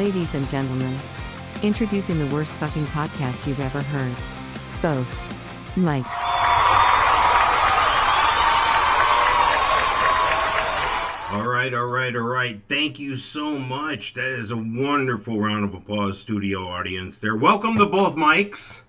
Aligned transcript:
Ladies 0.00 0.34
and 0.34 0.48
gentlemen, 0.48 0.98
introducing 1.62 2.18
the 2.18 2.34
worst 2.34 2.56
fucking 2.56 2.86
podcast 2.86 3.46
you've 3.46 3.60
ever 3.60 3.82
heard. 3.82 4.16
Both 4.80 5.06
Mikes. 5.76 6.18
All 11.30 11.46
right, 11.46 11.74
all 11.74 11.84
right, 11.84 12.16
all 12.16 12.22
right. 12.22 12.62
Thank 12.66 12.98
you 12.98 13.14
so 13.16 13.58
much. 13.58 14.14
That 14.14 14.28
is 14.28 14.50
a 14.50 14.56
wonderful 14.56 15.38
round 15.38 15.66
of 15.66 15.74
applause, 15.74 16.18
studio 16.18 16.66
audience. 16.66 17.18
There. 17.18 17.36
Welcome 17.36 17.76
to 17.76 17.84
Both 17.84 18.16
Mikes. 18.16 18.82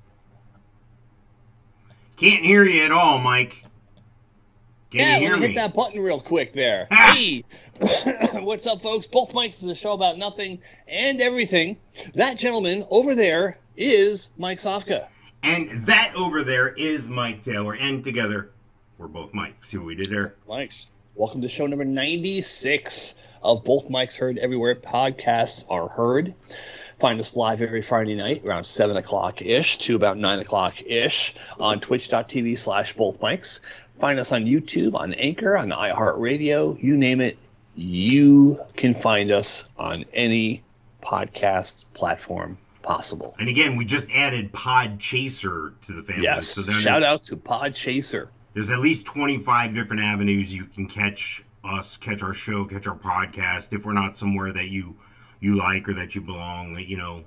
Can't 2.15 2.45
hear 2.45 2.63
you 2.63 2.85
at 2.85 2.93
all, 2.93 3.19
Mike. 3.19 3.63
Can 4.91 4.99
yeah, 4.99 5.17
you 5.19 5.27
hear 5.27 5.37
me 5.37 5.47
hit 5.47 5.55
that 5.55 5.73
button 5.73 6.01
real 6.01 6.19
quick 6.19 6.51
there. 6.51 6.85
Ah! 6.91 7.13
hey, 7.15 7.45
what's 8.41 8.67
up, 8.67 8.81
folks? 8.81 9.07
Both 9.07 9.33
Mikes 9.33 9.63
is 9.63 9.69
a 9.69 9.75
show 9.75 9.93
about 9.93 10.17
nothing 10.17 10.59
and 10.85 11.21
everything. 11.21 11.77
That 12.13 12.37
gentleman 12.37 12.85
over 12.89 13.15
there 13.15 13.57
is 13.77 14.31
Mike 14.37 14.57
Sofka. 14.57 15.07
And 15.43 15.69
that 15.85 16.11
over 16.13 16.43
there 16.43 16.67
is 16.67 17.07
Mike 17.07 17.41
Taylor, 17.41 17.73
and 17.73 18.03
together 18.03 18.51
we're 18.97 19.07
both 19.07 19.33
Mike. 19.33 19.63
See 19.63 19.77
what 19.77 19.87
we 19.87 19.95
did 19.95 20.09
there? 20.09 20.35
Mics. 20.45 20.89
Welcome 21.15 21.41
to 21.43 21.47
show 21.47 21.67
number 21.67 21.85
96 21.85 23.15
of 23.43 23.63
Both 23.63 23.89
Mikes 23.89 24.17
Heard 24.17 24.37
Everywhere 24.39 24.75
podcasts 24.75 25.63
are 25.69 25.87
heard. 25.87 26.33
Find 26.99 27.19
us 27.19 27.35
live 27.35 27.61
every 27.61 27.81
Friday 27.81 28.13
night 28.13 28.43
around 28.45 28.63
7 28.63 28.95
o'clock 28.95 29.41
ish 29.41 29.79
to 29.79 29.95
about 29.95 30.19
9 30.19 30.39
o'clock 30.39 30.83
ish 30.85 31.33
on 31.59 31.79
twitch.tv 31.79 32.57
slash 32.57 32.93
Both 32.93 33.21
Mikes. 33.21 33.59
Find 34.01 34.17
us 34.17 34.31
on 34.31 34.45
YouTube, 34.45 34.95
on 34.95 35.13
Anchor, 35.13 35.55
on 35.55 35.69
iHeartRadio, 35.69 36.81
you 36.81 36.97
name 36.97 37.21
it. 37.21 37.37
You 37.75 38.59
can 38.75 38.95
find 38.95 39.31
us 39.31 39.69
on 39.77 40.05
any 40.11 40.63
podcast 41.03 41.85
platform 41.93 42.57
possible. 42.81 43.35
And 43.37 43.47
again, 43.47 43.75
we 43.75 43.85
just 43.85 44.09
added 44.09 44.51
Podchaser 44.53 45.79
to 45.81 45.93
the 45.93 46.01
family. 46.01 46.23
Yes. 46.23 46.47
So 46.47 46.71
Shout 46.71 47.03
out 47.03 47.21
to 47.25 47.37
Podchaser. 47.37 48.29
there's 48.55 48.71
at 48.71 48.79
least 48.79 49.05
25 49.05 49.75
different 49.75 50.01
avenues 50.01 50.51
you 50.51 50.65
can 50.65 50.87
catch 50.87 51.43
us, 51.63 51.95
catch 51.95 52.23
our 52.23 52.33
show, 52.33 52.65
catch 52.65 52.87
our 52.87 52.97
podcast. 52.97 53.71
If 53.71 53.85
we're 53.85 53.93
not 53.93 54.17
somewhere 54.17 54.51
that 54.51 54.69
you 54.69 54.95
you 55.39 55.53
like 55.55 55.87
or 55.87 55.93
that 55.93 56.15
you 56.15 56.21
belong, 56.21 56.79
you 56.79 56.97
know, 56.97 57.23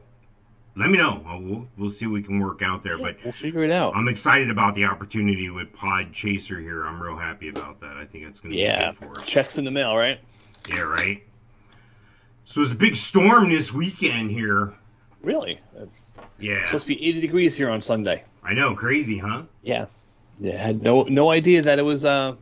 let 0.77 0.91
me 0.91 0.99
know. 0.99 1.23
We'll, 1.25 1.67
we'll 1.77 1.91
see 1.91 2.07
what 2.07 2.15
we 2.15 2.23
can 2.23 2.41
work 2.41 2.63
out 2.63 2.83
there. 2.83 2.99
But 2.99 3.17
We'll 3.23 3.33
figure 3.33 3.63
it 3.63 3.71
out. 3.71 3.95
I'm 3.95 4.09
excited 4.09 4.51
about 4.51 4.75
the 4.75 4.85
opportunity 4.87 5.49
with 5.51 5.73
Podchaser 5.73 6.61
here. 6.61 6.85
I'm 6.85 7.01
real 7.03 7.17
happy 7.17 7.49
about 7.49 7.81
that. 7.81 7.97
I 7.97 8.05
think 8.05 8.25
it's 8.27 8.41
going 8.41 8.53
to 8.55 8.59
yeah. 8.61 8.91
be 8.91 8.97
good 8.99 9.05
for 9.15 9.21
us. 9.21 9.27
Checks 9.27 9.59
in 9.59 9.65
the 9.65 9.71
mail, 9.71 9.97
right? 9.97 10.19
Yeah, 10.69 10.81
right. 10.83 11.23
So 12.45 12.61
it's 12.61 12.73
a 12.73 12.77
big 12.77 12.97
storm 12.97 13.51
this 13.51 13.73
weekend 13.73 14.31
here. 14.31 14.75
Really? 15.23 15.61
It's 15.77 16.13
Yeah, 16.39 16.67
supposed 16.67 16.87
to 16.87 16.95
be 16.95 17.07
80 17.09 17.21
degrees 17.21 17.57
here 17.57 17.71
on 17.71 17.81
Sunday. 17.81 18.25
I 18.43 18.53
know, 18.53 18.75
crazy, 18.75 19.19
huh? 19.19 19.45
Yeah. 19.63 19.87
Yeah, 20.41 20.57
had 20.61 20.83
no 20.83 21.05
no 21.05 21.31
idea 21.31 21.63
that 21.63 21.79
it 21.79 21.83
was 21.83 22.05
uh 22.05 22.35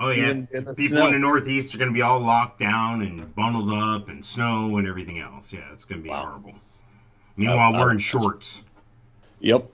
Oh 0.00 0.08
yeah, 0.10 0.30
in 0.30 0.48
the 0.50 0.74
people 0.74 0.74
snow. 0.98 1.06
in 1.06 1.12
the 1.12 1.18
Northeast 1.20 1.74
are 1.74 1.78
going 1.78 1.90
to 1.90 1.94
be 1.94 2.02
all 2.02 2.18
locked 2.18 2.58
down 2.58 3.02
and 3.02 3.32
bundled 3.36 3.70
up 3.72 4.08
and 4.08 4.24
snow 4.24 4.76
and 4.78 4.88
everything 4.88 5.20
else. 5.20 5.52
Yeah, 5.52 5.60
it's 5.72 5.84
going 5.84 6.00
to 6.00 6.02
be 6.02 6.10
Wow. 6.10 6.24
horrible. 6.26 6.54
Meanwhile, 7.36 7.74
Uh, 7.76 7.88
in 7.88 7.98
shorts. 7.98 8.62
Yep. 9.40 9.66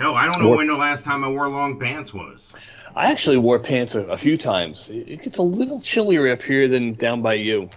No, 0.00 0.14
I 0.14 0.26
don't 0.26 0.42
know 0.42 0.56
when 0.56 0.66
the 0.66 0.74
last 0.76 1.04
time 1.04 1.24
I 1.24 1.28
wore 1.28 1.48
long 1.48 1.78
pants 1.78 2.12
was. 2.12 2.52
I 2.96 3.10
actually 3.10 3.38
wore 3.38 3.58
pants 3.58 3.94
a, 3.94 4.06
a 4.06 4.16
few 4.16 4.36
times. 4.36 4.90
It, 4.90 5.08
it 5.08 5.22
gets 5.22 5.38
a 5.38 5.42
little 5.42 5.80
chillier 5.80 6.28
up 6.30 6.42
here 6.42 6.68
than 6.68 6.94
down 6.94 7.22
by 7.22 7.34
you. 7.34 7.68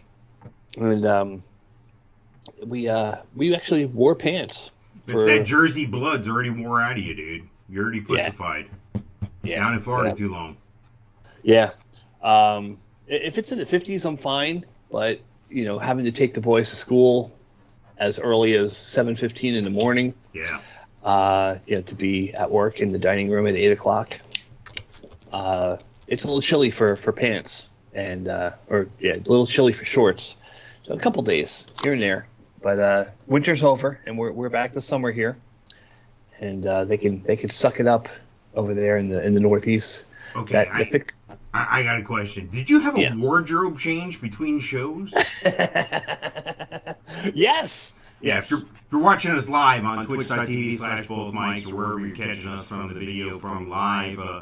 And 0.77 1.05
um 1.05 1.43
we 2.65 2.87
uh 2.87 3.17
we 3.35 3.55
actually 3.55 3.85
wore 3.85 4.15
pants 4.15 4.71
It's 5.07 5.25
that 5.25 5.45
Jersey 5.45 5.85
blood's 5.85 6.27
already 6.27 6.49
wore 6.49 6.81
out 6.81 6.97
of 6.97 7.03
you, 7.03 7.13
dude. 7.13 7.43
You're 7.69 7.83
already 7.83 8.01
pussified. 8.01 8.69
yeah, 9.43 9.57
Down 9.59 9.73
in 9.73 9.79
Florida 9.79 10.09
yeah. 10.09 10.15
too 10.15 10.31
long. 10.31 10.57
Yeah. 11.43 11.71
Um, 12.21 12.77
if 13.07 13.37
it's 13.37 13.51
in 13.51 13.59
the 13.59 13.65
50s, 13.65 14.05
I'm 14.05 14.17
fine. 14.17 14.65
But, 14.91 15.19
you 15.49 15.65
know, 15.65 15.77
having 15.77 16.05
to 16.05 16.11
take 16.11 16.33
the 16.33 16.41
boys 16.41 16.69
to 16.69 16.75
school 16.75 17.31
as 17.99 18.19
early 18.19 18.53
as 18.55 18.73
7.15 18.73 19.55
in 19.55 19.63
the 19.63 19.69
morning, 19.69 20.13
Yeah. 20.33 20.59
uh, 21.03 21.57
you 21.65 21.75
know, 21.77 21.81
to 21.81 21.95
be 21.95 22.33
at 22.33 22.49
work 22.49 22.79
in 22.79 22.91
the 22.91 22.99
dining 22.99 23.29
room 23.29 23.47
at 23.47 23.55
8 23.55 23.71
o'clock, 23.71 24.19
uh, 25.31 25.77
it's 26.07 26.23
a 26.23 26.27
little 26.27 26.41
chilly 26.41 26.71
for, 26.71 26.95
for 26.95 27.11
pants. 27.11 27.69
And, 27.93 28.27
uh, 28.27 28.51
or, 28.69 28.87
yeah, 28.99 29.15
a 29.15 29.17
little 29.27 29.47
chilly 29.47 29.73
for 29.73 29.83
shorts. 29.85 30.37
So 30.83 30.93
a 30.93 30.99
couple 30.99 31.23
days 31.23 31.65
here 31.83 31.93
and 31.93 32.01
there. 32.01 32.27
But 32.61 32.79
uh, 32.79 33.05
winter's 33.27 33.63
over, 33.63 33.99
and 34.05 34.17
we're, 34.17 34.31
we're 34.31 34.49
back 34.49 34.73
to 34.73 34.81
summer 34.81 35.11
here. 35.11 35.37
And 36.39 36.65
uh, 36.67 36.85
they 36.85 36.97
can 36.97 37.23
they 37.23 37.35
can 37.35 37.49
suck 37.49 37.79
it 37.79 37.87
up 37.87 38.07
over 38.53 38.75
there 38.75 38.97
in 38.97 39.09
the 39.09 39.25
in 39.25 39.33
the 39.33 39.39
Northeast. 39.39 40.05
Okay, 40.35 40.53
That, 40.53 40.67
I, 40.71 40.83
the 40.83 40.89
pic- 40.91 41.13
I, 41.57 41.79
I 41.79 41.83
got 41.83 41.99
a 41.99 42.03
question. 42.03 42.47
Did 42.49 42.69
you 42.69 42.79
have 42.79 42.97
a 42.97 43.01
Yeah. 43.01 43.15
wardrobe 43.15 43.79
change 43.79 44.21
between 44.21 44.59
shows? 44.59 45.11
yes. 47.33 47.93
Yeah, 48.21 48.39
if 48.39 48.49
you're, 48.49 48.61
if 48.61 48.91
you're 48.91 49.01
watching 49.01 49.31
us 49.31 49.47
live 49.47 49.85
on 49.85 50.05
twitch.tv 50.05 50.75
slash 50.75 51.07
Both 51.07 51.33
Mikes 51.33 51.69
or 51.71 51.75
wherever 51.75 51.99
you're 51.99 52.15
catching 52.15 52.47
us 52.47 52.67
from 52.67 52.87
the 52.87 52.93
video 52.95 53.37
from 53.39 53.69
live, 53.69 54.19
uh, 54.19 54.41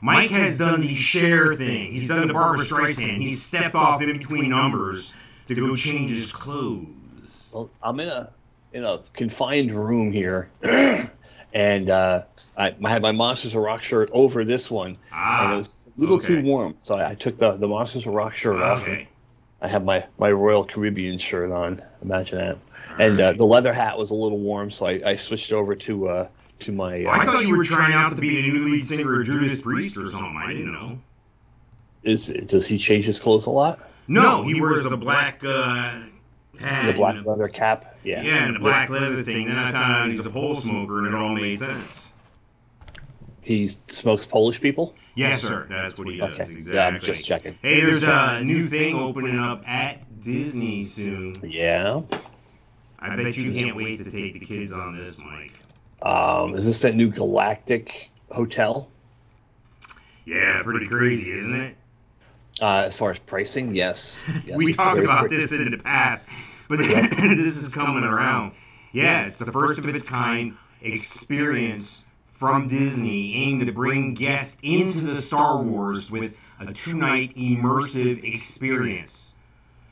Mike 0.00 0.30
has 0.30 0.58
done 0.58 0.80
the 0.80 0.94
share 0.94 1.54
thing. 1.54 1.92
He's 1.92 2.08
done 2.08 2.26
the 2.26 2.32
Barbra 2.34 2.64
Streisand. 2.64 3.18
He's 3.18 3.42
stepped 3.42 3.74
off 3.74 4.02
in 4.02 4.16
between 4.18 4.48
numbers 4.48 5.14
to 5.46 5.54
go 5.54 5.76
change 5.76 6.10
his 6.10 6.32
clothes. 6.32 7.52
Well, 7.54 7.70
I'm 7.82 8.00
in 8.00 8.08
a 8.08 8.30
in 8.72 8.84
a 8.84 9.00
confined 9.12 9.70
room 9.70 10.10
here, 10.10 10.48
and 11.54 11.90
uh, 11.90 12.22
I, 12.56 12.74
I 12.84 12.88
had 12.90 13.02
my 13.02 13.12
Monsters 13.12 13.54
of 13.54 13.62
Rock 13.62 13.82
shirt 13.82 14.10
over 14.12 14.44
this 14.44 14.70
one, 14.70 14.88
and 14.90 14.98
Ah, 15.12 15.54
it 15.54 15.56
was 15.56 15.88
a 15.96 16.00
little 16.00 16.18
too 16.18 16.42
warm, 16.42 16.74
so 16.78 16.96
I, 16.96 17.10
I 17.10 17.14
took 17.14 17.38
the 17.38 17.52
the 17.52 17.68
Monsters 17.68 18.06
of 18.06 18.14
Rock 18.14 18.34
shirt 18.34 18.56
off. 18.62 18.82
and 18.84 18.92
Okay. 18.92 19.08
I 19.60 19.68
have 19.68 19.84
my 19.84 20.06
my 20.18 20.30
Royal 20.32 20.64
Caribbean 20.64 21.18
shirt 21.18 21.50
on. 21.52 21.80
Imagine 22.02 22.38
that. 22.38 22.58
And 22.98 23.18
uh, 23.20 23.32
the 23.32 23.44
leather 23.46 23.72
hat 23.72 23.96
was 23.96 24.10
a 24.10 24.14
little 24.14 24.38
warm, 24.38 24.70
so 24.70 24.84
I, 24.86 25.00
I 25.06 25.16
switched 25.16 25.52
over 25.52 25.74
to 25.76 26.08
uh, 26.08 26.28
to 26.60 26.72
my. 26.72 27.04
I 27.04 27.20
Uh, 27.22 27.24
thought 27.24 27.46
you 27.46 27.56
were 27.56 27.64
trying 27.64 27.92
out 27.94 28.14
to 28.14 28.20
be 28.20 28.38
a 28.38 28.42
new 28.42 28.64
lead 28.66 28.84
singer 28.84 29.20
of 29.20 29.26
Judas 29.26 29.60
Priest 29.62 29.96
or 29.96 30.06
something. 30.10 30.36
I 30.36 30.52
didn't 30.52 30.72
know. 30.72 30.98
is 32.02 32.26
does 32.26 32.66
he 32.66 32.76
change 32.78 33.04
his 33.06 33.18
clothes 33.18 33.46
a 33.46 33.50
lot? 33.50 33.78
No, 34.08 34.42
he 34.42 34.60
wears 34.60 34.84
a 34.84 34.96
black 34.96 35.42
uh, 35.44 36.00
hat. 36.60 36.86
The 36.86 36.92
black 36.94 37.16
and 37.16 37.24
a- 37.26 37.30
leather 37.30 37.48
cap. 37.48 37.91
Yeah. 38.04 38.22
Yeah, 38.22 38.46
and 38.46 38.56
a 38.56 38.58
black 38.58 38.90
leather 38.90 39.22
thing. 39.22 39.46
Then 39.46 39.56
I 39.56 39.72
found 39.72 39.92
out 39.92 40.10
he's 40.10 40.24
a 40.24 40.30
pole 40.30 40.54
smoker, 40.54 40.98
and 40.98 41.06
it 41.06 41.14
all 41.14 41.34
made 41.34 41.58
sense. 41.58 42.12
He 43.42 43.68
smokes 43.88 44.24
Polish 44.24 44.60
people. 44.60 44.94
Yes, 45.16 45.42
sir. 45.42 45.66
That's 45.68 45.98
what 45.98 46.08
he 46.08 46.18
does. 46.18 46.30
Okay. 46.32 46.52
Exactly. 46.52 46.74
Yeah, 46.74 46.86
I'm 46.86 47.00
just 47.00 47.24
checking. 47.24 47.58
Hey, 47.60 47.80
there's 47.80 48.04
a 48.04 48.42
new 48.42 48.66
thing 48.68 48.96
opening 48.96 49.38
up 49.38 49.68
at 49.68 50.20
Disney 50.20 50.84
soon. 50.84 51.40
Yeah. 51.42 52.02
I 53.00 53.16
bet 53.16 53.36
you 53.36 53.52
can't 53.52 53.76
wait 53.76 54.02
to 54.02 54.10
take 54.10 54.34
the 54.34 54.46
kids 54.46 54.70
on 54.70 54.96
this, 54.96 55.20
Mike. 55.20 55.52
Um, 56.02 56.54
is 56.54 56.64
this 56.64 56.80
that 56.82 56.94
new 56.94 57.08
Galactic 57.08 58.10
Hotel? 58.30 58.88
Yeah, 60.24 60.62
pretty 60.62 60.86
crazy, 60.86 61.32
isn't 61.32 61.60
it? 61.60 61.76
Uh, 62.60 62.84
as 62.86 62.96
far 62.96 63.10
as 63.10 63.18
pricing, 63.18 63.74
yes. 63.74 64.22
yes 64.46 64.56
we 64.56 64.72
talked 64.72 65.00
about 65.00 65.20
pretty. 65.20 65.36
this 65.36 65.58
in 65.58 65.70
the 65.70 65.78
past, 65.78 66.30
but 66.72 66.78
this 66.78 67.62
is 67.62 67.74
coming 67.74 68.02
around. 68.02 68.52
Yeah, 68.92 69.26
it's 69.26 69.36
the 69.36 69.52
first 69.52 69.78
of 69.78 69.86
its 69.86 70.08
kind 70.08 70.56
experience 70.80 72.06
from 72.28 72.66
Disney 72.66 73.34
aimed 73.34 73.66
to 73.66 73.72
bring 73.72 74.14
guests 74.14 74.58
into 74.62 75.00
the 75.00 75.14
Star 75.14 75.58
Wars 75.58 76.10
with 76.10 76.38
a 76.58 76.72
two 76.72 76.94
night 76.94 77.34
immersive 77.34 78.24
experience. 78.24 79.34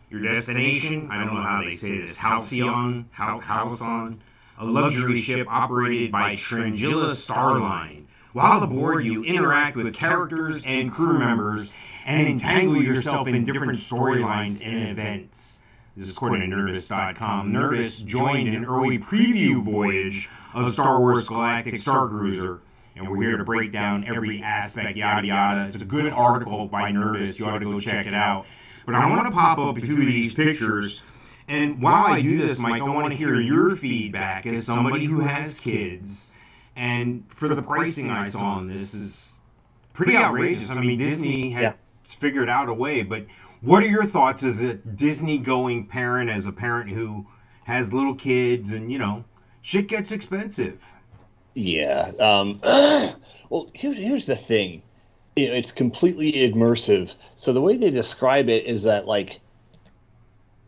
Your 0.09 0.23
destination, 0.23 1.09
I 1.11 1.23
don't 1.23 1.35
know 1.35 1.43
how 1.43 1.63
they 1.63 1.73
say 1.73 2.01
this, 2.01 2.19
Halcyon, 2.19 3.11
Hal- 3.13 3.41
Halcyon, 3.41 4.23
a 4.59 4.65
luxury 4.65 5.21
ship 5.21 5.49
operated 5.51 6.11
by 6.11 6.35
Trangilla 6.35 7.11
Starline. 7.11 8.07
While 8.33 8.63
aboard, 8.63 9.05
you 9.05 9.23
interact 9.23 9.77
with 9.77 9.93
characters 9.95 10.65
and 10.65 10.91
crew 10.91 11.19
members 11.19 11.75
and 12.07 12.27
entangle 12.27 12.83
yourself 12.83 13.29
in 13.29 13.45
different 13.45 13.79
storylines 13.79 14.65
and 14.65 14.89
events. 14.89 15.60
This 15.97 16.09
is 16.09 16.17
according 16.17 16.49
to 16.49 16.57
Nerdist.com. 16.57 17.53
Nerdist 17.53 18.05
joined 18.07 18.49
an 18.49 18.65
early 18.65 18.99
preview 18.99 19.63
voyage 19.63 20.29
of 20.55 20.73
Star 20.73 20.99
Wars 21.01 21.29
Galactic 21.29 21.77
Star 21.79 22.09
Cruiser, 22.09 22.61
and 22.97 23.09
we're 23.09 23.21
here 23.23 23.37
to 23.37 23.45
break 23.45 23.73
down 23.73 24.05
every 24.05 24.43
aspect, 24.43 24.97
yada 24.97 25.27
yada. 25.27 25.67
It's 25.67 25.83
a 25.83 25.85
good 25.85 26.13
article 26.13 26.69
by 26.69 26.91
Nerdist. 26.93 27.39
You 27.39 27.47
ought 27.47 27.59
to 27.59 27.65
go 27.65 27.81
check 27.81 28.07
it 28.07 28.15
out. 28.15 28.47
But 28.87 28.95
I 28.95 29.11
want 29.11 29.27
to 29.27 29.33
pop 29.33 29.59
up 29.59 29.77
a 29.77 29.81
few 29.81 30.01
of 30.01 30.07
these 30.07 30.35
pictures. 30.35 31.03
And 31.49 31.83
while 31.83 32.07
I 32.07 32.23
do 32.23 32.39
this, 32.39 32.61
Mike, 32.61 32.81
I 32.83 32.85
want 32.89 33.11
to 33.11 33.17
hear 33.17 33.35
your 33.41 33.75
feedback 33.77 34.47
as 34.47 34.65
somebody 34.65 35.05
who 35.07 35.21
has 35.21 35.59
kids. 35.61 36.33
And 36.77 37.25
for 37.29 37.49
the 37.49 37.63
pricing 37.63 38.11
I 38.11 38.23
saw 38.29 38.45
on 38.45 38.69
this 38.69 38.95
is 38.95 39.41
pretty 39.93 40.17
outrageous. 40.17 40.71
I 40.71 40.81
mean, 40.81 40.99
Disney 40.99 41.51
had 41.51 41.63
Yeah. 41.63 41.73
figured 42.05 42.49
out 42.49 42.69
a 42.69 42.75
way, 42.75 43.03
but 43.03 43.27
what 43.61 43.83
are 43.83 43.89
your 43.89 44.05
thoughts 44.05 44.43
as 44.43 44.61
a 44.61 44.75
Disney 44.75 45.39
going 45.39 45.87
parent, 45.87 46.31
as 46.31 46.47
a 46.47 46.53
parent 46.53 46.91
who 46.91 47.27
has 47.65 47.93
little 47.93 48.15
kids, 48.15 48.73
and 48.73 48.91
you 48.91 48.99
know, 48.99 49.25
shit 49.61 49.89
gets 49.89 50.13
expensive. 50.13 50.93
Yeah. 51.55 52.13
Um, 52.19 52.61
well, 53.51 53.71
here's 53.75 53.97
here's 53.97 54.27
the 54.27 54.37
thing. 54.37 54.83
It's 55.37 55.73
completely 55.73 56.33
immersive. 56.33 57.15
So 57.37 57.53
the 57.53 57.61
way 57.61 57.77
they 57.77 57.91
describe 57.91 58.49
it 58.49 58.67
is 58.67 58.83
that 58.85 59.07
like 59.07 59.41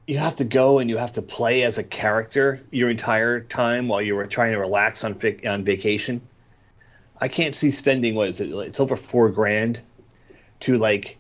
you 0.07 0.19
have 0.19 0.37
to 0.37 0.45
go 0.45 0.79
and 0.79 0.91
you 0.91 0.97
have 0.97 1.13
to 1.13 1.23
play 1.23 1.63
as 1.63 1.79
a 1.79 1.83
character 1.85 2.61
your 2.71 2.91
entire 2.91 3.41
time 3.41 3.89
while 3.89 4.03
you 4.03 4.15
were 4.15 4.27
trying 4.27 4.53
to 4.53 4.59
relax 4.59 5.05
on 5.05 5.19
on 5.47 5.65
vacation. 5.65 6.21
I 7.21 7.29
can't 7.29 7.55
see 7.55 7.71
spending 7.71 8.15
what 8.15 8.29
is 8.29 8.41
it? 8.41 8.55
It's 8.55 8.81
over 8.81 8.97
four 8.97 9.31
grand 9.31 9.81
to 10.61 10.77
like 10.77 11.19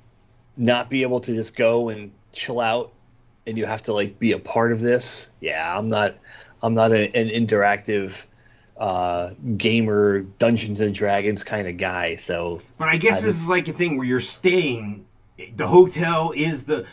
not 0.62 0.88
be 0.88 1.02
able 1.02 1.18
to 1.20 1.34
just 1.34 1.56
go 1.56 1.88
and 1.88 2.12
chill 2.32 2.60
out, 2.60 2.92
and 3.46 3.58
you 3.58 3.66
have 3.66 3.82
to 3.82 3.92
like 3.92 4.18
be 4.18 4.32
a 4.32 4.38
part 4.38 4.72
of 4.72 4.80
this. 4.80 5.30
Yeah, 5.40 5.76
I'm 5.76 5.88
not. 5.88 6.14
I'm 6.62 6.74
not 6.74 6.92
a, 6.92 7.08
an 7.16 7.28
interactive 7.28 8.24
uh, 8.76 9.30
gamer 9.56 10.20
Dungeons 10.20 10.80
and 10.80 10.94
Dragons 10.94 11.42
kind 11.42 11.66
of 11.66 11.76
guy. 11.76 12.14
So, 12.14 12.62
But 12.78 12.88
I 12.88 12.96
guess 12.96 13.22
I 13.22 13.26
this 13.26 13.34
just- 13.34 13.42
is 13.44 13.48
like 13.50 13.66
a 13.68 13.72
thing 13.72 13.96
where 13.98 14.06
you're 14.06 14.20
staying. 14.20 15.04
The 15.56 15.66
hotel 15.66 16.32
is 16.34 16.64
the. 16.66 16.86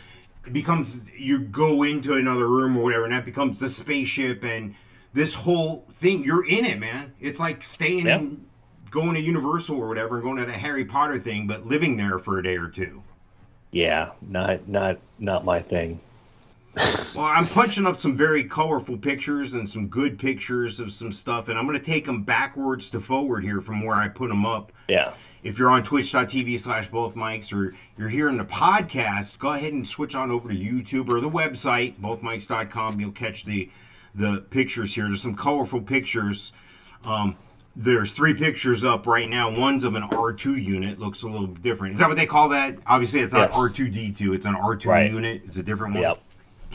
It 0.44 0.52
becomes 0.52 1.08
you 1.16 1.38
go 1.38 1.82
into 1.84 2.14
another 2.14 2.48
room 2.48 2.76
or 2.76 2.82
whatever, 2.82 3.04
and 3.04 3.12
that 3.12 3.24
becomes 3.24 3.58
the 3.60 3.68
spaceship, 3.68 4.42
and 4.42 4.74
this 5.12 5.34
whole 5.34 5.86
thing. 5.94 6.24
You're 6.24 6.44
in 6.44 6.64
it, 6.64 6.80
man. 6.80 7.12
It's 7.20 7.38
like 7.38 7.62
staying, 7.62 8.06
Yep. 8.06 8.22
going 8.90 9.14
to 9.14 9.20
Universal 9.20 9.76
or 9.76 9.86
whatever, 9.86 10.16
and 10.16 10.24
going 10.24 10.36
to 10.38 10.46
the 10.46 10.52
Harry 10.52 10.84
Potter 10.84 11.20
thing, 11.20 11.46
but 11.46 11.66
living 11.66 11.96
there 11.96 12.18
for 12.18 12.38
a 12.38 12.42
day 12.42 12.56
or 12.56 12.68
two. 12.68 13.04
Yeah, 13.72 14.10
not 14.20 14.68
not 14.68 14.98
not 15.18 15.44
my 15.44 15.60
thing. 15.60 16.00
Well, 17.14 17.24
I'm 17.24 17.46
punching 17.46 17.84
up 17.84 18.00
some 18.00 18.16
very 18.16 18.44
colorful 18.44 18.96
pictures 18.96 19.54
and 19.54 19.68
some 19.68 19.88
good 19.88 20.18
pictures 20.18 20.78
of 20.78 20.92
some 20.92 21.10
stuff, 21.10 21.48
and 21.48 21.58
I'm 21.58 21.66
going 21.66 21.78
to 21.78 21.84
take 21.84 22.06
them 22.06 22.22
backwards 22.22 22.88
to 22.90 23.00
forward 23.00 23.42
here 23.42 23.60
from 23.60 23.84
where 23.84 23.96
I 23.96 24.08
put 24.08 24.28
them 24.28 24.46
up. 24.46 24.70
Yeah, 24.88 25.14
If 25.42 25.58
you're 25.58 25.68
on 25.68 25.82
twitch.tv 25.82 26.58
slash 26.60 26.88
Both 26.88 27.16
Mikes 27.16 27.52
or 27.52 27.74
you're 27.98 28.08
hearing 28.08 28.36
the 28.36 28.44
podcast, 28.44 29.38
go 29.40 29.52
ahead 29.52 29.72
and 29.72 29.86
switch 29.86 30.14
on 30.14 30.30
over 30.30 30.48
to 30.48 30.54
YouTube 30.54 31.08
or 31.08 31.20
the 31.20 31.28
website, 31.28 31.96
bothmikes.com. 32.00 33.00
You'll 33.00 33.12
catch 33.12 33.44
the 33.44 33.68
the 34.14 34.44
pictures 34.50 34.94
here. 34.94 35.06
There's 35.06 35.22
some 35.22 35.36
colorful 35.36 35.80
pictures. 35.80 36.52
Um, 37.04 37.36
there's 37.76 38.12
three 38.12 38.34
pictures 38.34 38.84
up 38.84 39.06
right 39.06 39.28
now. 39.28 39.50
One's 39.56 39.84
of 39.84 39.94
an 39.94 40.02
R2 40.02 40.62
unit, 40.62 40.98
looks 40.98 41.22
a 41.22 41.28
little 41.28 41.46
different. 41.46 41.94
Is 41.94 42.00
that 42.00 42.08
what 42.08 42.16
they 42.16 42.26
call 42.26 42.48
that? 42.50 42.76
Obviously, 42.86 43.20
it's 43.20 43.32
not 43.32 43.50
Yes. 43.50 43.58
R2D2, 43.58 44.34
it's 44.34 44.46
an 44.46 44.54
R2 44.54 44.86
Right. 44.86 45.10
unit. 45.10 45.42
It's 45.46 45.56
a 45.56 45.62
different 45.62 45.94
one. 45.94 46.02
Yep. 46.02 46.18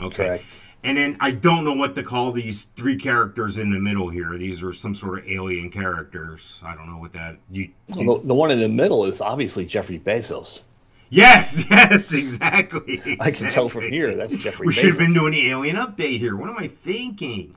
Okay. 0.02 0.16
correct. 0.16 0.56
And 0.84 0.96
then 0.98 1.16
I 1.20 1.32
don't 1.32 1.64
know 1.64 1.72
what 1.72 1.94
to 1.96 2.02
call 2.02 2.30
these 2.32 2.64
three 2.76 2.96
characters 2.96 3.58
in 3.58 3.70
the 3.72 3.78
middle 3.80 4.08
here. 4.08 4.36
These 4.38 4.62
are 4.62 4.72
some 4.72 4.94
sort 4.94 5.18
of 5.20 5.28
alien 5.28 5.70
characters. 5.70 6.60
I 6.64 6.74
don't 6.76 6.86
know 6.88 6.98
what 6.98 7.12
that. 7.14 7.36
You, 7.50 7.70
Well, 7.96 8.18
the, 8.18 8.28
the 8.28 8.34
one 8.34 8.50
in 8.50 8.60
the 8.60 8.68
middle 8.68 9.04
is 9.04 9.20
obviously 9.20 9.64
Jeffrey 9.64 9.98
Bezos. 9.98 10.62
yes, 11.08 11.64
yes, 11.70 12.12
exactly. 12.14 13.16
I 13.20 13.30
can 13.30 13.48
tell 13.50 13.68
from 13.68 13.82
here 13.90 14.14
that's 14.14 14.36
Jeffrey. 14.42 14.66
We 14.66 14.72
should 14.72 14.90
have 14.90 14.98
been 14.98 15.12
doing 15.14 15.32
the 15.32 15.48
alien 15.50 15.76
update 15.76 16.18
here. 16.18 16.36
What 16.36 16.50
am 16.50 16.58
I 16.58 16.68
thinking? 16.68 17.54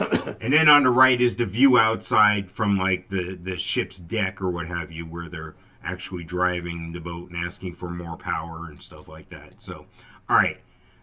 and 0.40 0.52
then 0.52 0.68
on 0.68 0.84
the 0.84 0.90
right 0.90 1.20
is 1.20 1.36
the 1.36 1.44
view 1.44 1.78
outside 1.78 2.50
from 2.50 2.78
like 2.78 3.08
the 3.08 3.38
the 3.40 3.56
ship's 3.56 3.98
deck 3.98 4.40
or 4.40 4.50
what 4.50 4.66
have 4.66 4.90
you, 4.90 5.04
where 5.04 5.28
they're 5.28 5.54
actually 5.82 6.24
driving 6.24 6.92
the 6.92 7.00
boat 7.00 7.30
and 7.30 7.44
asking 7.44 7.74
for 7.74 7.90
more 7.90 8.16
power 8.16 8.66
and 8.66 8.82
stuff 8.82 9.08
like 9.08 9.30
that. 9.30 9.60
So, 9.60 9.86
all 10.28 10.36
right, 10.36 10.58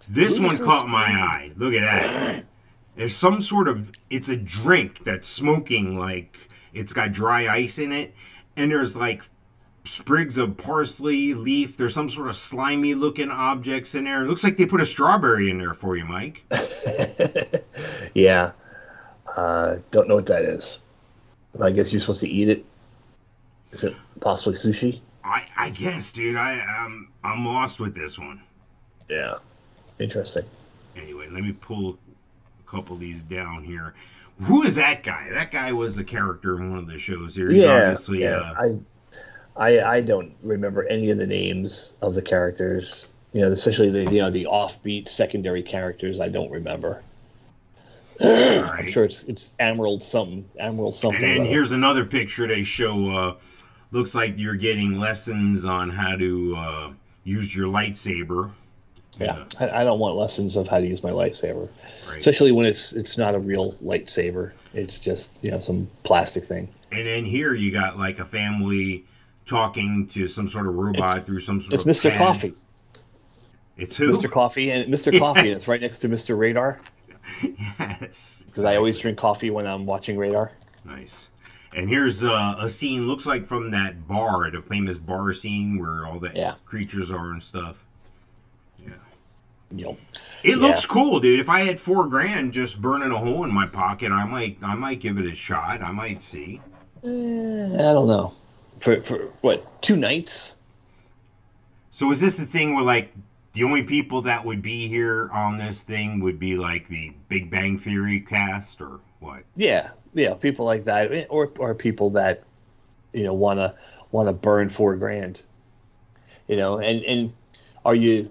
this 0.07 0.39
one 0.39 0.57
caught 0.57 0.88
my 0.88 1.05
eye. 1.05 1.51
Look 1.57 1.73
at 1.73 1.81
that. 1.81 2.45
There's 2.95 3.15
some 3.15 3.41
sort 3.41 3.67
of 3.67 3.91
it's 4.09 4.29
a 4.29 4.35
drink 4.35 5.03
that's 5.03 5.27
smoking 5.27 5.97
like 5.97 6.49
it's 6.73 6.94
got 6.94 7.11
dry 7.11 7.47
ice 7.47 7.79
in 7.79 7.91
it, 7.91 8.13
and 8.55 8.71
there's 8.71 8.95
like 8.95 9.23
sprigs 9.83 10.38
of 10.38 10.57
parsley 10.57 11.33
leaf. 11.33 11.77
There's 11.77 11.94
some 11.94 12.09
sort 12.09 12.27
of 12.27 12.35
slimy 12.35 12.94
looking 12.94 13.31
objects 13.31 13.95
in 13.95 14.03
there. 14.05 14.23
It 14.23 14.27
looks 14.27 14.44
like 14.44 14.57
they 14.57 14.65
put 14.65 14.81
a 14.81 14.85
strawberry 14.85 15.49
in 15.49 15.57
there 15.59 15.73
for 15.73 15.95
you, 15.95 16.05
Mike. 16.05 16.44
Yeah, 18.13 18.53
uh, 19.35 19.77
don't 19.91 20.07
know 20.07 20.15
what 20.15 20.25
that 20.27 20.44
is. 20.45 20.79
I 21.62 21.71
guess 21.71 21.91
you're 21.91 22.00
supposed 22.00 22.21
to 22.21 22.29
eat 22.29 22.50
it. 22.50 22.65
Is 23.71 23.83
it 23.83 23.95
possibly 24.19 24.53
sushi? 24.53 25.01
I, 25.24 25.45
I 25.57 25.69
guess, 25.71 26.12
dude. 26.12 26.35
I 26.35 26.59
um 26.85 27.09
I'm 27.24 27.45
lost 27.45 27.79
with 27.79 27.94
this 27.94 28.18
one. 28.18 28.41
Yeah, 29.09 29.35
interesting. 30.00 30.45
Anyway, 30.95 31.27
let 31.29 31.44
me 31.44 31.51
pull 31.51 31.97
a 32.65 32.69
couple 32.69 32.94
of 32.94 33.00
these 33.00 33.24
down 33.24 33.63
here. 33.63 33.94
Who 34.41 34.63
is 34.63 34.75
that 34.75 35.03
guy? 35.03 35.30
That 35.31 35.51
guy 35.51 35.71
was 35.71 35.97
a 35.97 36.03
character 36.03 36.57
in 36.57 36.69
one 36.69 36.80
of 36.80 36.88
the 36.88 37.00
shows 37.00 37.35
here. 37.35 37.50
He's 37.50 37.63
yeah, 37.63 37.73
obviously 37.73 38.21
yeah. 38.21 38.35
uh, 38.35 38.80
I, 39.57 39.80
I, 39.81 39.95
I 39.95 40.01
don't 40.01 40.33
remember 40.44 40.83
any 40.88 41.09
of 41.09 41.18
the 41.18 41.25
names 41.25 41.94
of 42.01 42.13
the 42.13 42.21
characters. 42.21 43.09
You 43.33 43.42
know, 43.42 43.51
especially 43.51 43.90
the 43.90 44.04
you 44.11 44.21
know 44.21 44.30
the 44.30 44.45
offbeat 44.45 45.09
secondary 45.09 45.63
characters. 45.63 46.19
I 46.19 46.30
don't 46.30 46.51
remember. 46.51 47.01
All 48.21 48.64
I'm 48.71 48.88
sure 48.88 49.04
it's 49.06 49.24
it's 49.24 49.54
Emerald 49.59 50.04
something. 50.04 50.47
Emerald 50.59 50.94
And 50.94 50.97
something. 50.97 51.38
or 51.38 51.42
other. 51.42 51.50
here's 51.50 51.71
another 51.71 52.06
picture 52.06 52.47
they 52.47 52.64
show. 52.64 53.09
Uh, 53.12 53.36
looks 53.92 54.16
like 54.16 54.33
you're 54.38 54.56
getting 54.56 55.00
lessons 55.00 55.66
on 55.66 55.90
how 55.90 56.16
to 56.16 56.56
uh, 56.57 56.92
use 57.24 57.56
your 57.56 57.68
lightsaber. 57.68 58.52
Yeah, 59.19 59.45
I, 59.59 59.81
I 59.81 59.83
don't 59.83 59.97
want 60.00 60.16
lessons 60.16 60.56
of 60.57 60.68
how 60.68 60.78
to 60.80 60.86
use 60.86 61.02
my 61.02 61.09
lightsaber, 61.09 61.68
Right. 62.07 62.18
especially 62.19 62.52
when 62.52 62.66
it's 62.68 62.94
it's 62.94 63.18
not 63.18 63.33
a 63.33 63.40
real 63.40 63.74
lightsaber. 63.83 64.52
It's 64.74 65.00
just 65.00 65.44
you 65.44 65.50
know 65.52 65.59
some 65.59 65.90
plastic 66.04 66.45
thing. 66.45 66.69
And 66.92 67.07
then 67.07 67.26
here 67.26 67.54
you 67.56 67.71
got 67.71 67.97
like 67.97 68.19
a 68.19 68.26
family 68.26 69.06
talking 69.47 70.06
to 70.07 70.28
some 70.28 70.47
sort 70.50 70.68
of 70.68 70.76
robot 70.76 71.26
through 71.26 71.40
some 71.40 71.62
sort 71.62 71.74
It's 71.74 71.83
of 71.83 71.90
It's 71.90 72.00
Mr. 72.00 72.09
pen. 72.12 72.18
Coffee, 72.19 72.54
It's 73.78 73.95
who? 73.95 74.12
Mr. 74.12 74.30
Coffee, 74.30 74.71
and 74.71 74.94
Mr. 74.94 75.18
Coffee. 75.19 75.40
And 75.40 75.50
it's 75.50 75.68
right 75.68 75.81
next 75.81 76.00
to 76.00 76.09
Mr. 76.09 76.38
Radar 76.38 76.80
Yes. 77.79 78.43
because 78.47 78.63
I 78.63 78.75
always 78.75 78.97
drink 78.97 79.17
coffee 79.17 79.49
when 79.49 79.67
I'm 79.67 79.85
watching 79.85 80.17
Radar. 80.17 80.51
Nice. 80.85 81.29
And 81.75 81.89
here's 81.89 82.23
uh, 82.23 82.55
a 82.59 82.69
scene, 82.69 83.07
looks 83.07 83.25
like 83.25 83.45
from 83.45 83.71
that 83.71 84.07
bar, 84.07 84.49
the 84.49 84.61
famous 84.61 84.97
bar 84.97 85.33
scene 85.33 85.77
where 85.79 86.05
all 86.05 86.19
the 86.19 86.31
Yeah. 86.33 86.55
creatures 86.65 87.11
are 87.11 87.31
and 87.31 87.43
stuff. 87.43 87.83
Yeah. 88.83 88.93
Know, 89.69 89.97
It 90.43 90.51
Yeah. 90.51 90.55
looks 90.67 90.85
cool, 90.85 91.19
dude. 91.19 91.39
If 91.39 91.49
I 91.49 91.61
had 91.61 91.79
four 91.79 92.07
grand 92.07 92.53
just 92.53 92.81
burning 92.81 93.11
a 93.11 93.17
hole 93.17 93.43
in 93.43 93.51
my 93.53 93.67
pocket, 93.67 94.11
I 94.11 94.23
might 94.25 94.57
I 94.63 94.75
might 94.75 94.99
give 95.01 95.17
it 95.17 95.25
a 95.25 95.35
shot. 95.35 95.81
I 95.81 95.91
might 95.91 96.21
see. 96.21 96.61
eh, 97.03 97.07
I 97.09 97.93
don't 97.93 98.07
know. 98.07 98.33
For 98.79 99.01
for 99.01 99.17
what 99.41 99.81
two 99.81 99.97
nights? 99.97 100.55
So 101.91 102.11
is 102.11 102.21
this 102.21 102.37
the 102.37 102.45
thing 102.45 102.75
where 102.75 102.83
like 102.83 103.13
the 103.57 103.64
only 103.64 103.81
people 103.81 104.21
that 104.21 104.45
would 104.45 104.61
be 104.61 104.87
here 104.87 105.31
on 105.33 105.57
this 105.57 105.81
thing 105.81 106.19
would 106.19 106.37
be 106.37 106.56
like 106.56 106.87
the 106.90 107.11
Big 107.28 107.49
Bang 107.49 107.80
Theory 107.80 108.19
cast 108.19 108.80
or 108.80 108.99
what? 109.19 109.45
Yeah, 109.56 109.90
yeah, 110.14 110.35
people 110.35 110.64
like 110.64 110.83
that, 110.83 111.26
or 111.31 111.52
or 111.57 111.73
people 111.73 112.11
that 112.11 112.44
you 113.14 113.23
know 113.23 113.33
want 113.33 113.57
to 113.57 113.73
want 114.11 114.28
to 114.28 114.33
burn 114.33 114.69
four 114.69 114.95
grand. 114.95 115.44
You 116.47 116.56
know, 116.56 116.78
and 116.78 117.04
and 117.04 117.33
are 117.83 117.95
you 117.95 118.30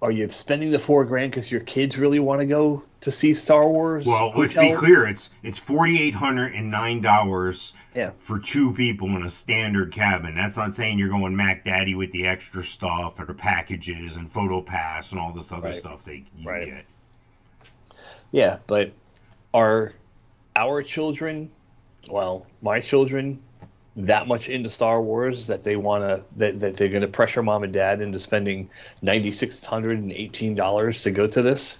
are 0.00 0.10
you 0.10 0.30
spending 0.30 0.70
the 0.70 0.78
four 0.78 1.04
grand 1.04 1.32
because 1.32 1.52
your 1.52 1.60
kids 1.60 1.98
really 1.98 2.18
want 2.18 2.40
to 2.40 2.46
go 2.46 2.82
to 3.02 3.10
see 3.10 3.34
Star 3.34 3.68
Wars? 3.68 4.06
Well, 4.06 4.32
let's 4.34 4.54
be 4.54 4.72
clear. 4.72 5.06
It's 5.06 5.30
it's 5.42 5.58
forty 5.58 6.00
eight 6.00 6.14
hundred 6.14 6.54
and 6.54 6.70
nine 6.70 7.00
dollars 7.02 7.74
Yeah, 7.94 8.10
for 8.18 8.38
two 8.38 8.72
people 8.72 9.08
in 9.08 9.22
a 9.22 9.28
standard 9.28 9.92
cabin. 9.92 10.34
That's 10.34 10.56
not 10.56 10.74
saying 10.74 10.98
you're 10.98 11.08
going 11.10 11.36
Mac 11.36 11.64
Daddy 11.64 11.94
with 11.94 12.10
the 12.12 12.26
extra 12.26 12.64
stuff 12.64 13.20
or 13.20 13.26
the 13.26 13.34
packages 13.34 14.16
and 14.16 14.30
photo 14.30 14.62
pass 14.62 15.12
and 15.12 15.20
all 15.20 15.32
this 15.32 15.52
other 15.52 15.68
Right. 15.68 15.76
stuff 15.76 16.04
they 16.04 16.24
you 16.36 16.48
Right. 16.48 16.66
get. 16.66 16.84
yeah, 18.30 18.58
but 18.66 18.92
are 19.52 19.92
our 20.56 20.82
children, 20.82 21.50
well, 22.08 22.46
my 22.62 22.80
children, 22.80 23.40
that 23.96 24.26
much 24.26 24.48
into 24.48 24.70
Star 24.70 25.02
Wars 25.02 25.46
that 25.48 25.62
they 25.62 25.76
want 25.76 26.02
to 26.04 26.24
that, 26.36 26.60
that 26.60 26.76
they're 26.76 26.88
going 26.88 27.02
to 27.02 27.08
pressure 27.08 27.42
mom 27.42 27.62
and 27.62 27.72
dad 27.72 28.00
into 28.00 28.18
spending 28.18 28.70
ninety 29.02 29.30
six 29.30 29.62
hundred 29.64 29.98
and 29.98 30.12
eighteen 30.12 30.54
dollars 30.54 31.02
to 31.02 31.10
go 31.10 31.26
to 31.26 31.42
this 31.42 31.78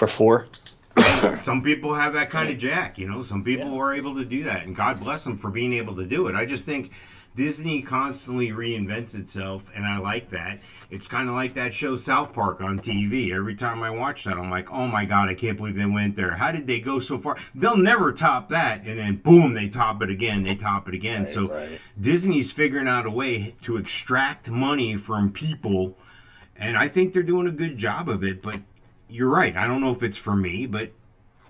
for 0.00 0.06
four? 0.06 0.46
Some 1.36 1.62
people 1.62 1.94
have 1.94 2.14
that 2.14 2.30
kind 2.30 2.50
of 2.50 2.56
jack, 2.56 2.98
you 2.98 3.06
know. 3.06 3.22
Some 3.22 3.44
people 3.44 3.70
Yeah. 3.72 3.78
are 3.80 3.92
able 3.92 4.14
to 4.16 4.24
do 4.24 4.44
that, 4.44 4.64
and 4.66 4.74
God 4.74 4.98
bless 4.98 5.24
them 5.24 5.36
for 5.36 5.50
being 5.50 5.74
able 5.74 5.94
to 5.96 6.06
do 6.06 6.26
it. 6.26 6.34
I 6.34 6.46
just 6.46 6.64
think 6.64 6.90
Disney 7.36 7.82
constantly 7.82 8.50
reinvents 8.50 9.14
itself, 9.18 9.70
and 9.74 9.84
I 9.84 9.98
like 9.98 10.30
that. 10.30 10.58
It's 10.90 11.06
kind 11.06 11.28
of 11.28 11.34
like 11.34 11.52
that 11.54 11.74
show 11.74 11.96
South 11.96 12.32
Park 12.32 12.62
on 12.62 12.78
TV. 12.78 13.30
Every 13.32 13.54
time 13.54 13.82
I 13.82 13.90
watch 13.90 14.24
that, 14.24 14.38
I'm 14.38 14.50
like, 14.50 14.72
oh 14.72 14.86
my 14.88 15.04
God, 15.04 15.28
I 15.28 15.34
can't 15.34 15.58
believe 15.58 15.76
they 15.76 15.84
went 15.84 16.16
there. 16.16 16.32
How 16.36 16.50
did 16.50 16.66
they 16.66 16.80
go 16.80 16.98
so 16.98 17.18
far? 17.18 17.36
They'll 17.54 17.76
never 17.76 18.10
top 18.12 18.48
that, 18.48 18.84
and 18.86 18.98
then 18.98 19.16
boom, 19.16 19.52
they 19.52 19.68
top 19.68 20.02
it 20.02 20.08
again. 20.08 20.42
They 20.44 20.54
top 20.54 20.88
it 20.88 20.94
again. 20.94 21.26
so 21.26 21.44
right. 21.44 21.78
Disney's 22.00 22.50
figuring 22.52 22.88
out 22.88 23.04
a 23.04 23.10
way 23.10 23.54
to 23.62 23.76
extract 23.76 24.50
money 24.50 24.96
from 24.96 25.30
people 25.30 25.98
and 26.62 26.76
I 26.76 26.88
think 26.88 27.14
they're 27.14 27.22
doing 27.22 27.46
a 27.46 27.50
good 27.52 27.78
job 27.78 28.06
of 28.06 28.22
it. 28.22 28.42
But 28.42 28.60
you're 29.10 29.28
right. 29.28 29.56
I 29.56 29.66
don't 29.66 29.80
know 29.80 29.90
if 29.90 30.02
it's 30.02 30.16
for 30.16 30.34
me, 30.34 30.66
but 30.66 30.90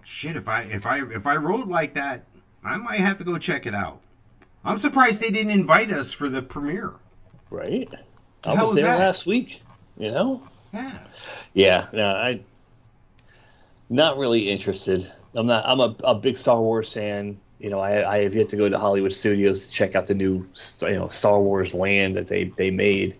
shit, 0.03 0.37
if 0.37 0.49
I 0.49 0.63
if 0.63 0.87
I 0.87 1.03
if 1.13 1.27
I 1.27 1.37
rode 1.37 1.69
like 1.69 1.95
that, 1.95 2.25
I 2.65 2.77
might 2.77 3.01
have 3.01 3.17
to 3.19 3.25
go 3.25 3.39
check 3.39 3.67
it 3.67 3.75
out. 3.75 4.01
I'm 4.65 4.79
surprised 4.79 5.23
they 5.23 5.31
didn't 5.31 5.53
invite 5.53 5.91
us 5.91 6.13
for 6.13 6.29
the 6.29 6.43
premiere. 6.43 6.93
Right. 7.49 7.93
I 8.45 8.53
was 8.53 8.71
was 8.71 8.75
there 8.75 8.85
that? 8.87 8.99
last 8.99 9.27
week. 9.27 9.63
You 9.99 10.11
know. 10.11 10.43
Yeah. 10.73 10.99
Yeah. 11.55 11.87
No, 11.93 12.07
I. 12.07 12.41
Not 13.89 14.19
really 14.19 14.49
interested. 14.49 15.11
I'm 15.35 15.47
not. 15.47 15.65
I'm 15.67 15.81
a, 15.81 15.97
a 16.05 16.15
big 16.15 16.37
Star 16.37 16.61
Wars 16.61 16.93
fan. 16.93 17.39
You 17.59 17.71
know, 17.71 17.81
I, 17.81 18.17
I 18.17 18.23
have 18.23 18.35
yet 18.35 18.49
to 18.51 18.57
go 18.57 18.69
to 18.69 18.79
Hollywood 18.79 19.13
Studios 19.13 19.67
to 19.67 19.71
check 19.71 19.95
out 19.95 20.07
the 20.07 20.15
new, 20.15 20.47
you 20.83 20.95
know, 20.95 21.09
Star 21.09 21.41
Wars 21.41 21.75
land 21.75 22.17
that 22.17 22.27
they 22.29 22.45
they 22.45 22.71
made. 22.71 23.17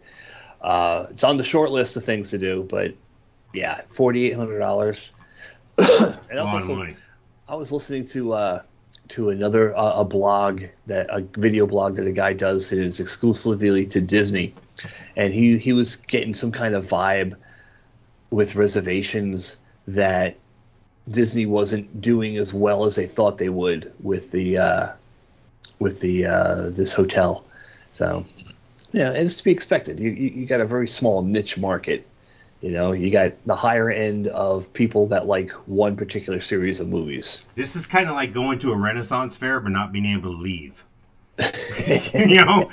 Uh, 0.61 1.07
it's 1.11 1.25
on 1.25 1.37
the 1.37 1.43
short 1.43 1.71
list 1.71 1.97
of 1.97 2.05
things 2.05 2.31
to 2.31 2.39
do, 2.39 2.67
but 2.71 2.95
yeah, 3.53 3.83
forty 3.87 4.27
eight 4.27 4.37
hundred 4.37 4.59
dollars. 4.59 5.13
and 5.79 5.89
A 5.89 6.39
I 6.39 6.43
was 6.43 6.53
lot 6.53 6.63
of 6.63 6.79
money. 6.79 6.97
I 7.49 7.55
was 7.55 7.73
listening 7.73 8.07
to 8.09 8.33
uh, 8.33 8.63
to 9.09 9.31
another 9.31 9.77
uh, 9.77 10.01
a 10.01 10.05
blog 10.05 10.65
that 10.87 11.07
a 11.11 11.21
video 11.39 11.67
blog 11.67 11.97
that 11.97 12.07
a 12.07 12.13
guy 12.13 12.33
does 12.33 12.73
and 12.73 12.83
it's 12.83 13.01
exclusively 13.01 13.87
to 13.87 14.01
Disney, 14.01 14.55
and 15.17 15.35
he 15.35 15.59
he 15.59 15.73
was 15.73 15.97
getting 15.97 16.35
some 16.35 16.53
kind 16.53 16.75
of 16.75 16.87
vibe 16.87 17.35
with 18.31 18.55
reservations 18.55 19.59
that 19.89 20.37
Disney 21.09 21.47
wasn't 21.47 22.01
doing 22.01 22.37
as 22.37 22.55
well 22.55 22.85
as 22.85 22.95
they 22.95 23.07
thought 23.07 23.39
they 23.39 23.49
would 23.49 23.93
with 24.01 24.31
the 24.31 24.59
uh, 24.59 24.91
with 25.79 26.01
the 26.01 26.27
uh, 26.27 26.71
this 26.71 26.93
hotel. 26.93 27.45
So 27.93 28.25
yeah, 28.93 29.11
it's 29.11 29.37
to 29.37 29.45
be 29.45 29.51
expected. 29.51 29.99
You, 29.99 30.11
you 30.11 30.31
you 30.31 30.47
got 30.47 30.61
a 30.61 30.67
very 30.67 30.87
small 30.87 31.23
niche 31.23 31.59
market. 31.59 32.07
You 32.61 32.73
know, 32.73 32.93
you 32.93 33.11
got 33.11 33.33
the 33.47 33.57
higher 33.57 33.89
end 33.91 34.27
of 34.29 34.71
people 34.75 35.07
that 35.07 35.27
like 35.27 35.51
one 35.67 35.97
particular 35.97 36.41
series 36.41 36.79
of 36.79 36.89
movies. 36.89 37.43
This 37.55 37.75
is 37.75 37.87
kind 37.87 38.09
of 38.09 38.15
like 38.15 38.35
going 38.35 38.59
to 38.61 38.73
a 38.73 38.77
Renaissance 38.77 39.35
fair 39.37 39.61
but 39.61 39.73
not 39.73 39.93
being 39.93 40.05
able 40.07 40.33
to 40.35 40.37
leave. 40.39 40.85
you 42.15 42.45
know, 42.45 42.71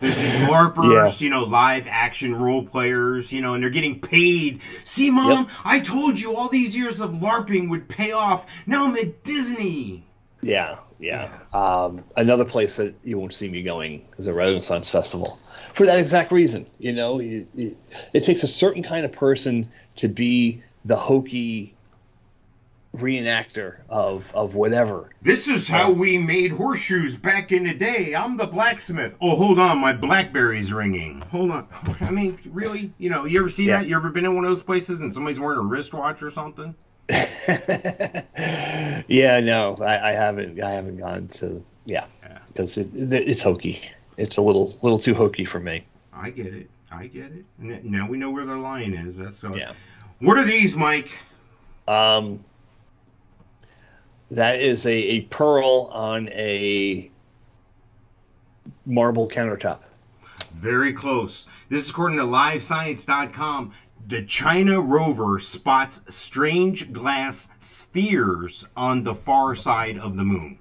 there's 0.00 0.16
these 0.18 0.48
LARPers, 0.48 1.20
Yeah. 1.20 1.24
you 1.24 1.28
know, 1.30 1.44
live 1.44 1.86
action 1.86 2.34
role 2.34 2.64
players, 2.64 3.30
you 3.30 3.42
know, 3.42 3.52
and 3.52 3.62
they're 3.62 3.68
getting 3.68 4.00
paid. 4.00 4.62
See, 4.84 5.10
mom, 5.10 5.30
Yep. 5.44 5.48
I 5.66 5.80
told 5.80 6.18
you 6.18 6.34
all 6.34 6.48
these 6.48 6.74
years 6.74 7.02
of 7.02 7.16
LARPing 7.16 7.68
would 7.68 7.88
pay 7.88 8.12
off. 8.12 8.46
Now 8.66 8.86
I'm 8.86 8.96
at 8.96 9.22
Disney. 9.22 10.04
Yeah, 10.40 10.78
yeah. 10.98 11.28
Um, 11.52 12.02
another 12.16 12.46
place 12.46 12.76
that 12.76 12.94
you 13.04 13.18
won't 13.18 13.34
see 13.34 13.50
me 13.50 13.62
going 13.62 14.06
is 14.16 14.26
a 14.28 14.32
Renaissance 14.32 14.90
Festival 14.90 15.38
for 15.74 15.86
that 15.86 15.98
exact 15.98 16.32
reason. 16.32 16.66
You 16.78 16.92
know, 16.92 17.20
it, 17.20 17.46
it, 17.56 17.76
it 18.12 18.20
takes 18.24 18.42
a 18.42 18.48
certain 18.48 18.82
kind 18.82 19.04
of 19.04 19.12
person 19.12 19.70
to 19.96 20.08
be 20.08 20.62
the 20.84 20.96
hokey 20.96 21.74
reenactor 22.96 23.76
of 23.88 24.34
of 24.34 24.56
whatever. 24.56 25.10
This 25.22 25.46
is 25.46 25.68
how 25.68 25.92
we 25.92 26.18
made 26.18 26.50
horseshoes 26.50 27.16
back 27.16 27.52
in 27.52 27.62
the 27.64 27.72
day. 27.74 28.16
I'm 28.16 28.36
the 28.36 28.46
blacksmith. 28.48 29.16
Oh, 29.20 29.36
hold 29.36 29.60
on, 29.60 29.78
my 29.78 29.92
BlackBerry's 29.92 30.72
ringing. 30.72 31.20
Hold 31.30 31.52
on. 31.52 31.68
I 32.00 32.10
mean, 32.10 32.36
really? 32.46 32.92
You 32.98 33.10
know, 33.10 33.26
you 33.26 33.38
ever 33.38 33.48
see 33.48 33.66
Yeah. 33.66 33.78
that? 33.78 33.86
You 33.88 33.94
ever 33.96 34.10
been 34.10 34.24
in 34.24 34.34
one 34.34 34.44
of 34.44 34.50
those 34.50 34.62
places 34.62 35.02
and 35.02 35.14
somebody's 35.14 35.38
wearing 35.38 35.58
a 35.58 35.62
wristwatch 35.62 36.22
or 36.22 36.30
something? 36.30 36.74
Yeah, 39.08 39.40
no, 39.40 39.76
I, 39.80 40.10
I 40.10 40.12
haven't. 40.12 40.60
I 40.62 40.70
haven't 40.70 40.96
gone 40.98 41.26
to. 41.28 41.64
Yeah, 41.84 42.06
because 42.46 42.78
it, 42.78 42.94
it, 42.94 43.12
it's 43.28 43.42
hokey. 43.42 43.80
It's 44.20 44.36
a 44.36 44.42
little 44.42 44.70
little 44.82 44.98
too 44.98 45.14
hokey 45.14 45.46
for 45.46 45.60
me. 45.60 45.86
I 46.12 46.28
get 46.28 46.52
it. 46.52 46.68
I 46.92 47.06
get 47.06 47.32
it. 47.32 47.84
Now 47.84 48.06
we 48.06 48.18
know 48.18 48.30
where 48.30 48.44
the 48.44 48.54
line 48.54 48.92
is. 48.92 49.16
That's 49.16 49.36
so. 49.36 49.56
Yeah. 49.56 49.72
What 50.18 50.36
are 50.36 50.44
these, 50.44 50.76
Mike? 50.76 51.10
Um, 51.88 52.44
that 54.30 54.60
is 54.60 54.86
a, 54.86 54.92
a 54.92 55.20
pearl 55.22 55.88
on 55.92 56.28
a 56.28 57.10
marble 58.84 59.26
countertop. 59.26 59.80
Very 60.52 60.92
close. 60.92 61.46
This 61.70 61.84
is 61.84 61.90
according 61.90 62.18
to 62.18 62.24
LiveScience.com. 62.24 63.72
The 64.06 64.22
China 64.22 64.80
rover 64.80 65.38
spots 65.38 66.02
strange 66.14 66.92
glass 66.92 67.48
spheres 67.58 68.66
on 68.76 69.04
the 69.04 69.14
far 69.14 69.54
side 69.54 69.98
of 69.98 70.16
the 70.16 70.24
moon. 70.24 70.59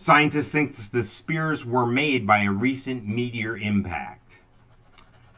Scientists 0.00 0.50
think 0.50 0.74
the 0.74 1.02
spheres 1.02 1.66
were 1.66 1.84
made 1.84 2.26
by 2.26 2.38
a 2.38 2.50
recent 2.50 3.06
meteor 3.06 3.54
impact. 3.58 4.40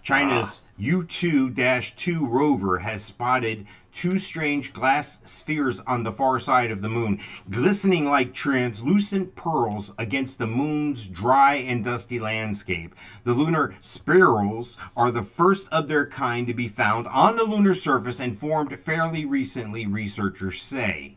China's 0.05 0.63
ah. 0.65 0.81
Yutu 0.81 1.97
2 1.97 2.25
rover 2.25 2.79
has 2.79 3.03
spotted 3.03 3.67
two 3.93 4.19
strange 4.19 4.73
glass 4.73 5.21
spheres 5.25 5.81
on 5.81 6.05
the 6.05 6.13
far 6.13 6.39
side 6.39 6.71
of 6.71 6.81
the 6.81 6.89
moon, 6.89 7.19
glistening 7.51 8.05
like 8.05 8.33
translucent 8.33 9.35
pearls 9.35 9.93
against 9.99 10.39
the 10.39 10.47
moon's 10.47 11.09
dry 11.09 11.57
and 11.57 11.85
dusty 11.85 12.21
landscape. 12.21 12.95
The 13.25 13.33
lunar 13.33 13.75
spirals 13.81 14.79
are 14.97 15.11
the 15.11 15.25
first 15.25 15.69
of 15.73 15.89
their 15.89 16.07
kind 16.07 16.47
to 16.47 16.55
be 16.55 16.69
found 16.69 17.09
on 17.09 17.35
the 17.35 17.43
lunar 17.43 17.75
surface 17.75 18.21
and 18.21 18.39
formed 18.39 18.79
fairly 18.79 19.25
recently, 19.25 19.87
researchers 19.87 20.63
say. 20.63 21.17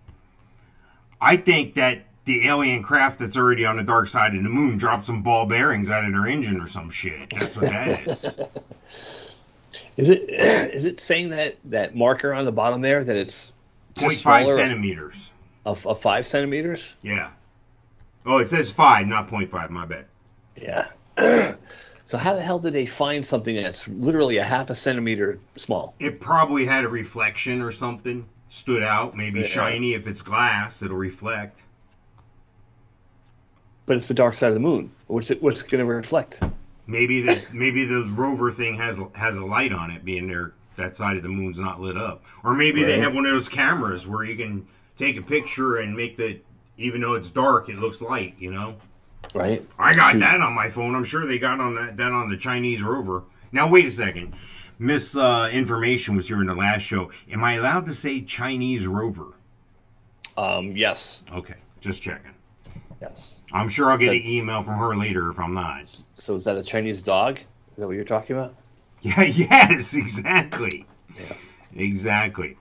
I 1.21 1.37
think 1.37 1.75
that 1.75 2.07
the 2.25 2.47
alien 2.47 2.83
craft 2.83 3.19
that's 3.19 3.37
already 3.37 3.65
on 3.65 3.77
the 3.77 3.83
dark 3.83 4.07
side 4.09 4.35
of 4.35 4.43
the 4.43 4.49
moon 4.49 4.77
dropped 4.77 5.05
some 5.05 5.21
ball 5.21 5.45
bearings 5.45 5.89
out 5.89 6.05
of 6.05 6.11
their 6.11 6.27
engine 6.27 6.59
or 6.59 6.67
some 6.67 6.89
shit. 6.89 7.29
That's 7.31 7.55
what 7.55 7.65
that 7.69 8.07
is. 8.07 8.25
Is 9.97 10.09
it 10.09 10.29
is 10.29 10.85
it 10.85 10.99
saying 10.99 11.29
that 11.29 11.55
that 11.65 11.95
marker 11.95 12.33
on 12.33 12.43
the 12.45 12.51
bottom 12.51 12.81
there 12.81 13.03
that 13.03 13.15
it's 13.15 13.53
just 13.97 14.25
0.5 14.25 14.53
centimeters. 14.55 15.31
of, 15.65 15.85
of 15.87 16.01
five 16.01 16.25
centimeters? 16.25 16.95
Yeah. 17.01 17.29
Oh, 18.25 18.37
it 18.39 18.47
says 18.47 18.71
five, 18.71 19.07
not 19.07 19.29
0.5. 19.29 19.69
My 19.69 19.85
bad. 19.85 20.05
Yeah. 20.57 20.87
so 22.05 22.17
how 22.17 22.33
the 22.35 22.41
hell 22.41 22.59
did 22.59 22.73
they 22.73 22.85
find 22.85 23.25
something 23.25 23.55
that's 23.55 23.87
literally 23.87 24.37
a 24.37 24.43
half 24.43 24.69
a 24.69 24.75
centimeter 24.75 25.39
small? 25.55 25.93
It 25.99 26.19
probably 26.19 26.65
had 26.65 26.83
a 26.83 26.89
reflection 26.89 27.61
or 27.61 27.71
something. 27.71 28.27
Stood 28.49 28.83
out, 28.83 29.15
maybe 29.15 29.41
Yeah. 29.41 29.47
shiny. 29.47 29.93
If 29.93 30.07
it's 30.07 30.21
glass, 30.21 30.81
it'll 30.81 30.97
reflect. 30.97 31.61
But 33.85 33.97
it's 33.97 34.07
the 34.07 34.13
dark 34.13 34.33
side 34.33 34.47
of 34.47 34.53
the 34.53 34.59
moon. 34.59 34.91
What's 35.07 35.31
it? 35.31 35.41
What's 35.41 35.61
going 35.61 35.79
to 35.79 35.85
reflect? 35.85 36.41
Maybe 36.87 37.21
the 37.21 37.45
maybe 37.53 37.85
the 37.85 38.03
rover 38.15 38.51
thing 38.51 38.75
has 38.77 38.99
has 39.13 39.37
a 39.37 39.45
light 39.45 39.71
on 39.71 39.91
it, 39.91 40.03
being 40.05 40.27
there 40.27 40.53
that 40.75 40.95
side 40.95 41.17
of 41.17 41.23
the 41.23 41.29
moon's 41.29 41.59
not 41.59 41.79
lit 41.79 41.97
up. 41.97 42.23
Or 42.43 42.53
maybe 42.53 42.83
they 42.83 42.99
have 42.99 43.15
one 43.15 43.25
of 43.25 43.31
those 43.31 43.49
cameras 43.49 44.07
where 44.07 44.23
you 44.23 44.35
can 44.35 44.67
take 44.97 45.17
a 45.17 45.21
picture 45.21 45.77
and 45.77 45.95
make 45.95 46.17
the 46.17 46.39
even 46.77 47.01
though 47.01 47.13
it's 47.13 47.29
dark, 47.29 47.69
it 47.69 47.77
looks 47.77 48.01
light. 48.01 48.35
You 48.39 48.53
know. 48.53 48.75
Right. 49.33 49.65
I 49.79 49.95
got 49.95 50.13
Shoot. 50.13 50.19
that 50.19 50.41
on 50.41 50.53
my 50.53 50.69
phone. 50.69 50.95
I'm 50.95 51.03
sure 51.03 51.25
they 51.25 51.39
got 51.39 51.59
on 51.59 51.75
that 51.75 51.97
that 51.97 52.11
on 52.11 52.29
the 52.29 52.37
Chinese 52.37 52.81
rover. 52.83 53.23
Now 53.51 53.69
wait 53.69 53.85
a 53.85 53.91
second. 53.91 54.33
Miss 54.77 55.15
uh, 55.15 55.49
Information 55.51 56.15
was 56.15 56.27
here 56.27 56.41
in 56.41 56.47
the 56.47 56.55
last 56.55 56.81
show. 56.81 57.09
Am 57.31 57.43
I 57.43 57.53
allowed 57.53 57.85
to 57.85 57.93
say 57.93 58.21
Chinese 58.21 58.85
rover? 58.85 59.33
Um. 60.37 60.75
Yes. 60.75 61.23
Okay, 61.31 61.55
just 61.79 62.01
checking. 62.01 62.34
Yes. 63.01 63.39
I'm 63.51 63.69
sure 63.69 63.91
I'll 63.91 63.97
get 63.97 64.07
So- 64.07 64.11
an 64.13 64.21
email 64.25 64.61
from 64.63 64.77
her 64.79 64.95
later 64.95 65.29
if 65.29 65.39
I'm 65.39 65.53
not. 65.53 65.95
So 66.15 66.35
is 66.35 66.43
that 66.45 66.57
a 66.57 66.63
Chinese 66.63 67.01
dog? 67.01 67.39
Is 67.71 67.77
that 67.77 67.87
what 67.87 67.95
you're 67.95 68.05
talking 68.05 68.35
about? 68.35 68.55
Yeah, 69.01 69.21
yes, 69.23 69.93
exactly. 69.93 70.85
Yeah. 71.15 71.35
Exactly. 71.75 72.57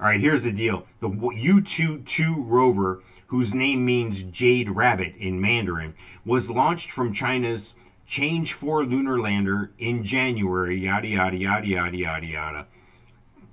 All 0.00 0.06
right, 0.06 0.20
here's 0.20 0.44
the 0.44 0.52
deal. 0.52 0.86
The 1.00 1.08
Yutu-2 1.10 2.34
rover, 2.38 3.02
whose 3.28 3.54
name 3.54 3.84
means 3.84 4.22
Jade 4.24 4.70
Rabbit 4.70 5.14
in 5.16 5.40
Mandarin, 5.40 5.94
was 6.24 6.50
launched 6.50 6.90
from 6.90 7.12
China's 7.12 7.74
Chang'e 8.08 8.50
4 8.50 8.84
lunar 8.84 9.18
lander 9.20 9.70
in 9.78 10.02
January, 10.02 10.78
yada, 10.78 11.06
yada, 11.08 11.36
yada, 11.36 11.66
yada, 11.66 11.96
yada, 11.96 12.26
yada. 12.26 12.66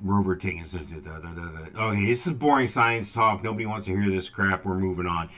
Rover 0.02 0.36
taking... 0.36 0.64
da, 0.64 0.80
da, 1.20 1.20
da, 1.20 1.30
da. 1.76 1.82
Okay, 1.90 2.06
this 2.08 2.26
is 2.26 2.34
boring 2.34 2.68
science 2.68 3.12
talk. 3.12 3.44
Nobody 3.44 3.66
wants 3.68 3.86
to 3.86 3.92
hear 3.92 4.10
this 4.10 4.30
crap. 4.30 4.66
We're 4.66 4.76
moving 4.76 5.06
on. 5.06 5.30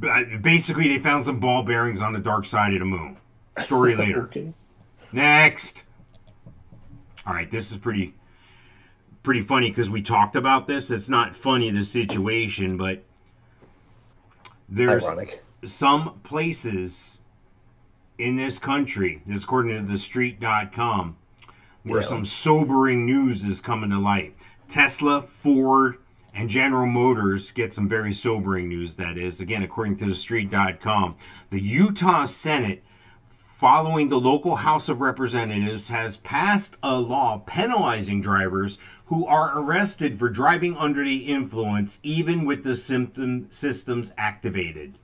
Basically, 0.00 0.88
they 0.88 0.98
found 0.98 1.24
some 1.24 1.40
ball 1.40 1.62
bearings 1.62 2.02
on 2.02 2.12
the 2.12 2.18
dark 2.18 2.44
side 2.46 2.72
of 2.74 2.80
the 2.80 2.84
moon. 2.84 3.16
Story 3.58 3.94
later. 3.96 4.22
Okay. 4.24 4.52
Next. 5.12 5.84
All 7.26 7.32
right, 7.34 7.50
this 7.50 7.70
is 7.70 7.76
pretty 7.76 8.14
pretty 9.22 9.40
funny 9.40 9.70
because 9.70 9.90
we 9.90 10.02
talked 10.02 10.36
about 10.36 10.66
this. 10.66 10.90
It's 10.90 11.08
not 11.08 11.34
funny 11.34 11.70
the 11.70 11.82
situation, 11.82 12.76
but 12.76 13.02
there's 14.68 15.04
Ironic. 15.04 15.44
some 15.64 16.20
places 16.22 17.22
in 18.18 18.36
this 18.36 18.58
country, 18.58 19.22
this 19.26 19.38
is 19.38 19.44
according 19.44 19.84
to 19.86 19.92
thestreet.com, 19.92 21.16
where 21.82 22.00
Yeah. 22.00 22.06
some 22.06 22.24
sobering 22.24 23.04
news 23.04 23.44
is 23.44 23.60
coming 23.60 23.90
to 23.90 23.98
light. 23.98 24.34
Tesla, 24.68 25.20
Ford, 25.22 25.98
and 26.36 26.48
General 26.50 26.86
Motors 26.86 27.50
get 27.50 27.72
some 27.72 27.88
very 27.88 28.12
sobering 28.12 28.68
news, 28.68 28.94
that 28.94 29.16
is. 29.16 29.40
Again, 29.40 29.62
according 29.62 29.96
to 29.96 30.04
thestreet.com, 30.04 31.16
the 31.50 31.60
Utah 31.60 32.26
Senate 32.26 32.84
following 33.56 34.10
the 34.10 34.20
local 34.20 34.56
House 34.56 34.90
of 34.90 35.00
Representatives, 35.00 35.88
has 35.88 36.18
passed 36.18 36.76
a 36.82 36.98
law 36.98 37.38
penalizing 37.46 38.20
drivers 38.20 38.76
who 39.06 39.24
are 39.24 39.58
arrested 39.58 40.18
for 40.18 40.28
driving 40.28 40.76
under 40.76 41.02
the 41.02 41.20
influence, 41.20 41.98
even 42.02 42.44
with 42.44 42.64
the 42.64 42.76
symptom 42.76 43.46
systems 43.50 44.12
activated. 44.18 44.98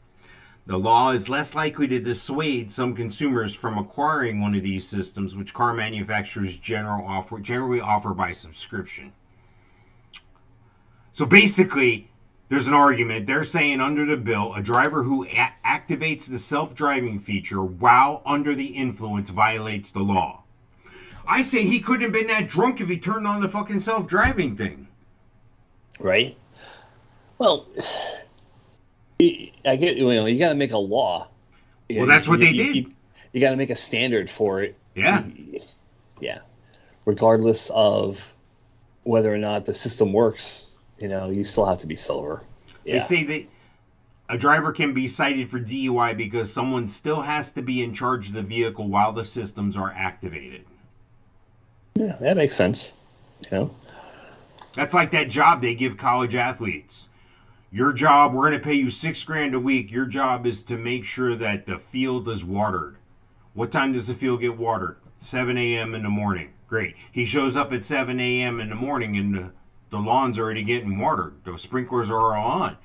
The 0.67 0.79
law 0.79 1.13
is 1.13 1.31
less 1.31 1.55
likely 1.55 1.89
to 1.89 1.99
dissuade 1.99 2.71
some 2.71 2.95
consumers 2.95 3.55
from 3.55 3.79
acquiring 3.79 4.43
one 4.43 4.55
of 4.55 4.63
these 4.63 4.87
systems, 4.87 5.35
which 5.35 5.55
car 5.55 5.73
manufacturers 5.73 6.59
generally 6.59 7.81
offer 7.81 8.13
by 8.13 8.33
subscription. 8.33 9.13
So 11.13 11.27
basically, 11.27 12.09
there's 12.49 12.67
an 12.67 12.75
argument. 12.75 13.27
They're 13.27 13.45
saying 13.45 13.81
under 13.81 14.05
the 14.07 14.17
bill, 14.17 14.55
a 14.55 14.63
driver 14.63 15.03
who 15.03 15.25
a- 15.25 15.53
activates 15.65 16.29
the 16.29 16.39
self 16.39 16.75
driving 16.75 17.19
feature 17.19 17.63
while 17.63 18.23
under 18.27 18.55
the 18.55 18.67
influence 18.67 19.31
violates 19.31 19.91
the 19.91 20.01
law. 20.03 20.43
I 21.27 21.43
say 21.43 21.63
he 21.65 21.81
couldn't 21.81 22.03
have 22.03 22.13
been 22.13 22.27
that 22.27 22.49
drunk 22.49 22.81
if 22.81 22.89
he 22.89 22.99
turned 22.99 23.27
on 23.27 23.41
the 23.41 23.49
fucking 23.49 23.81
self 23.81 24.07
driving 24.07 24.57
thing. 24.57 24.89
Right. 26.01 26.37
Well, 27.39 27.67
I 29.21 29.77
get 29.77 29.97
you 29.97 30.07
know 30.13 30.27
you 30.27 30.39
got 30.39 30.49
to 30.51 30.55
make 30.55 30.73
a 30.73 30.79
law. 30.79 31.29
Well, 31.91 32.07
that's 32.07 32.27
what 32.27 32.41
You- 32.41 32.47
they 32.47 32.53
you- 32.53 32.65
did. 32.65 32.77
You, 32.77 32.93
you 33.35 33.41
got 33.41 33.51
to 33.51 33.57
make 33.57 33.71
a 33.71 33.77
standard 33.77 34.29
for 34.29 34.63
it. 34.63 34.77
Yeah. 34.95 35.25
Yeah. 36.21 36.41
Regardless 37.07 37.71
of 37.75 38.33
whether 39.05 39.33
or 39.33 39.39
not 39.39 39.65
the 39.65 39.73
system 39.75 40.13
works, 40.13 40.72
you 41.03 41.09
know, 41.09 41.29
you 41.31 41.43
still 41.43 41.67
have 41.67 41.79
to 41.79 41.87
be 41.89 41.97
sober. 41.97 42.43
Yeah. 42.85 42.95
They 42.95 42.99
say 43.01 43.25
that 43.25 43.47
a 44.29 44.39
driver 44.39 44.71
can 44.71 44.95
be 44.95 45.09
cited 45.09 45.51
for 45.51 45.59
DUI 45.59 46.17
because 46.17 46.51
someone 46.51 46.87
still 46.87 47.23
has 47.23 47.51
to 47.53 47.63
be 47.63 47.83
in 47.83 47.93
charge 47.93 48.29
of 48.29 48.35
the 48.35 48.43
vehicle 48.43 48.87
while 48.87 49.13
the 49.13 49.25
systems 49.25 49.77
are 49.77 49.91
activated. 49.91 50.65
yeah, 51.95 52.17
that 52.21 52.37
makes 52.37 52.55
sense. 52.55 52.95
You 53.51 53.51
know. 53.51 53.75
That's 54.75 54.95
like 54.95 55.11
that 55.11 55.29
job 55.29 55.61
they 55.61 55.75
give 55.75 55.97
college 55.97 56.37
athletes. 56.37 57.09
Your 57.73 57.93
job, 57.93 58.33
we're 58.33 58.49
going 58.49 58.61
to 58.61 58.65
pay 58.65 58.75
you 58.75 58.89
six 58.89 59.25
grand 59.25 59.55
a 59.55 59.61
week. 59.61 59.91
Your 59.91 60.07
job 60.07 60.47
is 60.47 60.63
to 60.65 60.77
make 60.77 61.05
sure 61.05 61.35
that 61.35 61.67
the 61.67 61.79
field 61.79 62.29
is 62.29 62.45
watered. 62.45 62.97
What 63.55 63.73
time 63.73 63.93
does 63.93 64.07
the 64.07 64.15
field 64.15 64.41
get 64.41 64.57
watered? 64.57 64.97
7 65.19 65.59
a.m. 65.59 65.95
in 65.95 66.03
the 66.03 66.09
morning. 66.11 66.53
Great. 66.69 66.95
He 67.11 67.25
shows 67.25 67.57
up 67.57 67.73
at 67.73 67.83
7 67.83 68.21
a.m. 68.21 68.61
in 68.61 68.69
the 68.69 68.75
morning 68.75 69.17
and 69.17 69.35
the, 69.35 69.51
the 69.93 69.99
lawn's 69.99 70.39
already 70.39 70.65
getting 70.65 70.99
watered. 70.99 71.35
The 71.45 71.57
sprinklers 71.57 72.11
are 72.11 72.35
all 72.35 72.63
on. 72.63 72.79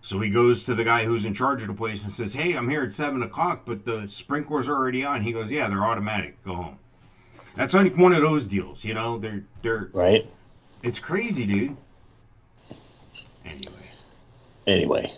So 0.00 0.20
he 0.20 0.30
goes 0.30 0.64
to 0.64 0.74
the 0.74 0.84
guy 0.84 1.04
who's 1.04 1.24
in 1.26 1.34
charge 1.34 1.60
of 1.60 1.66
the 1.68 1.74
place 1.74 2.04
and 2.04 2.12
says, 2.12 2.34
Hey, 2.34 2.54
I'm 2.54 2.70
here 2.70 2.82
at 2.82 2.92
7 2.92 3.22
o'clock, 3.22 3.62
but 3.66 3.84
the 3.84 4.06
sprinklers 4.08 4.68
are 4.68 4.76
already 4.76 5.04
on. 5.04 5.22
He 5.22 5.32
goes, 5.32 5.52
Yeah, 5.52 5.68
they're 5.68 5.84
automatic. 5.84 6.42
Go 6.44 6.54
home. 6.54 6.78
That's 7.56 7.74
like 7.74 7.96
one 7.96 8.12
of 8.14 8.22
those 8.22 8.46
deals, 8.46 8.84
you 8.84 8.94
know? 8.94 9.18
They're, 9.18 9.44
they're, 9.62 9.90
Right. 9.92 10.26
it's 10.82 10.98
crazy, 11.00 11.46
dude. 11.46 11.76
Anyway. 13.44 13.90
Anyway. 14.66 15.12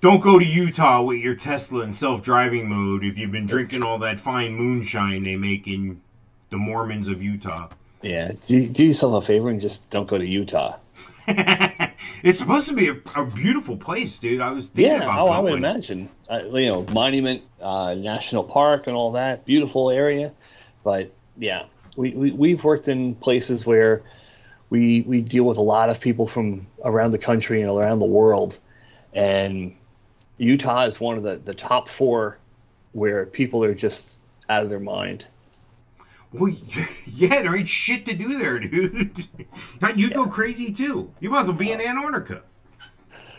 Don't 0.00 0.20
go 0.20 0.38
to 0.38 0.44
Utah 0.44 1.02
with 1.02 1.18
your 1.18 1.34
Tesla 1.34 1.82
in 1.82 1.92
self-driving 1.92 2.68
mode 2.68 3.04
if 3.04 3.18
you've 3.18 3.32
been 3.32 3.46
drinking 3.46 3.82
all 3.82 3.98
that 3.98 4.20
fine 4.20 4.54
moonshine 4.54 5.24
they 5.24 5.36
make 5.36 5.66
in 5.66 6.02
the 6.50 6.56
Mormons 6.56 7.08
of 7.08 7.22
Utah. 7.22 7.68
Yeah. 8.04 8.32
Do, 8.46 8.68
do 8.68 8.84
yourself 8.86 9.22
a 9.22 9.26
favor 9.26 9.48
and 9.50 9.60
just 9.60 9.88
don't 9.90 10.08
go 10.08 10.18
to 10.18 10.26
Utah. 10.26 10.76
it's 11.26 12.38
supposed 12.38 12.68
to 12.68 12.74
be 12.74 12.88
a, 12.88 12.96
a 13.16 13.24
beautiful 13.24 13.76
place, 13.76 14.18
dude. 14.18 14.40
I 14.40 14.50
was 14.50 14.68
thinking 14.68 14.92
Yeah. 14.92 15.04
about 15.04 15.28
Oh, 15.28 15.32
I 15.32 15.38
would 15.38 15.54
imagine. 15.54 16.10
Uh, 16.30 16.40
you 16.52 16.66
know, 16.66 16.82
Monument 16.92 17.42
uh, 17.62 17.94
National 17.94 18.44
Park 18.44 18.86
and 18.86 18.94
all 18.96 19.12
that. 19.12 19.44
Beautiful 19.46 19.90
area. 19.90 20.32
But 20.82 21.12
yeah, 21.38 21.64
we, 21.96 22.10
we, 22.10 22.30
we've 22.32 22.62
worked 22.62 22.88
in 22.88 23.14
places 23.14 23.64
where 23.64 24.02
we, 24.68 25.02
we 25.02 25.22
deal 25.22 25.44
with 25.44 25.56
a 25.56 25.62
lot 25.62 25.88
of 25.88 26.00
people 26.00 26.26
from 26.26 26.66
around 26.84 27.12
the 27.12 27.18
country 27.18 27.62
and 27.62 27.70
around 27.70 28.00
the 28.00 28.06
world. 28.06 28.58
And 29.14 29.74
Utah 30.36 30.84
is 30.84 31.00
one 31.00 31.16
of 31.16 31.22
the, 31.22 31.36
the 31.36 31.54
top 31.54 31.88
four 31.88 32.38
where 32.92 33.24
people 33.24 33.64
are 33.64 33.74
just 33.74 34.18
out 34.48 34.62
of 34.62 34.68
their 34.68 34.80
mind. 34.80 35.26
Well, 36.34 36.52
yeah, 37.06 37.42
there 37.42 37.56
ain't 37.56 37.68
shit 37.68 38.06
to 38.06 38.14
do 38.14 38.36
there, 38.38 38.58
dude. 38.58 39.28
you 39.96 40.10
go 40.10 40.26
crazy 40.26 40.72
too. 40.72 41.12
You 41.20 41.30
might 41.30 41.40
as 41.40 41.48
well 41.48 41.56
be 41.56 41.70
in 41.70 41.80
Antarctica. 41.80 42.42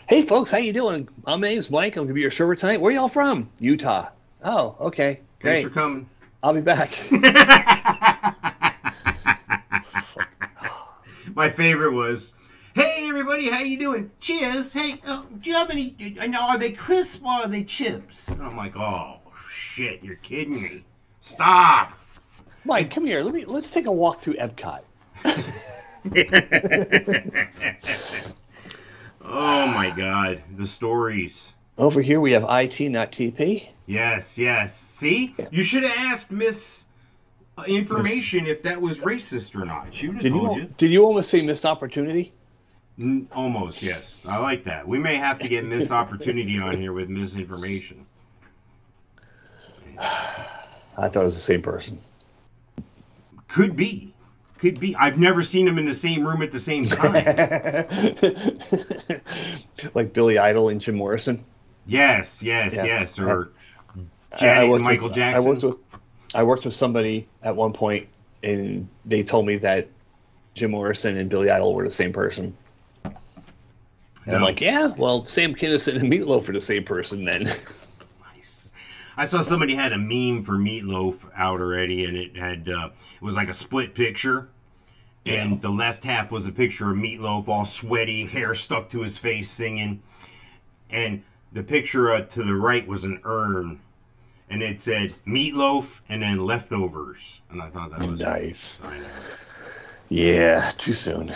Hey 0.08 0.22
folks, 0.22 0.50
how 0.50 0.56
you 0.56 0.72
doing? 0.72 1.06
My 1.26 1.36
name's 1.36 1.70
Mike. 1.70 1.96
I'm 1.96 2.04
gonna 2.04 2.14
be 2.14 2.22
your 2.22 2.30
server 2.30 2.54
tonight. 2.54 2.80
Where 2.80 2.92
y'all 2.92 3.08
from? 3.08 3.50
Utah. 3.60 4.08
Oh, 4.42 4.76
okay. 4.80 5.20
Thanks 5.42 5.62
for 5.62 5.68
coming. 5.68 6.08
I'll 6.42 6.54
be 6.54 6.62
back. 6.62 6.98
My 11.34 11.50
favorite 11.50 11.92
was, 11.92 12.34
"Hey 12.74 13.08
everybody, 13.08 13.50
how 13.50 13.58
you 13.58 13.78
doing? 13.78 14.10
Cheers. 14.20 14.72
Hey, 14.72 15.02
uh, 15.06 15.24
do 15.38 15.50
you 15.50 15.56
have 15.56 15.68
any? 15.68 16.16
I 16.18 16.28
know 16.28 16.40
are 16.40 16.56
they 16.56 16.70
crisp 16.70 17.26
or 17.26 17.32
are 17.32 17.48
they 17.48 17.64
chips?" 17.64 18.28
And 18.28 18.40
I'm 18.40 18.56
like, 18.56 18.74
"Oh 18.74 19.18
shit, 19.50 20.02
you're 20.02 20.16
kidding 20.16 20.62
me! 20.62 20.84
Stop!" 21.20 21.92
Mike, 22.66 22.90
come 22.90 23.06
here. 23.06 23.22
Let 23.22 23.34
me 23.34 23.44
let's 23.44 23.70
take 23.70 23.86
a 23.86 23.92
walk 23.92 24.20
through 24.20 24.34
Epcot. 24.34 24.80
Oh 29.28 29.66
my 29.66 29.90
god, 29.90 30.42
the 30.56 30.66
stories. 30.66 31.52
Over 31.78 32.00
here 32.00 32.20
we 32.20 32.30
have 32.32 32.44
IT, 32.48 32.80
not 32.90 33.10
TP. 33.10 33.68
Yes, 33.86 34.38
yes. 34.38 34.78
See, 34.78 35.34
you 35.50 35.62
should 35.64 35.82
have 35.82 35.96
asked 35.98 36.30
Miss 36.30 36.86
uh, 37.58 37.64
Information 37.66 38.46
if 38.46 38.62
that 38.62 38.80
was 38.80 39.00
racist 39.00 39.60
or 39.60 39.64
not. 39.64 39.92
She 39.92 40.06
would 40.08 40.16
have 40.16 40.22
Did 40.22 40.32
told 40.32 40.56
you 40.56 40.62
you. 40.62 40.74
did 40.76 40.90
you 40.90 41.04
almost 41.04 41.30
say 41.30 41.42
missed 41.42 41.66
opportunity? 41.66 42.32
N- 42.98 43.28
Almost, 43.32 43.82
yes. 43.82 44.24
I 44.28 44.38
like 44.38 44.64
that. 44.64 44.86
We 44.88 44.98
may 44.98 45.16
have 45.16 45.38
to 45.40 45.48
get 45.48 45.64
Miss 45.66 45.90
Opportunity 45.90 46.58
on 46.58 46.78
here 46.78 46.94
with 46.94 47.10
misinformation. 47.10 48.06
I 49.98 51.08
thought 51.08 51.16
it 51.16 51.24
was 51.24 51.34
the 51.34 51.40
same 51.40 51.60
person. 51.62 51.98
Could 53.48 53.76
be. 53.76 54.12
Could 54.58 54.80
be. 54.80 54.94
I've 54.96 55.18
never 55.18 55.42
seen 55.42 55.66
them 55.66 55.78
in 55.78 55.84
the 55.86 55.94
same 55.94 56.26
room 56.26 56.42
at 56.42 56.50
the 56.50 56.60
same 56.60 56.86
time. 56.86 57.12
like 59.94 60.12
Billy 60.12 60.38
Idol 60.38 60.68
and 60.70 60.80
Jim 60.80 60.96
Morrison. 60.96 61.44
yes, 61.86 62.42
yes, 62.42 62.74
Yeah. 62.74 62.84
yes. 62.84 63.18
Or 63.18 63.50
I- 63.92 64.00
I 64.32 64.36
Janet 64.38 64.74
and 64.74 64.84
Michael 64.84 65.08
with, 65.08 65.16
Jackson. 65.16 65.46
I 65.46 65.50
worked 65.50 65.62
with 65.62 65.78
I 66.34 66.42
worked 66.42 66.64
with 66.64 66.74
somebody 66.74 67.28
at 67.42 67.54
one 67.56 67.72
point, 67.72 68.08
and 68.42 68.88
they 69.04 69.22
told 69.22 69.46
me 69.46 69.56
that 69.58 69.88
Jim 70.54 70.72
Morrison 70.72 71.16
and 71.16 71.30
Billy 71.30 71.50
Idol 71.50 71.74
were 71.74 71.84
the 71.84 71.90
same 71.90 72.12
person. 72.12 72.56
And 73.04 74.34
I'm 74.34 74.42
like, 74.42 74.60
yeah, 74.60 74.88
well, 74.98 75.24
Sam 75.24 75.54
Kinison 75.54 76.00
and 76.00 76.12
Meatloaf 76.12 76.48
are 76.48 76.52
the 76.52 76.60
same 76.60 76.82
person 76.84 77.24
then. 77.24 77.46
I 79.16 79.24
saw 79.24 79.40
somebody 79.42 79.74
had 79.74 79.92
a 79.92 79.98
meme 79.98 80.42
for 80.44 80.58
Meatloaf 80.58 81.30
out 81.34 81.60
already, 81.60 82.04
and 82.04 82.16
it 82.16 82.36
had 82.36 82.68
uh, 82.68 82.90
it 83.14 83.22
was 83.22 83.36
like 83.36 83.48
a 83.48 83.54
split 83.54 83.94
picture, 83.94 84.48
and 85.24 85.60
the 85.62 85.70
left 85.70 86.04
half 86.04 86.30
was 86.30 86.46
a 86.46 86.52
picture 86.52 86.90
of 86.90 86.96
Meatloaf, 86.96 87.48
all 87.48 87.64
sweaty, 87.64 88.26
hair 88.26 88.54
stuck 88.54 88.90
to 88.90 89.02
his 89.02 89.16
face, 89.16 89.50
singing, 89.50 90.02
and 90.90 91.22
the 91.52 91.62
picture 91.62 92.12
uh, 92.12 92.20
to 92.20 92.42
the 92.44 92.54
right 92.54 92.86
was 92.86 93.04
an 93.04 93.20
urn, 93.24 93.80
and 94.50 94.62
it 94.62 94.80
said 94.82 95.14
Meatloaf 95.26 96.00
and 96.08 96.22
then 96.22 96.44
leftovers, 96.44 97.40
and 97.50 97.62
I 97.62 97.70
thought 97.70 97.98
that 97.98 98.10
was 98.10 98.20
nice. 98.20 98.80
Yeah, 100.10 100.70
too 100.76 100.92
soon. 100.92 101.32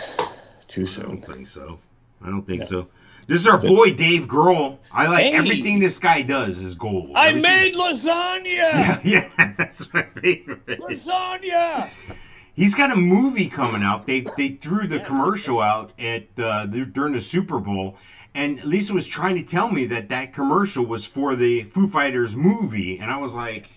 Too 0.67 0.85
soon. 0.85 1.05
I 1.05 1.09
don't 1.09 1.25
think 1.25 1.47
so. 1.47 1.79
I 2.23 2.29
don't 2.29 2.45
think 2.45 2.63
so. 2.63 2.87
This 3.27 3.41
is 3.41 3.47
our 3.47 3.57
boy 3.59 3.93
Dave 3.93 4.27
Grohl. 4.27 4.77
I 4.91 5.07
like 5.07 5.25
Hey. 5.25 5.31
everything 5.33 5.79
this 5.79 5.99
guy 5.99 6.21
does 6.21 6.61
is 6.61 6.75
gold. 6.75 7.11
I 7.15 7.29
Everything- 7.29 7.41
made 7.41 7.75
lasagna. 7.75 8.45
yeah, 8.45 8.99
yeah, 9.03 9.53
that's 9.57 9.93
my 9.93 10.03
favorite. 10.03 10.65
lasagna. 10.65 11.89
He's 12.53 12.75
got 12.75 12.91
a 12.91 12.95
movie 12.97 13.47
coming 13.47 13.83
out. 13.83 14.05
They 14.05 14.25
they 14.37 14.49
threw 14.49 14.85
the 14.87 14.99
commercial 14.99 15.61
out 15.61 15.93
at 15.99 16.27
uh, 16.37 16.65
during 16.65 17.13
the 17.13 17.21
Super 17.21 17.59
Bowl, 17.59 17.95
and 18.35 18.61
Lisa 18.65 18.93
was 18.93 19.07
trying 19.07 19.35
to 19.35 19.43
tell 19.43 19.71
me 19.71 19.85
that 19.85 20.09
that 20.09 20.33
commercial 20.33 20.85
was 20.85 21.05
for 21.05 21.35
the 21.35 21.63
Foo 21.63 21.87
Fighters 21.87 22.35
movie, 22.35 22.97
and 22.99 23.09
I 23.09 23.17
was 23.17 23.33
like, 23.35 23.69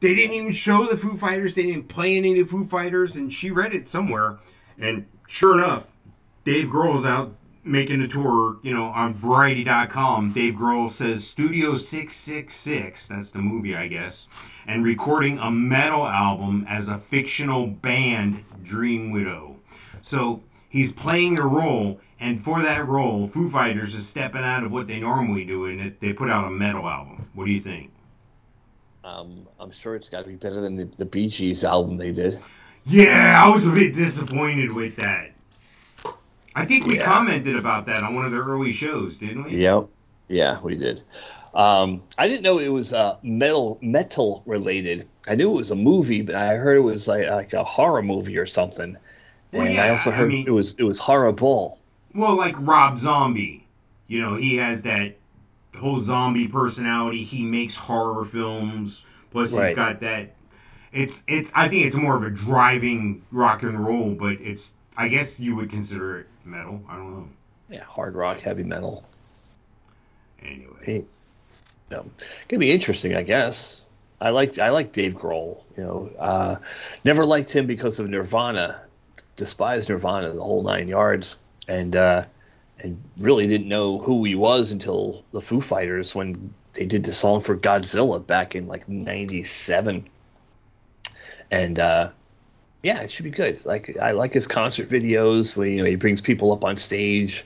they 0.00 0.14
didn't 0.14 0.34
even 0.34 0.52
show 0.52 0.86
the 0.86 0.96
Foo 0.96 1.16
Fighters. 1.18 1.56
They 1.56 1.64
didn't 1.64 1.88
play 1.88 2.16
any 2.16 2.32
of 2.40 2.46
the 2.46 2.50
Foo 2.50 2.64
Fighters, 2.64 3.16
and 3.16 3.30
she 3.30 3.50
read 3.50 3.74
it 3.74 3.86
somewhere, 3.86 4.38
and 4.78 5.04
sure 5.26 5.52
enough, 5.54 5.92
Dave 6.44 6.68
Grohl's 6.68 7.04
out 7.04 7.34
making 7.68 8.00
a 8.02 8.08
tour, 8.08 8.58
you 8.62 8.74
know, 8.74 8.86
on 8.86 9.14
Variety.com. 9.14 10.32
Dave 10.32 10.54
Grohl 10.54 10.90
says 10.90 11.26
Studio 11.26 11.74
666, 11.74 13.08
that's 13.08 13.30
the 13.30 13.38
movie, 13.38 13.76
I 13.76 13.88
guess, 13.88 14.26
and 14.66 14.84
recording 14.84 15.38
a 15.38 15.50
metal 15.50 16.06
album 16.06 16.64
as 16.68 16.88
a 16.88 16.98
fictional 16.98 17.66
band, 17.66 18.44
Dream 18.62 19.12
Widow. 19.12 19.56
So 20.02 20.42
he's 20.68 20.92
playing 20.92 21.38
a 21.38 21.46
role, 21.46 22.00
and 22.18 22.42
for 22.42 22.62
that 22.62 22.86
role, 22.86 23.26
Foo 23.26 23.48
Fighters 23.50 23.94
is 23.94 24.08
stepping 24.08 24.42
out 24.42 24.64
of 24.64 24.72
what 24.72 24.86
they 24.86 25.00
normally 25.00 25.44
do, 25.44 25.66
and 25.66 25.94
they 26.00 26.12
put 26.12 26.30
out 26.30 26.46
a 26.46 26.50
metal 26.50 26.88
album. 26.88 27.28
What 27.34 27.46
do 27.46 27.52
you 27.52 27.60
think? 27.60 27.92
Um, 29.04 29.46
I'm 29.58 29.70
sure 29.70 29.94
it's 29.94 30.08
got 30.08 30.22
to 30.22 30.28
be 30.28 30.36
better 30.36 30.60
than 30.60 30.76
the, 30.76 30.84
the 30.84 31.06
Bee 31.06 31.28
Gees 31.28 31.64
album 31.64 31.96
they 31.96 32.12
did. 32.12 32.38
Yeah, 32.84 33.42
I 33.44 33.48
was 33.50 33.66
a 33.66 33.70
bit 33.70 33.94
disappointed 33.94 34.72
with 34.72 34.96
that. 34.96 35.32
I 36.54 36.64
think 36.64 36.86
we 36.86 36.98
Yeah. 36.98 37.04
commented 37.04 37.56
about 37.56 37.86
that 37.86 38.02
on 38.02 38.14
one 38.14 38.24
of 38.24 38.32
the 38.32 38.38
early 38.38 38.72
shows, 38.72 39.18
didn't 39.18 39.44
we? 39.44 39.56
Yep. 39.56 39.86
Yeah, 40.28 40.58
we 40.62 40.76
did. 40.76 41.02
Um, 41.54 42.02
I 42.18 42.28
didn't 42.28 42.42
know 42.42 42.58
it 42.58 42.68
was 42.68 42.92
uh, 42.92 43.16
metal 43.22 43.78
metal 43.80 44.42
related. 44.44 45.08
I 45.28 45.34
knew 45.34 45.50
it 45.50 45.56
was 45.56 45.70
a 45.70 45.76
movie, 45.76 46.20
but 46.22 46.34
I 46.34 46.56
heard 46.56 46.76
it 46.76 46.80
was 46.80 47.08
like, 47.08 47.26
like 47.28 47.52
a 47.54 47.64
horror 47.64 48.02
movie 48.02 48.36
or 48.36 48.44
something. 48.46 48.96
Well, 49.52 49.62
and 49.62 49.70
I 49.70 49.86
yeah, 49.86 49.90
also 49.92 50.10
I 50.10 50.14
heard 50.14 50.28
mean- 50.28 50.46
it 50.46 50.50
was 50.50 50.74
it 50.78 50.82
was 50.82 50.98
horrible. 50.98 51.78
Well, 52.14 52.36
like 52.36 52.54
Rob 52.58 52.98
Zombie, 52.98 53.66
you 54.06 54.20
know, 54.20 54.34
he 54.34 54.56
has 54.56 54.82
that 54.82 55.16
whole 55.78 56.00
zombie 56.00 56.48
personality. 56.48 57.22
He 57.24 57.44
makes 57.44 57.76
horror 57.76 58.24
films. 58.24 59.04
Plus, 59.30 59.50
he's 59.56 59.74
got 59.74 60.00
that. 60.00 60.34
It's 60.92 61.22
it's. 61.28 61.52
I 61.54 61.68
think 61.68 61.86
it's 61.86 61.96
more 61.96 62.16
of 62.16 62.22
a 62.22 62.30
driving 62.30 63.22
rock 63.30 63.62
and 63.62 63.78
roll, 63.82 64.10
but 64.14 64.38
it's. 64.40 64.74
I 64.96 65.08
guess 65.08 65.38
you 65.40 65.54
would 65.56 65.70
consider 65.70 66.18
it 66.20 66.26
metal. 66.48 66.80
I 66.88 66.96
don't 66.96 67.12
know. 67.12 67.28
Yeah, 67.70 67.84
hard 67.84 68.14
rock, 68.14 68.40
heavy 68.40 68.64
metal. 68.64 69.04
Anyway, 70.42 70.66
Hey, 70.82 71.04
um, 71.94 72.10
gonna 72.48 72.60
be 72.60 72.70
interesting, 72.70 73.14
I 73.14 73.22
guess. 73.22 73.86
I 74.20 74.30
like 74.30 74.58
I 74.58 74.70
like 74.70 74.92
Dave 74.92 75.14
Grohl. 75.14 75.62
You 75.76 75.84
know, 75.84 76.10
uh, 76.18 76.56
never 77.04 77.24
liked 77.24 77.54
him 77.54 77.66
because 77.66 77.98
of 77.98 78.08
Nirvana. 78.08 78.80
Despised 79.36 79.88
Nirvana 79.88 80.32
the 80.32 80.42
whole 80.42 80.62
nine 80.62 80.88
yards, 80.88 81.38
and 81.68 81.94
uh, 81.94 82.24
and 82.80 83.00
really 83.18 83.46
didn't 83.46 83.68
know 83.68 83.98
who 83.98 84.24
he 84.24 84.34
was 84.34 84.72
until 84.72 85.24
the 85.32 85.40
Foo 85.40 85.60
Fighters 85.60 86.14
when 86.14 86.52
they 86.72 86.86
did 86.86 87.04
the 87.04 87.12
song 87.12 87.40
for 87.40 87.56
Godzilla 87.56 88.24
back 88.24 88.54
in 88.54 88.66
like 88.66 88.88
'97. 88.88 90.08
And 91.50 91.78
uh, 91.78 92.10
yeah, 92.82 93.00
it 93.00 93.10
should 93.10 93.24
be 93.24 93.30
good. 93.30 93.64
Like 93.66 93.96
I 93.98 94.12
like 94.12 94.32
his 94.34 94.46
concert 94.46 94.88
videos 94.88 95.56
when 95.56 95.70
you 95.70 95.78
know 95.78 95.84
he 95.84 95.96
brings 95.96 96.20
people 96.20 96.52
up 96.52 96.64
on 96.64 96.76
stage 96.76 97.44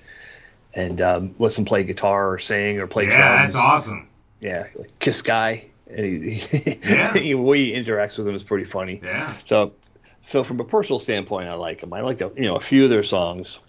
and 0.75 1.01
um, 1.03 1.35
lets 1.39 1.57
them 1.57 1.65
play 1.65 1.85
guitar 1.85 2.31
or 2.33 2.39
sing 2.39 2.79
or 2.79 2.87
play 2.87 3.05
drums. 3.05 3.19
yeah, 3.19 3.37
drums. 3.39 3.55
that's 3.55 3.65
awesome. 3.65 4.09
Yeah, 4.41 4.67
like 4.77 4.99
Kiss 4.99 5.23
Guy. 5.23 5.67
And 5.89 6.07
he, 6.25 6.35
he, 6.39 6.79
Yeah. 6.85 7.13
the 7.13 7.35
way 7.35 7.65
he 7.67 7.73
interacts 7.75 8.17
with 8.17 8.27
them 8.27 8.35
is 8.35 8.43
pretty 8.43 8.65
funny. 8.65 9.01
Yeah, 9.05 9.35
So, 9.45 9.73
so 10.25 10.43
from 10.43 10.59
a 10.61 10.65
personal 10.65 10.99
standpoint, 10.99 11.49
I 11.49 11.55
like 11.55 11.83
them. 11.83 11.93
I 11.93 12.01
like 12.01 12.21
a, 12.23 12.31
you 12.37 12.45
know 12.45 12.57
a 12.57 12.61
few 12.61 12.85
of 12.85 12.91
their 12.91 13.03
songs. 13.03 13.61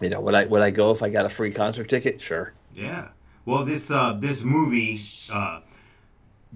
You 0.00 0.08
know, 0.08 0.20
would 0.20 0.34
I 0.34 0.44
would 0.46 0.62
I 0.62 0.70
go 0.70 0.92
if 0.92 1.02
I 1.02 1.08
got 1.10 1.26
a 1.26 1.28
free 1.28 1.50
concert 1.52 1.88
ticket? 1.88 2.20
Sure. 2.20 2.52
yeah. 2.74 3.08
Well, 3.46 3.64
this 3.64 3.90
uh, 3.90 4.12
this 4.20 4.42
movie, 4.44 5.00
uh, 5.32 5.60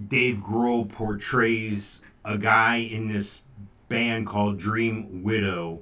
Dave 0.09 0.37
Grohl 0.37 0.89
portrays 0.89 2.03
a 2.25 2.39
guy 2.39 2.77
in 2.77 3.09
this 3.09 3.41
band 3.95 4.27
called 4.27 4.59
Dream 4.59 5.23
Widow, 5.23 5.81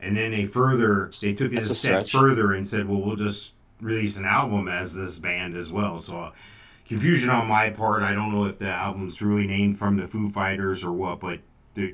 and 0.00 0.16
then 0.16 0.30
they 0.32 0.44
further 0.46 1.10
they 1.22 1.32
took 1.32 1.52
it 1.52 1.56
That's 1.56 1.70
a 1.70 1.72
a 1.72 1.74
step 1.76 2.06
stretch. 2.08 2.20
further 2.22 2.52
and 2.52 2.66
said, 2.66 2.88
well, 2.88 3.00
we'll 3.00 3.16
just 3.16 3.54
release 3.80 4.18
an 4.18 4.24
album 4.26 4.68
as 4.68 4.94
this 4.94 5.18
band 5.18 5.56
as 5.56 5.72
well. 5.72 5.98
So. 5.98 6.20
Uh, 6.20 6.32
Confusion 6.88 7.30
on 7.30 7.46
my 7.46 7.70
part. 7.70 8.02
I 8.02 8.12
don't 8.12 8.32
know 8.34 8.44
if 8.44 8.58
the 8.58 8.68
album's 8.68 9.22
really 9.22 9.46
named 9.46 9.78
from 9.78 9.96
the 9.96 10.06
Foo 10.06 10.28
Fighters 10.28 10.84
or 10.84 10.92
what, 10.92 11.20
but 11.20 11.38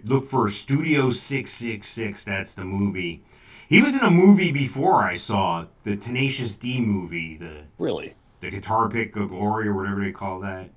look 0.04 0.26
for 0.26 0.48
Studio 0.50 1.10
666. 1.10 2.24
That's 2.24 2.54
the 2.54 2.64
movie. 2.64 3.22
He 3.68 3.80
was 3.80 3.94
in 3.96 4.02
a 4.02 4.10
movie 4.10 4.50
before 4.50 5.04
I 5.04 5.14
saw 5.14 5.66
the 5.84 5.94
Tenacious 5.94 6.56
D 6.56 6.80
movie, 6.80 7.36
the 7.36 7.64
Really? 7.78 8.14
the 8.40 8.50
guitar 8.50 8.88
pick 8.88 9.14
of 9.14 9.28
glory 9.28 9.68
or 9.68 9.74
whatever 9.74 10.00
they 10.02 10.10
call 10.10 10.40
that. 10.40 10.70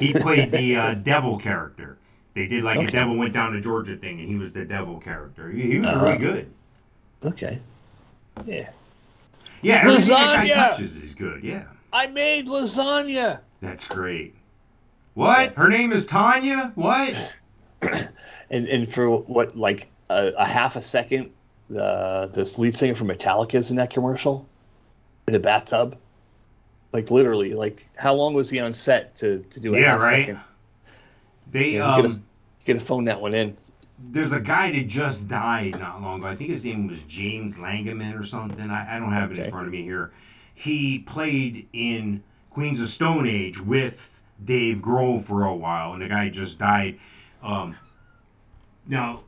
He 0.00 0.12
played 0.14 0.50
the 0.50 0.74
uh, 0.76 0.94
devil 1.12 1.38
character. 1.38 1.98
They 2.34 2.46
did 2.46 2.64
like 2.64 2.80
a 2.80 2.90
devil 2.90 3.16
went 3.16 3.32
down 3.32 3.52
to 3.52 3.60
Georgia 3.60 3.96
thing, 3.96 4.18
and 4.20 4.28
he 4.28 4.34
was 4.36 4.52
the 4.52 4.64
devil 4.64 4.98
character. 4.98 5.50
He, 5.50 5.62
he 5.72 5.78
was 5.80 5.88
Uh-huh. 5.88 6.04
really 6.04 6.18
good. 6.18 6.50
Okay. 7.24 7.60
Yeah. 8.44 8.68
Yeah, 9.62 9.76
everything 9.82 10.08
that 10.08 10.44
Lasagna! 10.46 10.54
touches 10.70 10.96
is 10.98 11.14
good. 11.14 11.42
Yeah, 11.42 11.64
I 11.92 12.06
made 12.08 12.48
lasagna. 12.48 13.38
that's 13.60 13.86
great. 13.88 14.34
What? 15.14 15.54
Her 15.54 15.68
name 15.70 15.92
is 15.92 16.06
Tanya? 16.06 16.72
What? 16.74 17.14
And 18.50 18.68
and 18.68 18.92
for 18.92 19.08
what 19.22 19.56
like 19.56 19.88
a, 20.10 20.32
a 20.36 20.46
half 20.46 20.76
a 20.76 20.82
second, 20.82 21.30
the 21.70 22.30
this 22.34 22.58
lead 22.58 22.76
singer 22.76 22.94
from 22.94 23.08
Metallica 23.08 23.54
is 23.54 23.70
in 23.70 23.76
that 23.78 23.90
commercial, 23.90 24.46
in 25.26 25.34
a 25.34 25.40
bathtub. 25.40 25.96
Like 26.92 27.10
literally, 27.10 27.54
like 27.54 27.84
how 27.96 28.12
long 28.14 28.34
was 28.34 28.50
he 28.50 28.60
on 28.60 28.74
set 28.74 29.16
to, 29.16 29.38
to 29.50 29.60
do 29.60 29.74
a 29.74 29.80
Yeah, 29.80 29.94
right. 29.96 30.26
second? 30.26 30.40
They 31.54 31.76
Yeah, 31.76 31.94
um, 31.94 32.22
could 32.66 32.76
have 32.76 32.84
phoned 32.84 33.06
that 33.08 33.20
one 33.20 33.32
in. 33.32 33.56
there's 33.98 34.32
a 34.32 34.40
guy 34.40 34.72
that 34.72 34.88
just 34.88 35.28
died 35.28 35.78
not 35.78 36.02
long 36.02 36.18
ago. 36.18 36.26
I 36.28 36.34
think 36.36 36.50
his 36.50 36.64
name 36.64 36.88
was 36.88 37.02
James 37.04 37.58
Langeman 37.58 38.18
or 38.18 38.24
something. 38.24 38.68
I, 38.70 38.96
I 38.96 38.98
don't 38.98 39.12
have 39.12 39.30
it 39.30 39.38
in 39.38 39.50
front 39.50 39.66
of 39.68 39.72
me 39.72 39.82
here. 39.82 40.10
He 40.52 40.98
played 40.98 41.68
in 41.72 42.24
Queens 42.50 42.80
of 42.80 42.88
Stone 42.88 43.26
Age 43.28 43.60
with 43.60 44.20
Dave 44.44 44.78
Grohl 44.78 45.22
for 45.22 45.44
a 45.44 45.54
while, 45.54 45.92
and 45.92 46.02
the 46.02 46.08
guy 46.08 46.28
just 46.28 46.58
died. 46.58 46.98
Um, 47.42 47.76
now, 48.88 49.20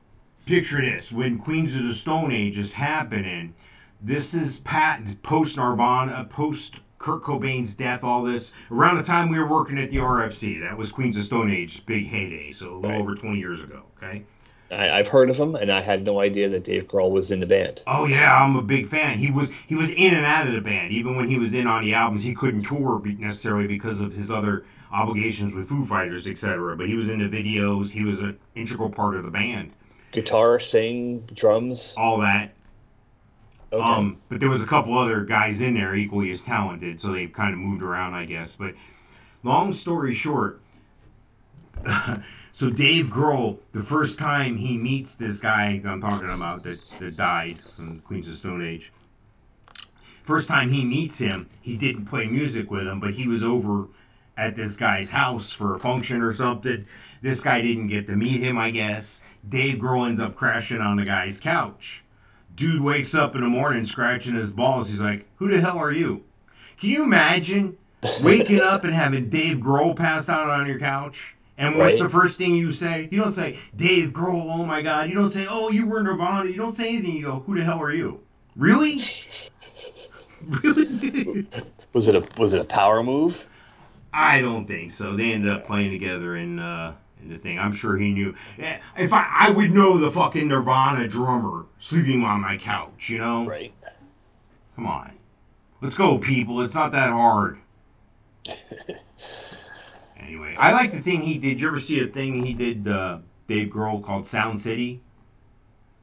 picture 0.47 0.81
this: 0.81 1.13
when 1.13 1.39
Queens 1.39 1.77
of 1.77 1.85
the 1.85 1.95
Stone 1.95 2.33
Age 2.33 2.59
is 2.59 2.75
happening, 2.75 3.55
this 4.03 4.35
is 4.35 4.59
Pat 4.59 5.23
post 5.23 5.57
Nirvana, 5.57 6.27
post 6.29 6.81
Kurt 6.99 7.23
Cobain's 7.23 7.75
death. 7.75 8.03
All 8.05 8.23
this 8.23 8.53
around 8.71 8.97
the 8.97 9.03
time 9.03 9.31
we 9.31 9.39
were 9.39 9.47
working 9.49 9.79
at 9.79 9.91
the 9.91 9.99
RFC. 9.99 10.61
That 10.61 10.77
was 10.79 10.93
Queens 10.93 11.17
of 11.17 11.25
Stone 11.25 11.51
Age's 11.51 11.81
big 11.81 12.09
heyday. 12.09 12.53
So 12.53 12.75
a 12.75 12.77
little 12.77 12.91
Right. 12.91 13.01
over 13.01 13.15
20 13.15 13.39
years 13.39 13.63
ago. 13.63 13.83
Okay. 14.03 14.23
I, 14.71 14.91
I've 14.99 15.07
heard 15.09 15.31
of 15.31 15.37
him, 15.37 15.55
and 15.55 15.71
I 15.71 15.81
had 15.81 16.03
no 16.05 16.21
idea 16.21 16.49
that 16.49 16.65
Dave 16.65 16.89
Grohl 16.89 17.13
was 17.13 17.31
in 17.31 17.39
the 17.39 17.47
band. 17.47 17.83
Oh 17.87 18.07
yeah, 18.07 18.35
I'm 18.43 18.57
a 18.57 18.63
big 18.63 18.87
fan. 18.87 19.19
He 19.19 19.31
was 19.31 19.51
he 19.51 19.77
was 19.77 19.93
in 19.93 20.13
and 20.13 20.27
out 20.27 20.49
of 20.49 20.55
the 20.55 20.61
band. 20.61 20.91
Even 20.93 21.15
when 21.17 21.29
he 21.29 21.39
was 21.39 21.55
in 21.55 21.69
on 21.69 21.85
the 21.85 21.95
albums, 21.95 22.25
he 22.25 22.35
couldn't 22.35 22.63
tour 22.65 23.01
necessarily 23.05 23.69
because 23.69 24.01
of 24.01 24.13
his 24.13 24.29
other 24.29 24.65
obligations 24.91 25.55
with 25.55 25.69
Foo 25.69 25.85
Fighters, 25.85 26.27
etc. 26.29 26.77
But 26.77 26.89
he 26.89 26.97
was 26.97 27.11
in 27.11 27.21
the 27.21 27.29
videos. 27.29 27.93
He 27.93 28.03
was 28.03 28.19
an 28.21 28.39
integral 28.57 28.91
part 28.91 29.15
of 29.15 29.23
the 29.25 29.31
band. 29.31 29.71
Guitar, 30.11 30.59
sing, 30.59 31.21
drums. 31.35 31.95
All 31.97 32.19
that. 32.19 32.53
Okay. 33.77 33.85
Um, 33.85 34.19
but 34.29 34.41
there 34.41 34.49
was 34.49 34.63
a 34.63 34.67
couple 34.67 34.97
other 34.97 35.25
guys 35.25 35.61
in 35.61 35.75
there 35.75 35.95
equally 35.95 36.31
as 36.31 36.45
talented, 36.45 37.01
so 37.01 37.13
they 37.13 37.27
kind 37.27 37.53
of 37.53 37.61
moved 37.61 37.83
around, 37.83 38.15
I 38.15 38.25
guess. 38.25 38.57
But 38.57 38.75
long 39.43 39.73
story 39.73 40.15
short, 40.15 40.61
so 42.53 42.71
Dave 42.71 43.07
Grohl, 43.07 43.59
the 43.73 43.83
first 43.83 44.19
time 44.19 44.57
he 44.57 44.79
meets 44.79 45.15
this 45.15 45.41
guy 45.41 45.81
I'm 45.85 46.01
talking 46.01 46.31
about 46.31 46.63
that, 46.63 46.81
that 46.99 47.17
died 47.17 47.59
from 47.77 48.01
Queens 48.01 48.29
of 48.29 48.37
Stone 48.37 48.65
Age, 48.65 48.93
first 50.23 50.49
time 50.49 50.71
he 50.71 50.85
meets 50.85 51.19
him, 51.19 51.49
he 51.61 51.77
didn't 51.77 52.07
play 52.07 52.27
music 52.27 52.71
with 52.71 52.87
him, 52.87 52.99
but 52.99 53.15
he 53.15 53.29
was 53.29 53.45
over 53.45 53.89
at 54.39 54.57
this 54.57 54.77
guy's 54.77 55.11
house 55.11 55.53
for 55.53 55.75
a 55.75 55.79
function 55.79 56.23
or 56.23 56.33
something. 56.33 56.87
This 57.21 57.43
guy 57.43 57.61
didn't 57.61 57.89
get 57.89 58.07
to 58.07 58.17
meet 58.17 58.41
him, 58.41 58.57
I 58.59 58.71
guess. 58.71 59.23
Dave 59.47 59.79
Grohl 59.79 60.07
ends 60.07 60.21
up 60.21 60.35
crashing 60.35 60.81
on 60.81 60.97
the 60.97 61.05
guy's 61.05 61.41
couch. 61.41 62.05
Dude 62.57 62.81
wakes 62.83 63.15
up 63.15 63.35
in 63.37 63.43
the 63.43 63.49
morning 63.49 63.85
scratching 63.85 64.35
his 64.35 64.51
balls. 64.51 64.89
He's 64.89 65.01
like, 65.01 65.27
Who 65.37 65.49
the 65.49 65.61
hell 65.61 65.79
are 65.79 65.93
you? 65.93 66.25
Can 66.79 66.91
you 66.91 67.03
imagine 67.05 67.77
waking 68.23 68.61
up 68.61 68.83
and 68.85 68.93
having 68.95 69.29
Dave 69.29 69.59
Grohl 69.59 69.95
passed 69.95 70.29
out 70.29 70.49
on 70.51 70.67
your 70.67 70.79
couch? 70.79 71.35
And 71.59 71.79
what's 71.79 72.01
Right. 72.01 72.03
the 72.05 72.09
first 72.11 72.37
thing 72.39 72.55
you 72.55 72.71
say? 72.73 73.09
You 73.11 73.21
don't 73.21 73.33
say, 73.33 73.59
Dave 73.75 74.11
Grohl, 74.11 74.47
oh 74.51 74.67
my 74.67 74.83
God. 74.83 75.09
You 75.09 75.15
don't 75.15 75.31
say, 75.31 75.47
Oh, 75.49 75.71
you 75.71 75.87
were 75.87 76.03
Nirvana. 76.03 76.51
You 76.51 76.57
don't 76.57 76.75
say 76.75 76.89
anything. 76.91 77.15
You 77.17 77.23
go, 77.23 77.43
Who 77.47 77.57
the 77.57 77.65
hell 77.65 77.81
are 77.81 77.93
you? 77.93 78.21
Really? 78.57 79.01
really? 80.63 81.47
was 81.93 82.09
it 82.09 82.15
a 82.15 82.25
was 82.41 82.55
it 82.55 82.61
a 82.61 82.65
power 82.65 83.03
move? 83.03 83.47
I 84.13 84.41
don't 84.41 84.67
think 84.67 84.93
so. 84.93 85.15
They 85.15 85.33
ended 85.33 85.51
up 85.53 85.67
playing 85.67 85.91
together 85.91 86.37
in 86.37 86.59
uh, 86.59 86.95
the 87.29 87.39
thing. 87.39 87.59
I'm 87.59 87.73
sure 87.73 87.97
he 87.97 88.13
knew. 88.13 88.35
Eh, 88.59 88.79
If 88.97 89.13
I, 89.13 89.27
I 89.33 89.51
would 89.51 89.73
know 89.73 89.99
the 89.99 90.11
fucking 90.11 90.49
Nirvana 90.49 91.09
drummer 91.09 91.67
sleeping 91.79 92.23
on 92.25 92.41
my 92.41 92.57
couch, 92.57 93.09
you 93.11 93.19
know? 93.19 93.47
Right. 93.47 93.73
Come 94.75 94.87
on. 94.87 95.13
Let's 95.81 95.97
go, 95.97 96.19
people. 96.19 96.61
It's 96.63 96.75
not 96.75 96.93
that 96.93 97.11
hard. 97.11 97.59
anyway, 100.19 100.55
I 100.59 100.73
like 100.73 100.93
the 100.93 101.01
thing 101.01 101.23
he 101.23 101.39
did. 101.39 101.61
You 101.61 101.69
ever 101.69 101.79
see 101.79 102.01
a 102.01 102.07
thing 102.07 102.45
he 102.45 102.55
did, 102.55 102.89
uh, 102.89 103.19
Dave 103.47 103.69
Grohl, 103.69 104.03
called 104.05 104.27
Sound 104.27 104.61
City? 104.61 105.01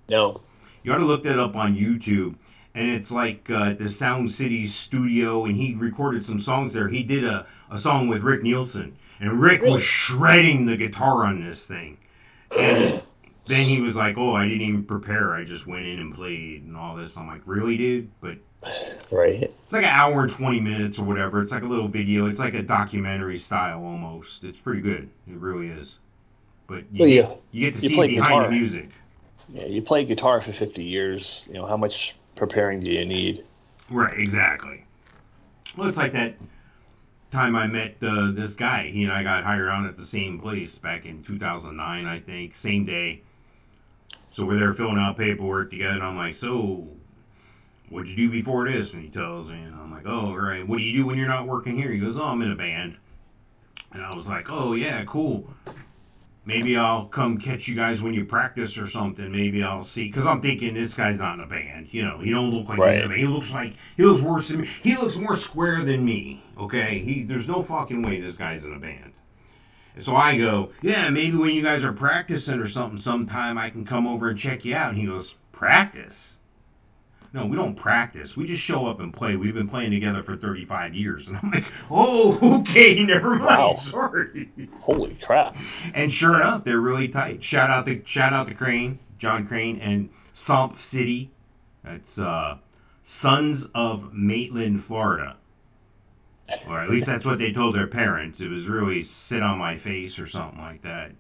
No. 0.10 0.42
You 0.84 0.94
ought 0.94 0.98
to 1.00 1.06
look 1.06 1.24
that 1.24 1.40
up 1.40 1.56
on 1.56 1.76
YouTube. 1.76 2.36
And 2.76 2.90
it's 2.90 3.12
like 3.12 3.50
uh, 3.50 3.74
the 3.74 3.90
Sound 3.90 4.32
City 4.32 4.66
studio, 4.66 5.46
and 5.46 5.56
he 5.58 5.76
recorded 5.76 6.26
some 6.26 6.40
songs 6.40 6.74
there. 6.74 6.88
He 6.90 7.04
did 7.04 7.24
a, 7.24 7.46
a 7.70 7.78
song 7.78 8.08
with 8.08 8.24
Rick 8.24 8.42
Nielsen, 8.42 8.98
and 9.30 9.42
Rick 9.42 9.62
was 9.62 9.82
shredding 9.82 10.66
the 10.66 10.78
guitar 10.78 11.26
on 11.26 11.44
this 11.44 11.66
thing. 11.68 11.98
And 12.58 13.02
then 13.48 13.66
he 13.66 13.82
was 13.82 13.96
like, 13.96 14.18
"Oh, 14.18 14.34
I 14.36 14.48
didn't 14.48 14.62
even 14.62 14.84
prepare. 14.84 15.34
I 15.34 15.44
just 15.44 15.66
went 15.68 15.86
in 15.86 16.00
and 16.00 16.14
played 16.14 16.64
and 16.64 16.76
all 16.78 16.96
this." 16.96 17.18
I'm 17.18 17.28
like, 17.28 17.42
"Really, 17.46 17.78
dude?" 17.78 18.10
But 18.22 18.38
Right. 19.12 19.44
It's 19.44 19.74
like 19.74 19.84
an 19.84 19.90
hour 19.90 20.22
and 20.24 20.32
20 20.32 20.62
minutes 20.62 20.98
or 20.98 21.04
whatever. 21.04 21.42
It's 21.42 21.52
like 21.52 21.64
a 21.64 21.68
little 21.68 21.90
video. 21.90 22.28
It's 22.28 22.40
like 22.40 22.54
a 22.54 22.64
documentary 22.64 23.38
style 23.38 23.84
almost. 23.84 24.44
It's 24.46 24.58
pretty 24.58 24.82
good. 24.82 25.10
It 25.28 25.36
really 25.36 25.68
is. 25.68 26.00
But 26.68 26.86
you, 26.94 27.00
Well, 27.00 27.08
get, 27.10 27.16
you- 27.16 27.38
you 27.52 27.62
get 27.72 27.78
to 27.78 27.84
you 27.84 27.90
see 27.90 27.96
play 27.96 28.08
behind 28.08 28.30
guitar. 28.30 28.44
the 28.46 28.52
music. 28.52 28.90
Yeah, 29.54 29.66
you 29.66 29.82
play 29.82 30.06
guitar 30.06 30.40
for 30.40 30.54
50 30.54 30.82
years. 30.82 31.46
You 31.50 31.56
know, 31.56 31.66
how 31.66 31.76
much 31.76 32.16
preparing 32.36 32.80
do 32.80 32.90
you 32.90 33.04
need? 33.06 33.44
Right, 33.90 34.18
exactly. 34.18 34.86
Well, 35.76 35.90
it's 35.90 35.98
like 35.98 36.14
that 36.14 36.36
time 37.34 37.56
I 37.56 37.68
met 37.68 37.96
uh, 38.02 38.32
this 38.32 38.56
guy. 38.56 38.90
He 38.90 39.04
and 39.04 39.12
I 39.12 39.24
got 39.24 39.44
hired 39.44 39.68
on 39.68 39.86
at 39.86 39.96
the 39.96 40.06
same 40.06 40.40
place 40.40 40.78
back 40.78 41.06
in 41.06 41.24
2009, 41.24 42.06
I 42.06 42.20
think. 42.20 42.56
Same 42.56 42.86
day. 42.86 43.24
So 44.32 44.46
we're 44.46 44.60
there 44.60 44.74
filling 44.74 44.98
out 44.98 45.18
paperwork 45.18 45.72
together, 45.72 45.96
and 45.96 46.04
I'm 46.04 46.16
like, 46.16 46.36
so 46.36 46.88
what'd 47.90 48.10
you 48.10 48.16
do 48.16 48.32
before 48.32 48.70
this? 48.70 48.94
And 48.94 49.04
he 49.04 49.10
tells 49.10 49.50
me, 49.50 49.58
and 49.62 49.76
I'm 49.76 49.92
like, 49.92 50.06
oh, 50.06 50.28
all 50.28 50.38
right. 50.38 50.66
What 50.68 50.78
do 50.78 50.84
you 50.84 50.96
do 50.96 51.06
when 51.08 51.18
you're 51.18 51.28
not 51.28 51.48
working 51.48 51.76
here? 51.76 51.92
He 51.92 52.00
goes, 52.00 52.18
oh, 52.18 52.26
I'm 52.26 52.42
in 52.42 52.52
a 52.52 52.56
band. 52.56 52.98
And 53.92 54.04
I 54.04 54.16
was 54.16 54.30
like, 54.30 54.52
oh, 54.52 54.74
yeah, 54.74 55.04
cool. 55.06 55.54
Maybe 56.46 56.76
I'll 56.76 57.06
come 57.06 57.38
catch 57.38 57.70
you 57.70 57.76
guys 57.76 58.04
when 58.04 58.14
you 58.14 58.26
practice 58.26 58.78
or 58.78 58.86
something. 58.88 59.32
Maybe 59.32 59.64
I'll 59.64 59.84
see. 59.84 60.08
Because 60.08 60.28
I'm 60.28 60.42
thinking 60.42 60.74
this 60.74 60.96
guy's 60.96 61.20
not 61.20 61.36
in 61.36 61.40
a 61.40 61.48
band. 61.48 61.88
You 61.92 62.04
know, 62.04 62.18
he 62.20 62.32
don't 62.32 62.52
look 62.52 62.68
like 62.68 62.80
he's 62.80 63.00
in 63.00 63.06
a 63.06 63.08
band. 63.08 63.20
He 63.20 63.28
looks 63.28 63.54
like, 63.54 63.74
he 63.96 64.04
looks 64.04 64.22
worse 64.22 64.50
than 64.50 64.62
me. 64.62 64.68
He 64.82 64.96
looks 64.96 65.16
more 65.16 65.38
square 65.38 65.84
than 65.84 66.04
me. 66.04 66.44
Okay? 66.58 67.00
He 67.00 67.24
There's 67.24 67.48
no 67.48 67.64
fucking 67.64 68.02
way 68.02 68.20
this 68.20 68.38
guy's 68.38 68.66
in 68.66 68.74
a 68.74 68.80
band. 68.80 69.14
So 70.00 70.16
I 70.16 70.38
go, 70.38 70.72
yeah, 70.82 71.10
maybe 71.10 71.38
when 71.38 71.52
you 71.52 71.62
guys 71.62 71.86
are 71.86 71.94
practicing 71.94 72.60
or 72.60 72.68
something 72.68 72.98
sometime, 72.98 73.58
I 73.58 73.70
can 73.70 73.86
come 73.86 74.08
over 74.08 74.30
and 74.30 74.38
check 74.38 74.66
you 74.66 74.76
out. 74.76 74.90
And 74.90 74.98
he 74.98 75.06
goes, 75.06 75.36
practice? 75.52 76.38
No, 77.34 77.48
we 77.48 77.56
don't 77.58 77.74
practice. 77.74 78.38
We 78.38 78.46
just 78.46 78.62
show 78.62 78.86
up 78.86 79.00
and 79.00 79.12
play. 79.12 79.36
We've 79.36 79.56
been 79.56 79.68
playing 79.68 79.90
together 79.90 80.22
for 80.22 80.36
35 80.36 80.94
years. 80.94 81.28
And 81.34 81.40
I'm 81.42 81.52
like, 81.52 81.66
oh, 81.90 82.62
okay, 82.62 83.04
never 83.04 83.32
mind. 83.32 83.46
Wow. 83.46 83.76
Sorry. 83.76 84.50
Holy 84.82 85.16
crap. 85.16 85.56
And 85.96 86.12
sure 86.12 86.36
enough, 86.36 86.64
they're 86.64 86.80
really 86.80 87.08
tight. 87.08 87.44
Shout 87.44 87.72
out 87.72 87.86
to 87.88 88.02
shout 88.06 88.34
out 88.34 88.48
to 88.50 88.54
Crane, 88.54 89.00
John 89.18 89.48
Crane, 89.48 89.80
and 89.80 90.10
Sump 90.32 90.78
City. 90.80 91.32
That's 91.84 92.20
uh, 92.20 92.60
Sons 93.04 93.66
of 93.74 94.14
Maitland, 94.14 94.84
Florida. 94.84 95.38
Or 96.68 96.80
at 96.80 96.90
least 96.90 97.08
that's 97.08 97.26
what 97.26 97.40
they 97.40 97.52
told 97.52 97.74
their 97.76 97.88
parents. 97.88 98.42
It 98.42 98.50
was 98.50 98.68
really 98.68 99.02
sit 99.02 99.42
on 99.42 99.58
my 99.58 99.76
face 99.76 100.20
or 100.20 100.28
something 100.28 100.60
like 100.60 100.84
that. 100.84 101.12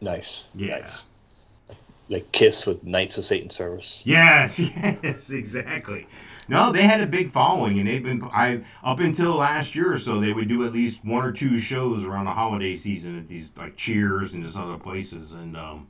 Nice. 0.00 0.50
Yeah. 0.54 0.78
Nice. 0.80 1.14
Like 2.08 2.32
Kiss 2.32 2.66
with 2.66 2.84
Knights 2.84 3.18
of 3.18 3.24
Satan 3.24 3.50
service. 3.50 4.02
Yes, 4.04 4.58
yes, 5.02 5.30
exactly. 5.30 6.06
No, 6.48 6.72
they 6.72 6.84
had 6.84 7.02
a 7.02 7.06
big 7.06 7.30
following, 7.30 7.78
and 7.78 7.86
they've 7.86 8.02
been. 8.02 8.22
I 8.32 8.62
up 8.82 9.00
until 9.00 9.34
last 9.34 9.74
year 9.74 9.92
or 9.92 9.98
so, 9.98 10.18
they 10.18 10.32
would 10.32 10.48
do 10.48 10.64
at 10.64 10.72
least 10.72 11.04
one 11.04 11.24
or 11.24 11.32
two 11.32 11.58
shows 11.58 12.04
around 12.04 12.24
the 12.24 12.30
holiday 12.30 12.74
season 12.76 13.18
at 13.18 13.26
these 13.26 13.52
like 13.56 13.76
Cheers 13.76 14.32
and 14.32 14.42
just 14.44 14.58
other 14.58 14.78
places, 14.78 15.34
and 15.34 15.56
um, 15.56 15.88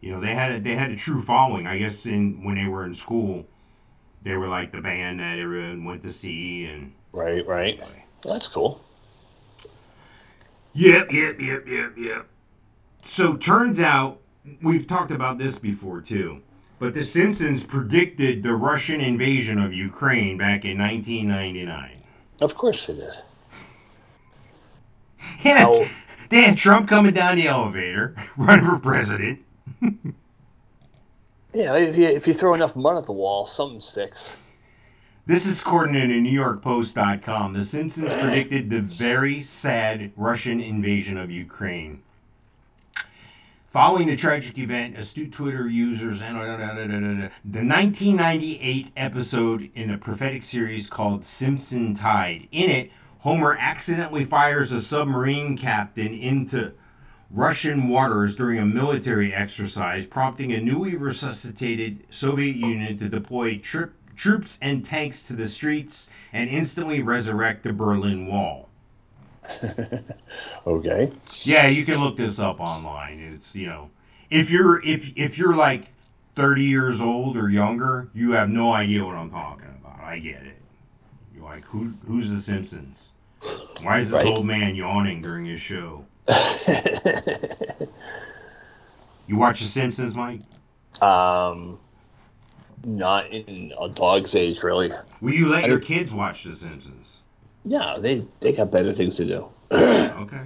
you 0.00 0.10
know 0.10 0.20
they 0.20 0.34
had 0.34 0.52
a, 0.52 0.60
they 0.60 0.74
had 0.74 0.90
a 0.90 0.96
true 0.96 1.22
following. 1.22 1.68
I 1.68 1.78
guess 1.78 2.04
in 2.06 2.42
when 2.42 2.56
they 2.56 2.66
were 2.66 2.84
in 2.84 2.94
school, 2.94 3.46
they 4.22 4.36
were 4.36 4.48
like 4.48 4.72
the 4.72 4.80
band 4.80 5.20
that 5.20 5.38
everyone 5.38 5.84
went 5.84 6.02
to 6.02 6.12
see, 6.12 6.64
and 6.64 6.92
Right, 7.12 7.46
right. 7.46 7.80
Well, 8.24 8.34
that's 8.34 8.48
cool. 8.48 8.80
Yep, 10.72 11.12
yep, 11.12 11.40
yep, 11.40 11.66
yep, 11.66 11.92
yep. 11.96 12.26
So 13.02 13.36
turns 13.36 13.80
out 13.80 14.19
we've 14.62 14.86
talked 14.86 15.10
about 15.10 15.38
this 15.38 15.58
before 15.58 16.00
too. 16.00 16.42
But 16.78 16.94
the 16.94 17.02
Simpsons 17.02 17.62
predicted 17.62 18.42
the 18.42 18.54
Russian 18.54 19.00
invasion 19.00 19.58
of 19.58 19.72
Ukraine 19.74 20.38
back 20.38 20.64
in 20.64 20.78
1999. 20.78 21.98
Of 22.40 22.54
course 22.56 22.86
they 22.86 22.94
did. 23.02 23.12
Yeah, 25.42 25.58
How- 25.58 25.84
they 26.30 26.42
had 26.42 26.56
Trump 26.56 26.88
coming 26.88 27.12
down 27.12 27.36
the 27.36 27.48
elevator, 27.48 28.14
running 28.36 28.64
for 28.66 28.78
president. 28.78 29.40
Yeah, 31.52 31.74
if 31.74 31.98
you, 31.98 32.04
if 32.04 32.28
you 32.28 32.32
throw 32.32 32.54
enough 32.54 32.76
mud 32.76 32.96
at 32.96 33.06
the 33.06 33.12
wall, 33.12 33.44
something 33.44 33.80
sticks. 33.80 34.36
This 35.26 35.46
is 35.46 35.60
according 35.62 35.94
to 35.94 36.00
NewYorkPost.com. 36.06 37.54
The 37.54 37.62
Simpsons 37.64 38.12
predicted 38.12 38.70
the 38.70 38.80
very 38.80 39.40
sad 39.40 40.12
Russian 40.16 40.60
invasion 40.60 41.18
of 41.18 41.28
Ukraine. 41.28 42.02
Following 43.70 44.08
the 44.08 44.16
tragic 44.16 44.58
event, 44.58 44.98
astute 44.98 45.30
Twitter 45.30 45.68
users 45.68 46.20
and 46.20 46.36
uh, 46.36 46.56
the 47.44 47.64
1998 47.64 48.90
episode 48.96 49.70
in 49.76 49.90
a 49.90 49.96
prophetic 49.96 50.42
series 50.42 50.90
called 50.90 51.24
Simpson 51.24 51.94
Tide. 51.94 52.48
In 52.50 52.68
it, 52.68 52.90
Homer 53.20 53.56
accidentally 53.56 54.24
fires 54.24 54.72
a 54.72 54.80
submarine 54.80 55.56
captain 55.56 56.12
into 56.12 56.72
Russian 57.30 57.88
waters 57.88 58.34
during 58.34 58.58
a 58.58 58.66
military 58.66 59.32
exercise, 59.32 60.04
prompting 60.04 60.52
a 60.52 60.60
newly 60.60 60.96
resuscitated 60.96 62.04
Soviet 62.10 62.56
Union 62.56 62.96
to 62.96 63.08
deploy 63.08 63.56
trip, 63.56 63.94
troops 64.16 64.58
and 64.60 64.84
tanks 64.84 65.22
to 65.22 65.32
the 65.32 65.46
streets 65.46 66.10
and 66.32 66.50
instantly 66.50 67.02
resurrect 67.02 67.62
the 67.62 67.72
Berlin 67.72 68.26
Wall. 68.26 68.69
Okay. 70.66 71.10
Yeah, 71.42 71.66
you 71.68 71.84
can 71.84 72.00
look 72.00 72.16
this 72.16 72.38
up 72.38 72.60
online. 72.60 73.18
It's 73.18 73.56
you 73.56 73.66
know, 73.66 73.90
if 74.30 74.50
you're 74.50 74.82
if 74.84 75.16
if 75.16 75.38
you're 75.38 75.54
like 75.54 75.86
30 76.34 76.64
years 76.64 77.00
old 77.00 77.36
or 77.36 77.48
younger, 77.48 78.08
you 78.14 78.32
have 78.32 78.48
no 78.50 78.72
idea 78.72 79.04
what 79.04 79.16
I'm 79.16 79.30
talking 79.30 79.68
about. 79.80 80.00
I 80.00 80.18
get 80.18 80.42
it. 80.42 80.56
You're 81.34 81.44
like, 81.44 81.64
who 81.64 81.94
who's 82.06 82.30
the 82.30 82.38
Simpsons? 82.38 83.12
Why 83.82 83.98
is 83.98 84.10
this 84.10 84.24
Right. 84.24 84.26
old 84.26 84.46
man 84.46 84.74
yawning 84.74 85.22
during 85.22 85.46
his 85.46 85.60
show? 85.60 86.04
You 89.26 89.36
watch 89.36 89.60
The 89.60 89.66
Simpsons, 89.66 90.16
Mike? 90.16 90.40
Um, 91.00 91.78
not 92.84 93.30
in 93.30 93.72
a 93.80 93.88
dog's 93.88 94.34
age, 94.34 94.64
really. 94.64 94.92
Will 95.20 95.32
you 95.32 95.48
let 95.48 95.66
your 95.68 95.78
kids 95.78 96.12
watch 96.12 96.42
The 96.42 96.52
Simpsons? 96.52 97.19
No, 97.64 98.00
they 98.00 98.24
they 98.40 98.52
got 98.52 98.70
better 98.70 98.92
things 98.92 99.16
to 99.16 99.24
do. 99.24 99.48
Okay. 100.20 100.42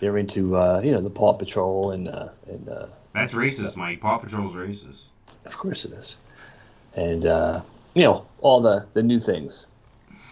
They're 0.00 0.16
into 0.16 0.56
uh, 0.56 0.80
you 0.82 0.90
know 0.92 1.00
the 1.00 1.10
Paw 1.10 1.34
Patrol 1.34 1.90
and 1.92 2.08
uh, 2.08 2.30
and 2.48 2.68
uh, 2.68 2.86
That's 3.12 3.34
racist, 3.34 3.76
Mike. 3.76 4.00
Paw 4.00 4.18
Patrol's 4.18 4.54
racist. 4.54 5.04
of 5.44 5.56
course 5.58 5.84
it 5.84 5.92
is, 5.92 6.16
and 6.94 7.26
uh, 7.26 7.60
you 7.94 8.02
know 8.02 8.26
all 8.40 8.60
the 8.60 8.86
the 8.94 9.02
new 9.02 9.20
things 9.20 9.66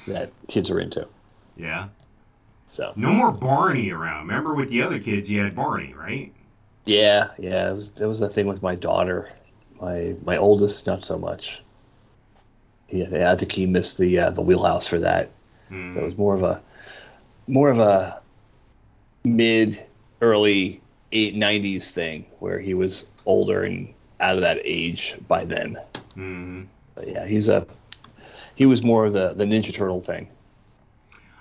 that 0.09 0.33
kids 0.48 0.70
are 0.70 0.80
into. 0.80 1.06
Yeah. 1.56 1.88
So 2.68 2.92
No 2.96 3.12
more 3.12 3.30
Barney 3.33 3.90
around. 3.90 4.26
Remember 4.28 4.54
with 4.54 4.70
the 4.70 4.83
other 4.83 4.98
kids, 4.98 5.30
you 5.30 5.40
had 5.40 5.54
Barney, 5.54 5.92
right? 5.94 6.33
yeah, 6.87 7.28
yeah, 7.38 7.70
it 7.70 7.74
was, 7.74 7.90
that 7.90 8.09
was 8.09 8.20
a 8.22 8.28
thing 8.28 8.46
with 8.46 8.62
my 8.62 8.74
daughter. 8.76 9.28
My 9.80 10.16
my 10.24 10.37
oldest, 10.37 10.87
not 10.87 11.04
so 11.04 11.18
much. 11.18 11.62
Yeah, 12.88 13.30
I 13.30 13.37
think 13.37 13.52
he 13.52 13.66
missed 13.66 13.98
the 13.98 14.18
uh, 14.18 14.30
the 14.30 14.42
wheelhouse 14.42 14.88
for 14.88 14.98
that. 15.00 15.30
Hmm. 15.70 15.92
So 15.94 16.00
it 16.00 16.04
was 16.04 16.18
more 16.18 16.35
of 16.35 16.42
a 16.42 16.61
more 17.46 17.70
of 17.70 17.78
a 17.78 18.20
mid 19.24 19.83
early 20.20 20.80
eight 21.12 21.35
nineties 21.35 21.92
thing 21.92 22.26
where 22.40 22.59
he 22.59 22.74
was 22.74 23.09
older 23.26 23.62
and 23.62 23.92
out 24.20 24.37
of 24.37 24.42
that 24.42 24.61
age 24.64 25.16
by 25.28 25.44
then. 25.44 25.78
hmm 26.14 26.62
But 26.94 27.09
yeah, 27.09 27.26
he's 27.26 27.48
a 27.48 27.66
he 28.54 28.66
was 28.66 28.83
more 28.83 29.06
of 29.06 29.12
the 29.14 29.33
the 29.35 29.44
Ninja 29.44 29.72
Turtle 29.74 30.00
thing. 30.00 30.28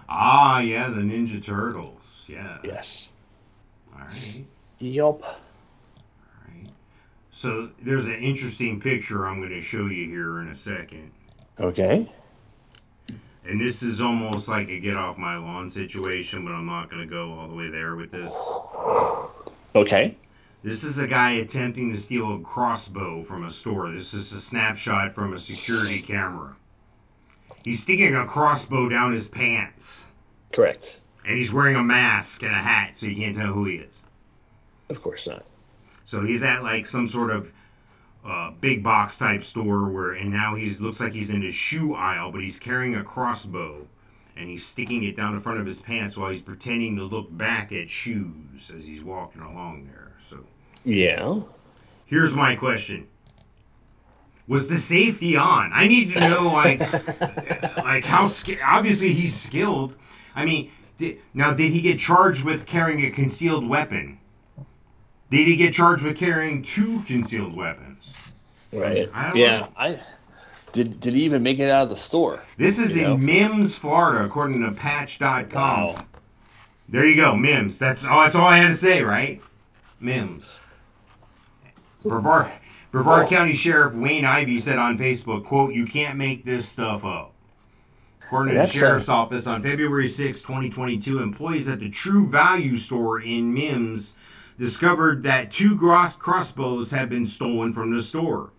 Ah, 0.07 0.59
yeah, 0.59 0.89
the 0.89 1.01
Ninja 1.01 1.43
Turtles. 1.43 2.25
Yeah. 2.27 2.57
Yes. 2.63 3.09
All 3.93 4.01
right. 4.01 4.45
Yup. 4.79 5.21
All 5.23 5.35
right. 6.47 6.67
So 7.31 7.69
there's 7.81 8.07
an 8.07 8.15
interesting 8.15 8.79
picture 8.79 9.27
I'm 9.27 9.39
going 9.39 9.51
to 9.51 9.61
show 9.61 9.85
you 9.87 10.07
here 10.09 10.39
in 10.41 10.47
a 10.47 10.55
second. 10.55 11.11
Okay. 11.59 12.11
And 13.49 13.59
this 13.59 13.81
is 13.81 13.99
almost 13.99 14.47
like 14.47 14.69
a 14.69 14.79
get 14.79 14.95
off 14.95 15.17
my 15.17 15.35
lawn 15.35 15.71
situation, 15.71 16.45
but 16.45 16.51
I'm 16.51 16.67
not 16.67 16.87
going 16.91 17.01
to 17.01 17.07
go 17.07 17.33
all 17.33 17.47
the 17.47 17.55
way 17.55 17.67
there 17.67 17.95
with 17.95 18.11
this. 18.11 18.31
Okay. 19.73 20.15
This 20.61 20.83
is 20.83 20.99
a 20.99 21.07
guy 21.07 21.31
attempting 21.31 21.91
to 21.91 21.99
steal 21.99 22.35
a 22.35 22.39
crossbow 22.41 23.23
from 23.23 23.43
a 23.43 23.49
store. 23.49 23.89
This 23.89 24.13
is 24.13 24.31
a 24.33 24.39
snapshot 24.39 25.15
from 25.15 25.33
a 25.33 25.39
security 25.39 25.99
camera. 25.99 26.57
He's 27.65 27.81
sticking 27.81 28.15
a 28.15 28.27
crossbow 28.27 28.87
down 28.87 29.13
his 29.13 29.27
pants, 29.27 30.05
Correct. 30.53 30.99
and 31.25 31.35
he's 31.35 31.51
wearing 31.51 31.75
a 31.75 31.83
mask 31.83 32.43
and 32.43 32.51
a 32.51 32.55
hat, 32.55 32.95
so 32.95 33.07
you 33.07 33.15
can't 33.15 33.35
tell 33.35 33.53
who 33.53 33.65
he 33.65 33.77
is. 33.77 34.03
Of 34.89 35.01
course 35.01 35.25
not. 35.25 35.43
So 36.03 36.21
he's 36.23 36.43
at 36.43 36.61
like 36.61 36.85
some 36.85 37.09
sort 37.09 37.31
of 37.31 37.51
uh, 38.25 38.51
big 38.59 38.83
box 38.83 39.17
type 39.17 39.43
store 39.43 39.89
where, 39.89 40.11
and 40.13 40.29
now 40.31 40.55
he's 40.55 40.81
looks 40.81 40.99
like 40.99 41.13
he's 41.13 41.29
in 41.29 41.43
a 41.43 41.51
shoe 41.51 41.93
aisle, 41.93 42.31
but 42.31 42.41
he's 42.41 42.59
carrying 42.59 42.95
a 42.95 43.03
crossbow, 43.03 43.87
and 44.35 44.49
he's 44.49 44.65
sticking 44.65 45.03
it 45.03 45.15
down 45.15 45.35
the 45.35 45.41
front 45.41 45.59
of 45.59 45.65
his 45.65 45.81
pants 45.81 46.17
while 46.17 46.29
he's 46.29 46.41
pretending 46.41 46.95
to 46.97 47.03
look 47.03 47.35
back 47.35 47.71
at 47.71 47.89
shoes 47.89 48.71
as 48.75 48.85
he's 48.87 49.03
walking 49.03 49.41
along 49.41 49.85
there. 49.87 50.13
So 50.27 50.39
Yeah. 50.83 51.41
here's 52.05 52.33
my 52.33 52.55
question: 52.55 53.07
Was 54.47 54.67
the 54.67 54.77
safety 54.77 55.35
on? 55.37 55.71
I 55.73 55.87
need 55.87 56.13
to 56.15 56.29
know 56.29 56.47
like 56.51 56.79
like 57.77 58.03
how 58.05 58.25
sk- 58.27 58.59
obviously 58.65 59.13
he's 59.13 59.35
skilled. 59.35 59.95
I 60.35 60.45
mean, 60.45 60.71
did, 60.97 61.19
now 61.33 61.53
did 61.53 61.71
he 61.71 61.81
get 61.81 61.99
charged 61.99 62.43
with 62.43 62.65
carrying 62.65 63.03
a 63.05 63.09
concealed 63.11 63.67
weapon? 63.67 64.18
Did 65.29 65.47
he 65.47 65.55
get 65.55 65.73
charged 65.73 66.03
with 66.03 66.17
carrying 66.17 66.61
two 66.63 67.01
concealed 67.03 67.55
weapons? 67.55 68.15
Right. 68.73 69.09
I 69.13 69.27
don't 69.27 69.37
yeah. 69.37 69.59
know. 69.59 69.69
I 69.77 69.99
did. 70.71 70.99
Did 70.99 71.13
he 71.13 71.23
even 71.23 71.43
make 71.43 71.59
it 71.59 71.69
out 71.69 71.83
of 71.83 71.89
the 71.89 71.97
store? 71.97 72.41
This 72.57 72.79
is 72.79 72.95
You 72.95 73.03
know? 73.03 73.13
in 73.13 73.25
Mims, 73.25 73.75
Florida, 73.75 74.25
according 74.25 74.61
to 74.61 74.71
Patch.com. 74.71 75.51
Wow. 75.53 75.95
There 76.87 77.05
you 77.05 77.15
go, 77.15 77.35
Mims. 77.35 77.77
That's 77.77 78.05
all. 78.05 78.21
That's 78.21 78.35
all 78.35 78.47
I 78.47 78.57
had 78.57 78.67
to 78.67 78.73
say, 78.73 79.03
right? 79.03 79.41
Mims. 79.99 80.57
Brevard, 82.03 82.49
Brevard 82.91 83.27
County 83.27 83.53
Sheriff 83.53 83.93
Wayne 83.93 84.25
Ivey 84.25 84.57
said 84.59 84.79
on 84.79 84.97
Facebook, 84.97 85.45
"quote 85.45 85.73
You 85.73 85.85
can't 85.85 86.17
make 86.17 86.45
this 86.45 86.67
stuff 86.67 87.05
up." 87.05 87.33
According 88.23 88.53
to 88.53 88.53
the 88.53 88.59
That's, 88.61 88.71
sheriff's 88.71 89.09
office, 89.09 89.47
on 89.47 89.63
February 89.63 90.07
6, 90.07 90.41
2022, 90.43 91.19
employees 91.19 91.67
at 91.67 91.79
the 91.79 91.89
True 91.89 92.27
Value 92.27 92.77
store 92.77 93.19
in 93.19 93.53
Mims 93.53 94.15
discovered 94.59 95.23
that 95.23 95.49
two 95.49 95.77
crossbows 95.77 96.91
had 96.91 97.09
been 97.09 97.25
stolen 97.25 97.71
from 97.71 97.95
the 97.95 98.03
store. 98.03 98.51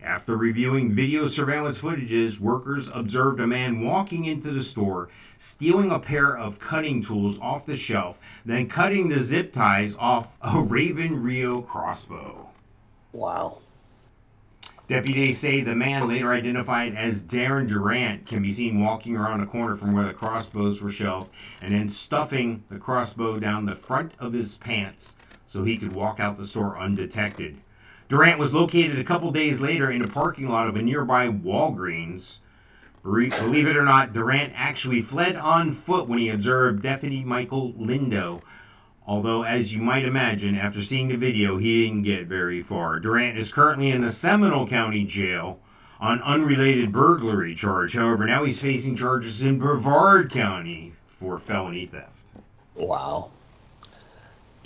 After 0.00 0.36
reviewing 0.36 0.92
video 0.92 1.26
surveillance 1.26 1.80
footages, 1.80 2.38
workers 2.38 2.90
observed 2.94 3.40
a 3.40 3.46
man 3.46 3.80
walking 3.80 4.26
into 4.26 4.50
the 4.50 4.62
store, 4.62 5.08
stealing 5.38 5.90
a 5.90 5.98
pair 5.98 6.36
of 6.36 6.60
cutting 6.60 7.02
tools 7.02 7.38
off 7.40 7.64
the 7.64 7.76
shelf, 7.76 8.20
then 8.44 8.68
cutting 8.68 9.08
the 9.08 9.20
zip 9.20 9.54
ties 9.54 9.96
off 9.96 10.36
a 10.42 10.60
Raven 10.60 11.22
Rio 11.22 11.62
crossbow. 11.62 12.50
Wow. 13.12 13.58
Deputies 14.86 15.38
say 15.38 15.62
the 15.62 15.74
man, 15.74 16.06
later 16.06 16.32
identified 16.32 16.94
as 16.94 17.22
Darren 17.22 17.68
Durant, 17.68 18.26
can 18.26 18.42
be 18.42 18.52
seen 18.52 18.80
walking 18.80 19.16
around 19.16 19.40
a 19.40 19.46
corner 19.46 19.76
from 19.76 19.92
where 19.92 20.06
the 20.06 20.14
crossbows 20.14 20.80
were 20.80 20.90
shelved 20.90 21.30
and 21.60 21.74
then 21.74 21.88
stuffing 21.88 22.64
the 22.70 22.78
crossbow 22.78 23.38
down 23.38 23.64
the 23.64 23.74
front 23.74 24.12
of 24.18 24.32
his 24.34 24.56
pants 24.58 25.16
so 25.48 25.64
he 25.64 25.78
could 25.78 25.94
walk 25.94 26.20
out 26.20 26.36
the 26.36 26.46
store 26.46 26.78
undetected. 26.78 27.56
Durant 28.10 28.38
was 28.38 28.52
located 28.52 28.98
a 28.98 29.04
couple 29.04 29.30
days 29.30 29.62
later 29.62 29.90
in 29.90 30.02
a 30.02 30.08
parking 30.08 30.46
lot 30.46 30.68
of 30.68 30.76
a 30.76 30.82
nearby 30.82 31.26
Walgreens. 31.28 32.38
Believe 33.02 33.66
it 33.66 33.76
or 33.76 33.82
not, 33.82 34.12
Durant 34.12 34.52
actually 34.54 35.00
fled 35.00 35.36
on 35.36 35.72
foot 35.72 36.06
when 36.06 36.18
he 36.18 36.28
observed 36.28 36.82
Deputy 36.82 37.24
Michael 37.24 37.72
Lindo. 37.72 38.42
Although, 39.06 39.42
as 39.42 39.72
you 39.72 39.80
might 39.80 40.04
imagine, 40.04 40.54
after 40.54 40.82
seeing 40.82 41.08
the 41.08 41.16
video, 41.16 41.56
he 41.56 41.86
didn't 41.86 42.02
get 42.02 42.26
very 42.26 42.60
far. 42.60 43.00
Durant 43.00 43.38
is 43.38 43.50
currently 43.50 43.90
in 43.90 44.02
the 44.02 44.10
Seminole 44.10 44.68
County 44.68 45.04
Jail 45.06 45.60
on 45.98 46.20
unrelated 46.22 46.92
burglary 46.92 47.54
charge. 47.54 47.94
However, 47.94 48.26
now 48.26 48.44
he's 48.44 48.60
facing 48.60 48.96
charges 48.96 49.42
in 49.42 49.58
Brevard 49.58 50.30
County 50.30 50.92
for 51.06 51.38
felony 51.38 51.86
theft. 51.86 52.22
Wow. 52.74 53.30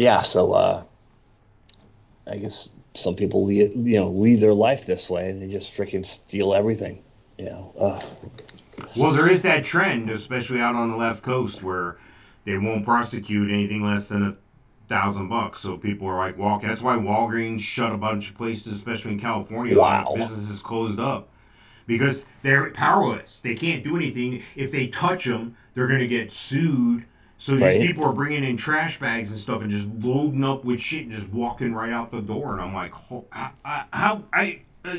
Yeah. 0.03 0.21
So, 0.21 0.53
uh, 0.53 0.83
I 2.27 2.37
guess 2.37 2.69
some 2.95 3.15
people 3.15 3.45
lead, 3.45 3.73
you 3.75 4.01
know, 4.01 4.11
lead 4.11 4.41
their 4.41 4.55
life 4.55 4.85
this 4.85 5.09
way, 5.09 5.31
and 5.31 5.41
they 5.41 5.49
just 5.49 5.77
freaking 5.77 6.05
steal 6.05 6.55
everything. 6.55 7.03
You 7.39 7.47
know. 7.47 7.73
Uh, 7.79 8.01
Well, 8.97 9.13
there 9.13 9.31
is 9.31 9.43
that 9.43 9.65
trend, 9.65 10.11
especially 10.11 10.61
out 10.61 10.75
on 10.75 10.91
the 10.91 10.97
left 10.97 11.23
coast, 11.23 11.63
where 11.63 11.97
they 12.45 12.59
won't 12.59 12.85
prosecute 12.85 13.51
anything 13.51 13.83
less 13.87 14.09
than 14.09 14.23
a 14.27 14.37
thousand 14.89 15.29
bucks. 15.29 15.61
So 15.61 15.77
people 15.77 16.09
are 16.09 16.19
like, 16.19 16.37
walk. 16.37 16.63
That's 16.63 16.83
why 16.83 16.97
Walgreens 16.97 17.61
shut 17.61 17.93
a 17.93 17.97
bunch 17.97 18.31
of 18.31 18.37
places, 18.37 18.73
especially 18.73 19.13
in 19.13 19.21
California. 19.21 19.79
Wow. 19.79 20.15
businesses 20.17 20.61
closed 20.63 20.99
up 20.99 21.29
because 21.87 22.25
they're 22.43 22.71
powerless. 22.71 23.41
They 23.41 23.55
can't 23.55 23.83
do 23.83 23.97
anything. 23.97 24.43
If 24.57 24.73
they 24.73 24.89
touch 24.89 25.25
them, 25.25 25.57
they're 25.75 25.87
going 25.87 26.01
to 26.01 26.09
get 26.09 26.33
sued. 26.33 27.07
So 27.43 27.55
these 27.55 27.63
Right. 27.63 27.81
people 27.81 28.05
are 28.05 28.13
bringing 28.13 28.45
in 28.45 28.57
trash 28.57 29.01
bags 29.01 29.33
and 29.33 29.41
stuff 29.41 29.63
and 29.63 29.69
just 29.69 29.89
loading 29.99 30.45
up 30.45 30.65
with 30.65 30.79
shit 30.79 31.03
and 31.03 31.11
just 31.11 31.29
walking 31.33 31.75
right 31.75 31.93
out 31.93 32.13
the 32.13 32.23
door. 32.23 32.53
And 32.53 32.61
I'm 32.63 32.73
like, 32.73 32.93
Ho- 32.93 33.25
I, 33.33 33.51
I, 33.65 33.85
how 33.93 34.23
I, 34.33 34.61
uh, 34.85 34.99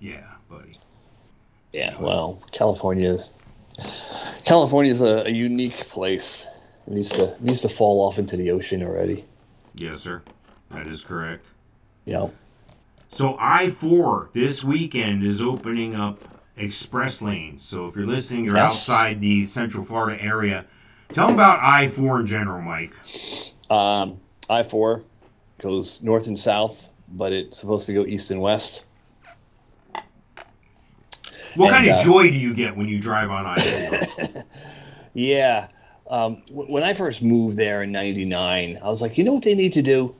yeah, 0.00 0.24
buddy. 0.50 0.78
yeah. 1.72 1.94
Well, 2.00 2.42
California. 2.50 3.18
California 4.44 4.90
is 4.90 5.00
a, 5.00 5.22
a 5.26 5.30
unique 5.30 5.76
place. 5.76 6.44
It 6.88 6.92
needs 6.94 7.10
to 7.10 7.36
needs 7.40 7.60
to 7.60 7.68
fall 7.68 8.00
off 8.04 8.18
into 8.18 8.36
the 8.36 8.50
ocean 8.50 8.82
already. 8.82 9.24
Yes, 9.76 10.00
sir. 10.00 10.22
That 10.70 10.88
is 10.88 11.04
correct. 11.04 11.46
Know. 12.04 12.32
So 13.10 13.36
I 13.38 13.70
four 13.70 14.28
this 14.32 14.64
weekend 14.64 15.22
is 15.22 15.40
opening 15.40 15.94
up 15.94 16.18
express 16.56 17.22
lanes. 17.22 17.62
So 17.62 17.86
if 17.86 17.94
you're 17.94 18.06
listening, 18.06 18.44
you're 18.44 18.56
Yes. 18.56 18.72
outside 18.72 19.20
the 19.20 19.44
Central 19.46 19.84
Florida 19.84 20.20
area. 20.20 20.64
Tell 21.08 21.26
them 21.28 21.36
about 21.36 21.60
I 21.62 21.88
four 21.88 22.20
in 22.20 22.26
general, 22.26 22.60
Mike. 22.62 22.92
Um, 23.70 24.18
I 24.50 24.62
four 24.62 25.02
goes 25.60 26.02
north 26.02 26.26
and 26.26 26.38
south, 26.38 26.92
but 27.08 27.32
it's 27.32 27.60
supposed 27.60 27.86
to 27.86 27.94
go 27.94 28.04
east 28.04 28.30
and 28.30 28.40
west. 28.40 28.84
What 31.56 31.72
And, 31.72 31.86
kind 31.86 31.86
of 31.88 31.96
uh, 32.00 32.04
joy 32.04 32.24
do 32.30 32.36
you 32.36 32.52
get 32.52 32.76
when 32.76 32.88
you 32.88 32.98
drive 33.00 33.30
on 33.30 33.46
I 33.46 33.56
four? 33.56 34.42
Yeah. 35.16 35.68
Um, 36.10 36.42
w- 36.48 36.70
when 36.72 36.82
I 36.82 36.92
first 36.92 37.22
moved 37.22 37.56
there 37.56 37.82
in 37.84 37.92
'99, 37.92 38.80
I 38.82 38.88
was 38.88 39.00
like, 39.00 39.16
you 39.16 39.22
know 39.22 39.32
what 39.34 39.44
they 39.44 39.54
need 39.54 39.72
to 39.74 39.82
do? 39.82 40.12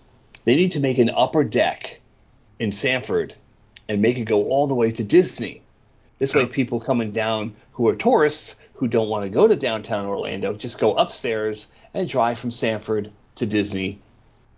They 0.44 0.54
need 0.54 0.70
to 0.72 0.80
make 0.80 0.98
an 0.98 1.10
upper 1.10 1.42
deck 1.42 2.00
in 2.60 2.70
Sanford 2.70 3.34
and 3.88 4.00
make 4.00 4.16
it 4.16 4.24
go 4.26 4.44
all 4.44 4.68
the 4.68 4.74
way 4.74 4.92
to 4.92 5.02
Disney. 5.02 5.62
This 6.18 6.32
way, 6.32 6.42
Oh. 6.42 6.46
people 6.46 6.78
coming 6.78 7.10
down 7.10 7.56
who 7.72 7.88
are 7.88 7.96
tourists 7.96 8.54
who 8.74 8.88
don't 8.88 9.08
want 9.08 9.24
to 9.24 9.30
go 9.30 9.46
to 9.46 9.56
downtown 9.56 10.04
Orlando 10.04 10.52
just 10.52 10.78
go 10.78 10.94
upstairs 10.96 11.68
and 11.94 12.08
drive 12.08 12.38
from 12.38 12.50
Sanford 12.50 13.10
to 13.36 13.46
Disney. 13.46 14.00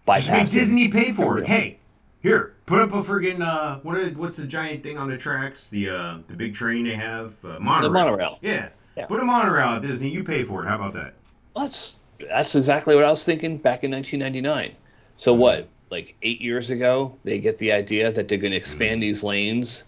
Just 0.06 0.30
make 0.30 0.50
Disney 0.50 0.88
pay 0.88 1.12
for 1.12 1.38
it. 1.38 1.46
Hey, 1.46 1.78
here, 2.22 2.54
put 2.66 2.78
up 2.78 2.92
a 2.92 3.02
friggin' 3.02 3.40
uh, 3.40 3.78
what? 3.80 3.96
Are, 3.96 4.08
what's 4.10 4.36
the 4.36 4.46
giant 4.46 4.82
thing 4.82 4.98
on 4.98 5.08
the 5.08 5.16
tracks? 5.16 5.68
The 5.68 5.90
uh, 5.90 6.18
the 6.28 6.34
big 6.34 6.54
train 6.54 6.84
they 6.84 6.94
have, 6.94 7.32
uh, 7.44 7.58
monorail. 7.60 7.92
monorail. 7.92 8.38
Yeah. 8.40 8.68
Yeah. 8.96 9.06
Put 9.06 9.20
a 9.20 9.24
monorail 9.24 9.68
at 9.70 9.82
Disney. 9.82 10.08
You 10.08 10.24
pay 10.24 10.42
for 10.44 10.64
it. 10.64 10.68
How 10.68 10.76
about 10.76 10.94
that? 10.94 11.14
That's 11.54 11.96
that's 12.18 12.54
exactly 12.54 12.94
what 12.94 13.04
I 13.04 13.10
was 13.10 13.24
thinking 13.24 13.58
back 13.58 13.84
in 13.84 13.90
1999. 13.90 14.74
So 15.16 15.34
what? 15.34 15.68
Like 15.90 16.16
eight 16.22 16.40
years 16.40 16.70
ago, 16.70 17.16
they 17.24 17.38
get 17.38 17.58
the 17.58 17.72
idea 17.72 18.10
that 18.10 18.28
they're 18.28 18.38
going 18.38 18.52
to 18.52 18.56
expand 18.56 19.02
these 19.02 19.22
lanes, 19.22 19.84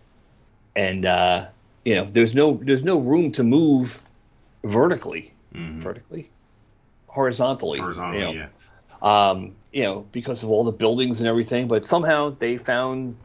and 0.76 1.06
uh, 1.06 1.46
you 1.84 1.94
know, 1.94 2.04
there's 2.04 2.34
no 2.34 2.60
there's 2.62 2.84
no 2.84 2.98
room 2.98 3.32
to 3.32 3.42
move 3.42 4.02
vertically, 4.64 5.32
vertically, 5.52 6.30
horizontally. 7.06 7.78
Horizontally, 7.78 8.18
you 8.18 8.24
know, 8.40 8.48
yeah. 9.02 9.28
um, 9.30 9.54
you 9.72 9.82
know, 9.82 10.06
because 10.12 10.42
of 10.42 10.50
all 10.50 10.64
the 10.64 10.72
buildings 10.72 11.20
and 11.20 11.28
everything. 11.28 11.68
But 11.68 11.86
somehow 11.86 12.30
they 12.30 12.56
found 12.56 13.16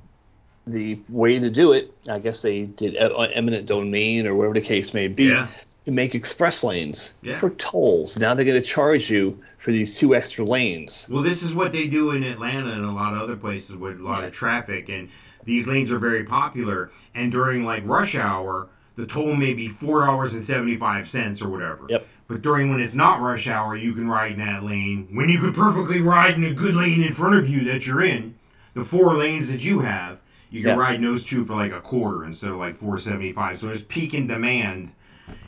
the 0.68 0.98
way 1.10 1.40
to 1.40 1.50
do 1.50 1.74
it. 1.74 1.94
I 2.10 2.20
guess 2.20 2.42
they 2.42 2.64
did 2.64 2.94
e- 2.94 3.32
eminent 3.34 3.66
domain 3.66 4.26
or 4.28 4.36
whatever 4.36 4.54
the 4.54 4.62
case 4.62 4.94
may 4.94 5.08
be 5.10 5.26
Yeah. 5.26 5.48
to 5.86 5.92
make 5.92 6.16
express 6.16 6.64
lanes 6.64 7.16
Yeah. 7.22 7.38
for 7.38 7.50
tolls. 7.52 8.18
Now 8.18 8.34
they're 8.34 8.46
going 8.46 8.62
to 8.62 8.66
charge 8.68 9.10
you 9.10 9.38
for 9.58 9.72
these 9.72 9.98
two 9.98 10.16
extra 10.16 10.46
lanes. 10.46 11.06
Well, 11.10 11.22
this 11.24 11.44
is 11.44 11.54
what 11.54 11.74
they 11.74 11.88
do 11.88 12.12
in 12.12 12.24
Atlanta 12.24 12.72
and 12.72 12.86
a 12.86 12.92
lot 12.92 13.14
of 13.14 13.22
other 13.22 13.36
places 13.36 13.76
with 13.76 14.00
a 14.00 14.04
lot 14.04 14.24
of 14.24 14.32
traffic, 14.32 14.88
and 14.90 15.10
these 15.44 15.68
lanes 15.68 15.92
are 15.92 16.00
very 16.00 16.24
popular. 16.24 16.92
And 17.14 17.30
during 17.32 17.66
like 17.66 17.84
rush 17.86 18.16
hour, 18.16 18.68
the 18.96 19.06
toll 19.06 19.36
may 19.36 19.54
be 19.54 19.68
four 19.68 20.06
dollars 20.06 20.34
and 20.34 20.44
seventy 20.44 20.78
five 20.78 21.08
cents 21.08 21.42
or 21.42 21.50
whatever. 21.50 21.86
Yep. 21.90 22.08
But 22.28 22.42
during 22.42 22.70
when 22.72 22.80
it's 22.80 22.96
not 22.96 23.20
rush 23.22 23.48
hour, 23.48 23.76
you 23.76 23.94
can 23.94 24.08
ride 24.10 24.34
in 24.34 24.40
that 24.40 24.64
lane 24.64 25.08
when 25.12 25.30
you 25.30 25.40
could 25.40 25.54
perfectly 25.54 26.02
ride 26.02 26.36
in 26.36 26.44
a 26.44 26.54
good 26.54 26.76
lane 26.76 27.04
in 27.04 27.14
front 27.14 27.36
of 27.36 27.50
you 27.50 27.64
that 27.66 27.86
you're 27.86 28.04
in. 28.04 28.36
The 28.74 28.84
four 28.84 29.14
lanes 29.16 29.52
that 29.52 29.64
you 29.64 29.82
have, 29.82 30.22
you 30.50 30.62
can 30.62 30.72
Yeah. 30.72 30.78
ride 30.84 30.96
in 30.96 31.02
those 31.04 31.26
two 31.26 31.46
for 31.46 31.54
like 31.56 31.72
a 31.72 31.82
quarter 31.82 32.24
instead 32.24 32.52
of 32.52 32.58
like 32.58 32.76
four 32.76 32.98
seventy 32.98 33.32
five. 33.32 33.60
So 33.60 33.68
there's 33.68 33.84
peak 33.84 34.14
in 34.14 34.28
demand, 34.28 34.94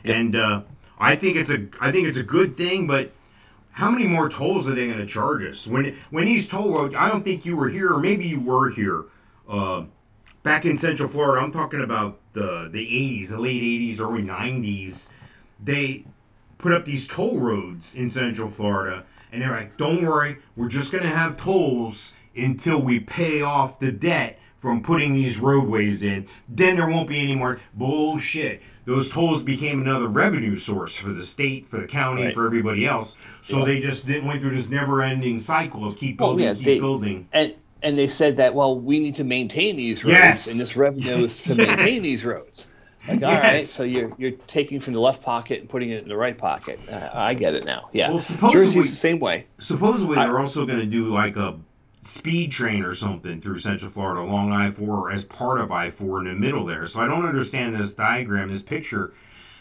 and 0.04 0.36
uh, 0.36 0.62
I 0.98 1.16
think 1.16 1.36
it's 1.36 1.50
a 1.50 1.66
I 1.80 1.90
think 1.92 2.06
it's 2.08 2.18
a 2.18 2.22
good 2.22 2.56
thing, 2.56 2.86
but 2.86 3.12
how 3.72 3.90
many 3.90 4.06
more 4.06 4.28
tolls 4.28 4.68
are 4.68 4.74
they 4.74 4.86
going 4.86 4.98
to 4.98 5.06
charge 5.06 5.42
us? 5.44 5.66
When 5.66 5.94
when 6.10 6.26
these 6.26 6.48
toll 6.48 6.72
roads, 6.74 6.94
I 6.96 7.08
don't 7.08 7.24
think 7.24 7.44
you 7.44 7.56
were 7.56 7.68
here, 7.68 7.92
or 7.92 7.98
maybe 8.00 8.26
you 8.26 8.40
were 8.40 8.70
here, 8.70 9.04
uh, 9.48 9.84
back 10.46 10.64
in 10.64 10.76
Central 10.76 11.08
Florida. 11.08 11.44
I'm 11.44 11.50
talking 11.52 11.82
about 11.82 12.18
the 12.32 12.68
the 12.72 12.86
80s, 12.86 13.30
the 13.30 13.40
late 13.40 13.60
80s, 13.62 14.00
early 14.00 14.22
90s. 14.22 15.10
They 15.62 16.04
put 16.56 16.72
up 16.72 16.84
these 16.84 17.06
toll 17.08 17.38
roads 17.38 17.94
in 17.96 18.08
Central 18.10 18.48
Florida, 18.48 19.04
and 19.32 19.42
they're 19.42 19.50
like, 19.50 19.76
"Don't 19.76 20.04
worry, 20.06 20.36
we're 20.54 20.68
just 20.68 20.92
going 20.92 21.02
to 21.04 21.10
have 21.10 21.36
tolls 21.36 22.12
until 22.36 22.80
we 22.80 23.00
pay 23.00 23.42
off 23.42 23.78
the 23.78 23.92
debt." 23.92 24.38
From 24.58 24.82
putting 24.82 25.12
these 25.14 25.38
roadways 25.38 26.02
in, 26.02 26.26
then 26.48 26.74
there 26.76 26.88
won't 26.88 27.08
be 27.08 27.20
any 27.20 27.36
more 27.36 27.60
bullshit. 27.74 28.62
Those 28.84 29.08
tolls 29.10 29.44
became 29.44 29.80
another 29.82 30.08
revenue 30.08 30.56
source 30.56 30.96
for 30.96 31.12
the 31.12 31.22
state, 31.22 31.66
for 31.66 31.78
the 31.78 31.86
county, 31.86 32.24
Right. 32.24 32.34
for 32.34 32.46
everybody 32.46 32.84
else. 32.84 33.16
So 33.42 33.64
they 33.64 33.78
just 33.78 34.08
didn't 34.08 34.26
went 34.26 34.40
through 34.40 34.56
this 34.56 34.68
never-ending 34.70 35.38
cycle 35.38 35.86
of 35.86 35.96
keep 35.96 36.16
building, 36.16 36.46
yeah, 36.46 36.54
keep 36.54 36.64
they- 36.64 36.80
building. 36.80 37.28
And 37.32 37.54
and 37.82 37.96
they 37.96 38.08
said 38.08 38.36
that 38.36 38.54
well, 38.54 38.78
we 38.78 38.98
need 39.00 39.14
to 39.16 39.24
maintain 39.24 39.76
these 39.76 40.04
roads, 40.04 40.12
Yes. 40.14 40.50
and 40.50 40.60
this 40.60 40.76
revenue 40.76 41.24
is 41.24 41.42
to 41.42 41.54
maintain 41.56 42.02
these 42.02 42.24
roads. 42.24 42.68
Like, 43.08 43.22
all 43.22 43.30
right, 43.32 43.54
Yes. 43.54 43.70
so 43.70 43.84
you're 43.84 44.12
you're 44.18 44.32
taking 44.48 44.80
from 44.80 44.94
the 44.94 45.00
left 45.00 45.22
pocket 45.22 45.60
and 45.60 45.68
putting 45.68 45.90
it 45.90 46.02
in 46.02 46.08
the 46.08 46.16
right 46.16 46.36
pocket. 46.36 46.80
Uh, 46.90 47.10
I 47.12 47.34
get 47.34 47.54
it 47.54 47.64
now. 47.64 47.88
Yeah, 47.92 48.10
Well, 48.10 48.20
supposedly- 48.20 48.66
Jersey's 48.66 48.90
the 48.90 48.96
same 48.96 49.20
way. 49.20 49.46
Supposedly, 49.58 50.16
I- 50.16 50.26
they're 50.26 50.38
also 50.40 50.66
going 50.66 50.80
to 50.80 50.86
do 50.86 51.06
like 51.12 51.36
a 51.36 51.58
speed 52.00 52.50
train 52.52 52.82
or 52.84 52.94
something 52.94 53.40
through 53.40 53.58
Central 53.58 53.90
Florida 53.90 54.20
along 54.20 54.52
I 54.52 54.70
4 54.70 55.10
as 55.10 55.24
part 55.24 55.60
of 55.60 55.72
I 55.72 55.90
4 55.90 56.20
in 56.20 56.24
the 56.26 56.34
middle 56.34 56.64
there. 56.64 56.86
So 56.86 57.00
I 57.00 57.08
don't 57.08 57.26
understand 57.26 57.74
this 57.74 57.94
diagram, 57.94 58.50
this 58.52 58.62
picture. 58.62 59.12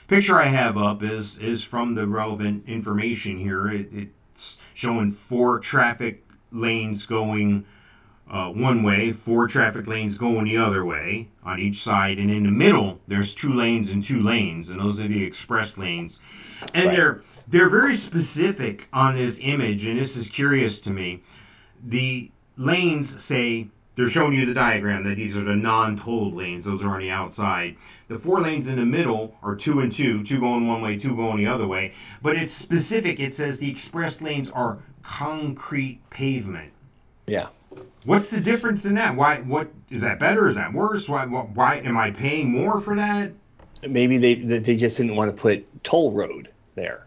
Picture 0.07 0.39
I 0.39 0.45
have 0.45 0.77
up 0.77 1.01
is 1.03 1.37
is 1.39 1.63
from 1.63 1.95
the 1.95 2.07
relevant 2.07 2.67
information 2.67 3.37
here. 3.37 3.67
It, 3.67 3.89
it's 3.91 4.59
showing 4.73 5.11
four 5.11 5.59
traffic 5.59 6.23
lanes 6.51 7.05
going 7.05 7.65
uh, 8.29 8.49
one 8.49 8.81
way, 8.83 9.11
four 9.11 9.47
traffic 9.47 9.87
lanes 9.87 10.17
going 10.17 10.45
the 10.45 10.57
other 10.57 10.83
way 10.83 11.29
on 11.43 11.59
each 11.59 11.77
side, 11.77 12.17
and 12.17 12.31
in 12.31 12.43
the 12.43 12.51
middle 12.51 12.99
there's 13.07 13.35
two 13.35 13.53
lanes 13.53 13.91
and 13.91 14.03
two 14.03 14.21
lanes, 14.21 14.69
and 14.69 14.79
those 14.79 15.01
are 15.01 15.07
the 15.07 15.23
express 15.23 15.77
lanes. 15.77 16.19
And 16.73 16.87
Right. 16.87 16.95
they're 16.95 17.21
they're 17.47 17.69
very 17.69 17.93
specific 17.93 18.87
on 18.91 19.15
this 19.15 19.39
image, 19.43 19.85
and 19.85 19.99
this 19.99 20.17
is 20.17 20.29
curious 20.29 20.81
to 20.81 20.89
me. 20.89 21.21
The 21.83 22.31
lanes 22.57 23.23
say 23.23 23.67
they're 23.95 24.07
showing 24.09 24.33
you 24.33 24.47
the 24.47 24.53
diagram 24.55 25.03
that 25.03 25.15
these 25.17 25.37
are 25.37 25.43
the 25.43 25.55
non-tolled 25.55 26.33
lanes; 26.33 26.65
those 26.65 26.83
are 26.83 26.89
on 26.95 27.01
the 27.01 27.11
outside. 27.11 27.75
The 28.07 28.17
four 28.17 28.41
lanes 28.41 28.67
in 28.67 28.77
the 28.77 28.85
middle 28.85 29.35
are 29.43 29.55
two 29.55 29.79
and 29.79 29.91
two, 29.91 30.23
two 30.23 30.39
going 30.39 30.67
one 30.67 30.81
way, 30.81 30.97
two 30.97 31.15
going 31.15 31.37
the 31.37 31.47
other 31.47 31.67
way. 31.67 31.93
But 32.23 32.35
it's 32.35 32.53
specific. 32.53 33.19
It 33.19 33.33
says 33.35 33.59
the 33.59 33.69
express 33.69 34.19
lanes 34.21 34.49
are 34.49 34.79
concrete 35.03 36.01
pavement. 36.09 36.71
Yeah. 37.27 37.47
What's 38.05 38.29
the 38.29 38.39
difference 38.39 38.85
in 38.85 38.95
that? 38.95 39.15
Why? 39.15 39.37
What 39.37 39.71
is 39.89 40.01
that 40.01 40.19
better? 40.19 40.47
Is 40.47 40.55
that 40.55 40.73
worse? 40.73 41.09
Why? 41.09 41.25
Why, 41.25 41.41
why 41.41 41.75
am 41.77 41.97
I 41.97 42.11
paying 42.11 42.51
more 42.51 42.79
for 42.79 42.95
that? 42.95 43.31
Maybe 43.87 44.17
they 44.17 44.35
they 44.35 44.75
just 44.75 44.97
didn't 44.97 45.15
want 45.15 45.35
to 45.35 45.41
put 45.41 45.83
toll 45.83 46.11
road 46.11 46.49
there. 46.75 47.05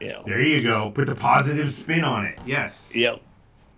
You 0.00 0.08
know. 0.08 0.22
There 0.24 0.40
you 0.40 0.60
go. 0.60 0.90
Put 0.90 1.06
the 1.06 1.14
positive 1.14 1.70
spin 1.70 2.04
on 2.04 2.24
it. 2.24 2.38
Yes. 2.46 2.96
Yep. 2.96 3.20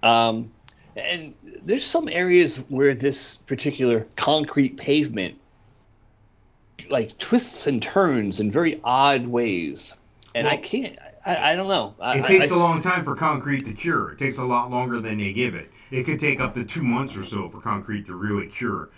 Um, 0.03 0.53
and 0.97 1.35
there's 1.65 1.85
some 1.85 2.09
areas 2.09 2.59
where 2.69 2.95
this 2.95 3.37
particular 3.37 4.07
concrete 4.17 4.77
pavement 4.77 5.37
like 6.91 7.17
twists 7.19 7.67
and 7.67 7.83
turns 7.83 8.39
in 8.39 8.51
very 8.51 8.81
odd 8.85 9.27
ways, 9.27 9.97
and 10.35 10.47
I 10.47 10.57
can't. 10.59 10.97
I, 11.25 11.53
I 11.53 11.57
don't 11.57 11.69
know. 11.69 11.95
I, 12.01 12.19
It 12.19 12.25
takes 12.25 12.51
a 12.51 12.55
a 12.55 12.57
long 12.57 12.83
time 12.83 13.05
for 13.05 13.15
concrete 13.15 13.65
to 13.65 13.73
cure. 13.73 14.11
It 14.11 14.19
takes 14.19 14.39
a 14.39 14.45
lot 14.45 14.71
longer 14.71 15.01
than 15.01 15.19
they 15.19 15.33
give 15.33 15.55
it. 15.55 15.71
It 15.93 16.05
could 16.05 16.19
take 16.19 16.41
up 16.41 16.55
to 16.55 16.65
two 16.65 16.83
months 16.83 17.17
or 17.19 17.23
so 17.23 17.51
for 17.51 17.61
concrete 17.61 18.07
to 18.07 18.15
really 18.15 18.47
cure. 18.47 18.89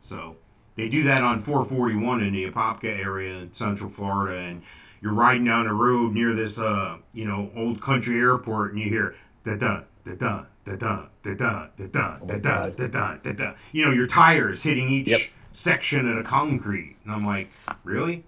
So 0.00 0.36
they 0.74 0.88
do 0.88 1.02
that 1.02 1.22
on 1.22 1.40
441 1.40 2.22
in 2.22 2.32
the 2.32 2.50
Apopka 2.50 2.86
area 2.86 3.40
in 3.40 3.52
Central 3.52 3.90
Florida, 3.90 4.38
and 4.38 4.62
you're 5.02 5.12
riding 5.12 5.44
down 5.44 5.66
the 5.66 5.74
road 5.74 6.14
near 6.14 6.32
this, 6.32 6.58
uh, 6.58 6.96
you 7.12 7.26
know, 7.26 7.50
old 7.54 7.82
country 7.82 8.18
airport, 8.18 8.72
and 8.72 8.80
you 8.80 8.88
hear 8.88 9.14
da 9.44 9.56
da 9.56 9.82
da 10.04 10.14
da 10.14 10.44
da 10.66 10.76
da 10.78 11.06
da 11.22 11.34
da 11.34 11.66
da 11.76 11.86
da 11.86 12.14
da 12.26 12.38
da 12.38 12.70
da 12.70 12.86
da 12.88 13.16
da 13.16 13.32
da. 13.32 13.54
You 13.72 13.84
know, 13.84 13.92
your 13.92 14.06
tires 14.06 14.62
hitting 14.62 14.88
each 14.88 15.08
Yep. 15.08 15.20
section 15.52 16.08
of 16.08 16.16
the 16.16 16.22
concrete, 16.22 16.96
and 17.04 17.12
I'm 17.12 17.26
like, 17.26 17.50
really? 17.84 18.24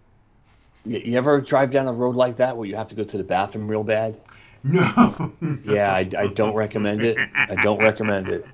You, 0.85 0.99
you 0.99 1.17
ever 1.17 1.41
drive 1.41 1.71
down 1.71 1.89
a 1.89 1.93
road 1.95 2.15
like 2.17 2.37
that 2.37 2.59
where 2.59 2.69
you 2.69 2.77
have 2.77 2.89
to 2.89 2.95
go 2.95 3.05
to 3.05 3.17
the 3.17 3.25
bathroom 3.25 3.69
real 3.69 3.85
bad? 3.85 4.21
No. 4.65 5.33
yeah, 5.65 5.93
I, 5.93 6.09
I, 6.17 6.27
don't 6.29 6.55
recommend 6.55 7.03
it. 7.03 7.19
I 7.35 7.57
don't 7.57 7.81
recommend 7.81 8.29
it. 8.29 8.45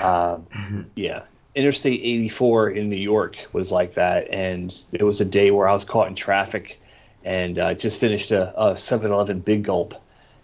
Uh, 0.00 0.38
yeah. 0.94 1.22
Interstate 1.54 2.00
84 2.02 2.70
in 2.70 2.88
New 2.88 2.96
York 2.96 3.46
was 3.52 3.72
like 3.72 3.94
that. 3.94 4.28
And 4.30 4.74
it 4.92 5.02
was 5.02 5.20
a 5.20 5.24
day 5.24 5.50
where 5.50 5.68
I 5.68 5.72
was 5.72 5.84
caught 5.84 6.08
in 6.08 6.14
traffic 6.14 6.80
and 7.24 7.58
uh, 7.58 7.74
just 7.74 8.00
finished 8.00 8.30
a 8.30 8.74
7 8.76 9.10
Eleven 9.10 9.40
big 9.40 9.64
gulp. 9.64 9.94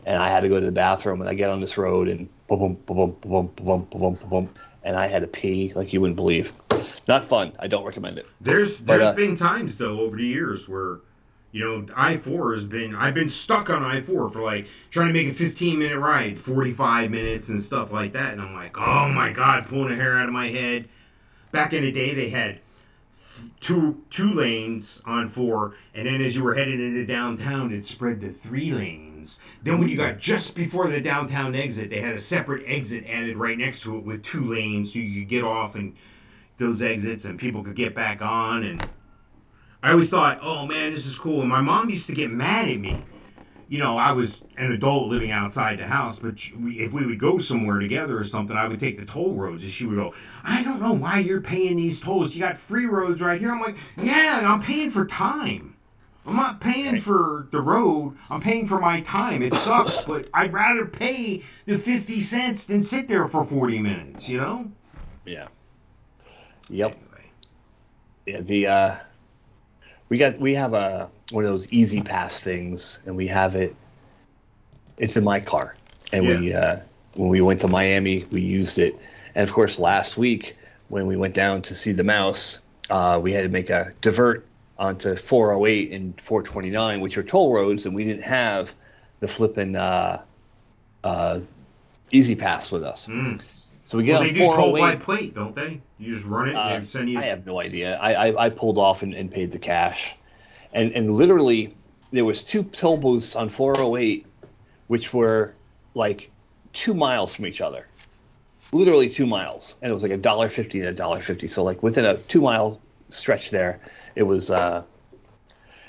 And 0.04 0.20
I 0.22 0.30
had 0.30 0.40
to 0.40 0.48
go 0.48 0.58
to 0.58 0.66
the 0.66 0.72
bathroom. 0.72 1.20
And 1.20 1.30
I 1.30 1.34
get 1.34 1.50
on 1.50 1.60
this 1.60 1.78
road 1.78 2.08
and 2.08 2.28
boom, 2.46 2.58
boom, 2.58 2.78
boom, 2.86 3.16
boom, 3.20 3.50
boom, 3.56 3.86
boom, 3.86 3.86
boom, 3.90 4.18
boom. 4.28 4.50
And 4.82 4.96
I 4.96 5.06
had 5.06 5.22
to 5.22 5.28
pee 5.28 5.72
like 5.74 5.92
you 5.92 6.00
wouldn't 6.00 6.16
believe. 6.16 6.52
Not 7.06 7.26
fun. 7.26 7.52
I 7.58 7.68
don't 7.68 7.84
recommend 7.84 8.18
it. 8.18 8.26
There's 8.40 8.80
there's 8.80 9.00
but, 9.00 9.00
uh, 9.00 9.12
been 9.12 9.34
times 9.34 9.78
though 9.78 10.00
over 10.00 10.16
the 10.16 10.26
years 10.26 10.68
where 10.68 11.00
you 11.50 11.64
know 11.64 11.86
I 11.96 12.16
four 12.16 12.52
has 12.52 12.66
been 12.66 12.94
I've 12.94 13.14
been 13.14 13.30
stuck 13.30 13.70
on 13.70 13.82
I 13.82 14.00
four 14.00 14.28
for 14.28 14.42
like 14.42 14.66
trying 14.90 15.08
to 15.08 15.12
make 15.12 15.28
a 15.28 15.34
15 15.34 15.78
minute 15.78 15.98
ride, 15.98 16.38
45 16.38 17.10
minutes 17.10 17.48
and 17.48 17.60
stuff 17.60 17.92
like 17.92 18.12
that, 18.12 18.32
and 18.32 18.42
I'm 18.42 18.54
like, 18.54 18.78
oh 18.78 19.08
my 19.08 19.32
god, 19.32 19.66
pulling 19.66 19.92
a 19.92 19.96
hair 19.96 20.18
out 20.18 20.28
of 20.28 20.32
my 20.32 20.48
head. 20.48 20.88
Back 21.50 21.72
in 21.72 21.82
the 21.82 21.92
day, 21.92 22.14
they 22.14 22.28
had 22.28 22.60
two 23.60 24.02
two 24.10 24.32
lanes 24.32 25.02
on 25.04 25.28
four, 25.28 25.74
and 25.94 26.06
then 26.06 26.20
as 26.20 26.36
you 26.36 26.44
were 26.44 26.54
heading 26.54 26.80
into 26.80 27.06
downtown, 27.06 27.72
it 27.72 27.86
spread 27.86 28.20
to 28.20 28.28
three 28.28 28.72
lanes. 28.72 29.40
Then 29.62 29.78
when 29.78 29.88
you 29.88 29.96
got 29.96 30.18
just 30.18 30.54
before 30.54 30.88
the 30.88 31.00
downtown 31.00 31.54
exit, 31.54 31.90
they 31.90 32.00
had 32.00 32.14
a 32.14 32.18
separate 32.18 32.64
exit 32.66 33.04
added 33.08 33.36
right 33.36 33.56
next 33.56 33.82
to 33.82 33.96
it 33.96 34.04
with 34.04 34.22
two 34.22 34.44
lanes, 34.44 34.92
so 34.92 34.98
you 34.98 35.22
could 35.22 35.28
get 35.28 35.44
off 35.44 35.74
and 35.74 35.96
those 36.58 36.82
exits 36.82 37.24
and 37.24 37.38
people 37.38 37.62
could 37.62 37.76
get 37.76 37.94
back 37.94 38.20
on 38.20 38.64
and 38.64 38.86
I 39.82 39.90
always 39.90 40.10
thought, 40.10 40.38
oh 40.42 40.66
man, 40.66 40.92
this 40.92 41.06
is 41.06 41.18
cool. 41.18 41.40
And 41.40 41.48
my 41.48 41.60
mom 41.60 41.88
used 41.90 42.06
to 42.06 42.14
get 42.14 42.30
mad 42.30 42.68
at 42.68 42.78
me. 42.78 43.04
You 43.68 43.78
know, 43.78 43.98
I 43.98 44.12
was 44.12 44.42
an 44.56 44.72
adult 44.72 45.08
living 45.08 45.30
outside 45.30 45.78
the 45.78 45.86
house, 45.86 46.18
but 46.18 46.34
if 46.38 46.92
we 46.92 47.06
would 47.06 47.18
go 47.18 47.36
somewhere 47.36 47.78
together 47.78 48.18
or 48.18 48.24
something, 48.24 48.56
I 48.56 48.66
would 48.66 48.80
take 48.80 48.98
the 48.98 49.04
toll 49.04 49.34
roads. 49.34 49.62
And 49.62 49.70
she 49.70 49.84
would 49.84 49.96
go, 49.96 50.14
I 50.42 50.64
don't 50.64 50.80
know 50.80 50.94
why 50.94 51.18
you're 51.18 51.42
paying 51.42 51.76
these 51.76 52.00
tolls. 52.00 52.34
You 52.34 52.40
got 52.40 52.56
free 52.56 52.86
roads 52.86 53.20
right 53.20 53.38
here. 53.38 53.52
I'm 53.52 53.60
like, 53.60 53.76
yeah, 53.98 54.40
I'm 54.42 54.62
paying 54.62 54.90
for 54.90 55.04
time. 55.04 55.76
I'm 56.26 56.36
not 56.36 56.60
paying 56.60 57.00
for 57.00 57.46
the 57.52 57.60
road. 57.60 58.16
I'm 58.30 58.40
paying 58.40 58.66
for 58.66 58.80
my 58.80 59.00
time. 59.02 59.42
It 59.42 59.54
sucks, 59.54 60.00
but 60.00 60.28
I'd 60.34 60.52
rather 60.52 60.84
pay 60.84 61.42
the 61.66 61.78
50 61.78 62.20
cents 62.20 62.66
than 62.66 62.82
sit 62.82 63.08
there 63.08 63.28
for 63.28 63.44
40 63.44 63.80
minutes, 63.80 64.28
you 64.28 64.38
know? 64.38 64.70
Yeah. 65.24 65.48
Yep. 66.68 66.96
Anyway. 66.96 67.30
Yeah, 68.26 68.40
the 68.40 68.66
uh, 68.66 68.96
we 70.08 70.18
got 70.18 70.38
we 70.38 70.54
have 70.54 70.74
a 70.74 71.10
one 71.30 71.44
of 71.44 71.50
those 71.50 71.70
E-ZPass 71.72 72.40
things, 72.40 73.00
and 73.06 73.16
we 73.16 73.26
have 73.26 73.54
it. 73.54 73.74
It's 74.96 75.16
in 75.16 75.24
my 75.24 75.40
car, 75.40 75.76
and 76.12 76.26
we 76.26 76.52
uh, 76.52 76.78
when 77.14 77.28
we 77.28 77.40
went 77.40 77.60
to 77.62 77.68
Miami, 77.68 78.24
we 78.30 78.40
used 78.40 78.78
it, 78.78 78.96
and 79.34 79.48
of 79.48 79.54
course 79.54 79.78
last 79.78 80.16
week 80.16 80.56
when 80.88 81.06
we 81.06 81.16
went 81.16 81.34
down 81.34 81.62
to 81.62 81.74
see 81.74 81.92
the 81.92 82.04
mouse, 82.04 82.60
uh, 82.90 83.20
we 83.22 83.32
had 83.32 83.42
to 83.42 83.48
make 83.48 83.70
a 83.70 83.92
divert 84.00 84.46
onto 84.78 85.16
408 85.16 85.92
and 85.92 86.20
429, 86.20 87.00
which 87.00 87.18
are 87.18 87.22
toll 87.22 87.52
roads, 87.52 87.84
and 87.84 87.94
we 87.94 88.04
didn't 88.04 88.22
have 88.22 88.72
the 89.20 89.28
flipping 89.28 89.76
uh, 89.76 90.22
uh, 91.04 91.40
E-ZPass 92.10 92.72
with 92.72 92.84
us. 92.84 93.06
Mm. 93.06 93.40
So 93.88 93.96
we 93.96 94.04
get 94.04 94.18
Well, 94.18 94.22
they 94.24 94.32
do 94.34 94.40
toll 94.40 94.72
by 94.72 94.96
408. 94.96 95.00
plate, 95.00 95.34
don't 95.34 95.54
they? 95.54 95.80
You 95.98 96.12
just 96.12 96.26
run 96.26 96.50
it 96.50 96.54
Uh, 96.54 96.84
send 96.84 97.08
you. 97.08 97.18
I 97.18 97.22
have 97.22 97.46
no 97.46 97.58
idea. 97.58 97.96
I, 97.96 98.28
I, 98.28 98.44
I 98.44 98.50
pulled 98.50 98.76
off 98.76 99.02
and, 99.02 99.14
and 99.14 99.30
paid 99.30 99.50
the 99.50 99.58
cash, 99.58 100.14
and 100.74 100.92
and 100.92 101.10
literally 101.10 101.74
there 102.12 102.26
was 102.26 102.44
two 102.44 102.64
toll 102.64 102.98
booths 102.98 103.34
on 103.34 103.48
408, 103.48 104.26
which 104.88 105.14
were 105.14 105.54
like 105.94 106.30
two 106.74 106.92
miles 106.92 107.34
from 107.34 107.46
each 107.46 107.62
other, 107.62 107.86
literally 108.72 109.08
two 109.08 109.26
miles, 109.26 109.78
and 109.80 109.90
it 109.90 109.94
was 109.94 110.02
like 110.02 110.12
a 110.12 110.18
dollar 110.18 110.50
fifty 110.50 110.80
and 110.80 110.88
a 110.90 110.92
dollar 110.92 111.22
fifty. 111.22 111.46
So 111.46 111.64
like 111.64 111.82
within 111.82 112.04
a 112.04 112.18
two 112.18 112.42
mile 112.42 112.78
stretch 113.08 113.48
there, 113.48 113.80
it 114.14 114.24
was 114.24 114.50
uh, 114.50 114.82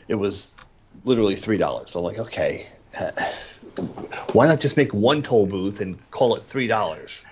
it 0.08 0.16
was 0.16 0.56
literally 1.04 1.36
three 1.36 1.58
dollars. 1.58 1.91
So 1.91 2.00
I'm 2.00 2.06
like, 2.06 2.20
okay, 2.20 2.68
why 4.32 4.47
not 4.47 4.62
just 4.62 4.78
make 4.78 4.93
one 4.93 5.22
toll 5.22 5.45
booth 5.45 5.82
and 5.82 6.00
call 6.12 6.38
it 6.38 6.45
three 6.45 6.68
dollars? 6.68 7.26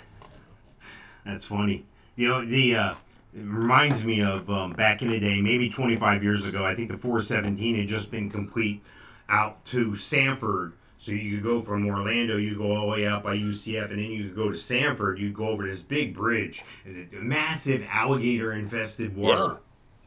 That's 1.27 1.45
funny. 1.45 1.85
You 2.15 2.29
know, 2.29 2.45
the 2.45 2.75
uh, 2.75 2.91
it 3.35 3.43
reminds 3.43 4.03
me 4.03 4.21
of 4.21 4.49
um, 4.49 4.71
back 4.73 5.01
in 5.01 5.09
the 5.09 5.19
day, 5.19 5.41
maybe 5.41 5.69
25 5.69 6.23
years 6.23 6.45
ago. 6.45 6.65
I 6.65 6.73
think 6.73 6.89
the 6.89 6.97
417 6.97 7.75
had 7.75 7.87
just 7.87 8.09
been 8.09 8.29
complete 8.31 8.81
out 9.29 9.63
to 9.65 9.93
Sanford. 9.93 10.73
So 10.99 11.11
you 11.11 11.35
could 11.35 11.43
go 11.43 11.61
from 11.61 11.85
Orlando, 11.85 12.37
you 12.37 12.57
go 12.57 12.75
all 12.75 12.81
the 12.81 12.87
way 12.87 13.05
out 13.05 13.23
by 13.23 13.37
UCF, 13.37 13.91
and 13.91 13.99
then 13.99 14.05
you 14.09 14.23
could 14.23 14.35
go 14.35 14.49
to 14.49 14.57
Sanford. 14.57 15.19
You 15.19 15.31
go 15.31 15.49
over 15.49 15.67
this 15.67 15.83
big 15.83 16.15
bridge, 16.15 16.63
massive 17.11 17.85
alligator-infested 17.91 19.15
water. 19.15 19.57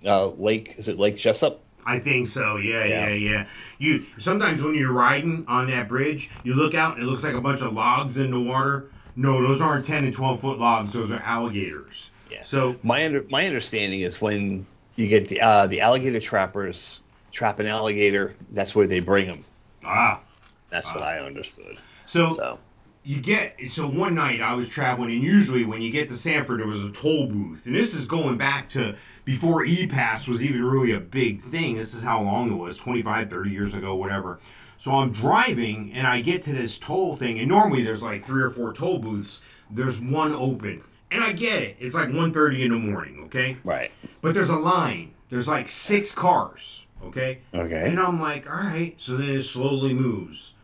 Uh, 0.05 0.29
Lake 0.31 0.75
is 0.79 0.89
it 0.89 0.99
Lake 0.99 1.17
Jesup? 1.17 1.59
I 1.87 1.99
think 1.99 2.29
so. 2.29 2.57
Yeah, 2.57 2.85
yeah, 2.85 3.09
Yeah. 3.09 3.31
yeah, 3.31 3.47
You 3.79 4.05
sometimes 4.19 4.63
when 4.63 4.75
you're 4.75 4.93
riding 4.93 5.45
on 5.47 5.69
that 5.69 5.89
bridge, 5.89 6.29
you 6.43 6.55
look 6.55 6.75
out 6.75 6.95
and 6.97 7.05
it 7.05 7.07
looks 7.07 7.25
like 7.25 7.35
a 7.35 7.41
bunch 7.41 7.61
of 7.63 7.73
logs 7.73 8.19
in 8.19 8.31
the 8.31 8.41
water. 8.41 8.91
No, 9.17 9.47
those 9.47 9.61
aren't 9.61 9.85
10 9.85 10.05
and 10.05 10.15
12 10.15 10.41
foot 10.41 10.59
logs. 10.59 10.93
Those 10.93 11.11
are 11.11 11.21
alligators. 11.21 12.11
Yeah. 12.31 12.43
So 12.43 12.77
My 12.83 13.05
under 13.05 13.25
my 13.31 13.47
understanding 13.47 14.01
is 14.01 14.21
when 14.23 14.67
you 14.97 15.09
get 15.09 15.29
the 15.29 15.41
uh, 15.41 15.67
the 15.67 15.81
alligator 15.81 16.21
trappers 16.21 17.01
trap 17.33 17.59
an 17.61 17.67
alligator, 17.67 18.35
that's 18.53 18.75
where 18.75 18.87
they 18.87 19.01
bring 19.01 19.27
them. 19.27 19.45
ah, 19.85 20.21
That's 20.69 20.93
what 20.95 21.03
I 21.03 21.19
understood. 21.19 21.81
so, 22.07 22.31
So 22.31 22.59
you 23.03 23.21
get 23.21 23.57
so 23.69 23.89
one 23.89 24.15
night 24.15 24.41
I 24.41 24.55
was 24.55 24.69
traveling, 24.69 25.11
and 25.13 25.23
usually 25.23 25.65
when 25.65 25.81
you 25.83 25.91
get 25.91 26.09
to 26.09 26.17
Sanford, 26.17 26.61
there 26.61 26.67
was 26.67 26.85
a 26.85 26.91
toll 26.93 27.27
booth, 27.27 27.67
and 27.67 27.75
this 27.75 27.95
is 27.95 28.07
going 28.07 28.37
back 28.37 28.69
to 28.71 28.95
before 29.25 29.65
E-Pass 29.65 30.29
was 30.29 30.45
even 30.45 30.63
really 30.65 30.93
a 30.93 31.01
big 31.01 31.41
thing. 31.41 31.77
This 31.77 31.95
is 31.95 32.03
how 32.05 32.23
long 32.23 32.53
it 32.53 32.57
was 32.57 32.77
25, 32.77 33.29
30 33.31 33.51
years 33.51 33.75
ago, 33.75 33.95
whatever. 33.97 34.39
So 34.81 34.93
I'm 34.93 35.13
driving, 35.13 35.93
and 35.93 36.07
I 36.07 36.23
get 36.23 36.41
to 36.45 36.55
this 36.55 36.79
toll 36.79 37.15
thing, 37.15 37.39
and 37.39 37.47
normally 37.49 37.85
there's 37.85 38.03
like 38.03 38.25
three 38.25 38.41
or 38.43 38.49
four 38.49 38.73
toll 38.73 38.99
booths. 38.99 39.43
There's 39.71 40.01
one 40.01 40.33
open, 40.33 40.83
and 41.11 41.23
I 41.23 41.33
get 41.33 41.63
it. 41.63 41.77
It's 41.79 41.95
like 41.95 42.09
1.30 42.09 42.65
in 42.65 42.71
the 42.71 42.79
morning, 42.79 43.25
okay? 43.25 43.59
Right. 43.63 43.91
But 44.23 44.33
there's 44.33 44.49
a 44.49 44.57
line. 44.57 45.13
There's 45.29 45.47
like 45.47 45.69
six 45.69 46.15
cars, 46.15 46.87
okay? 47.05 47.41
Okay. 47.53 47.91
And 47.91 48.01
I'm 48.01 48.23
like, 48.23 48.49
all 48.49 48.57
right. 48.57 48.95
So 48.97 49.19
then 49.19 49.29
it 49.29 49.43
slowly 49.43 49.93
moves. 49.93 50.55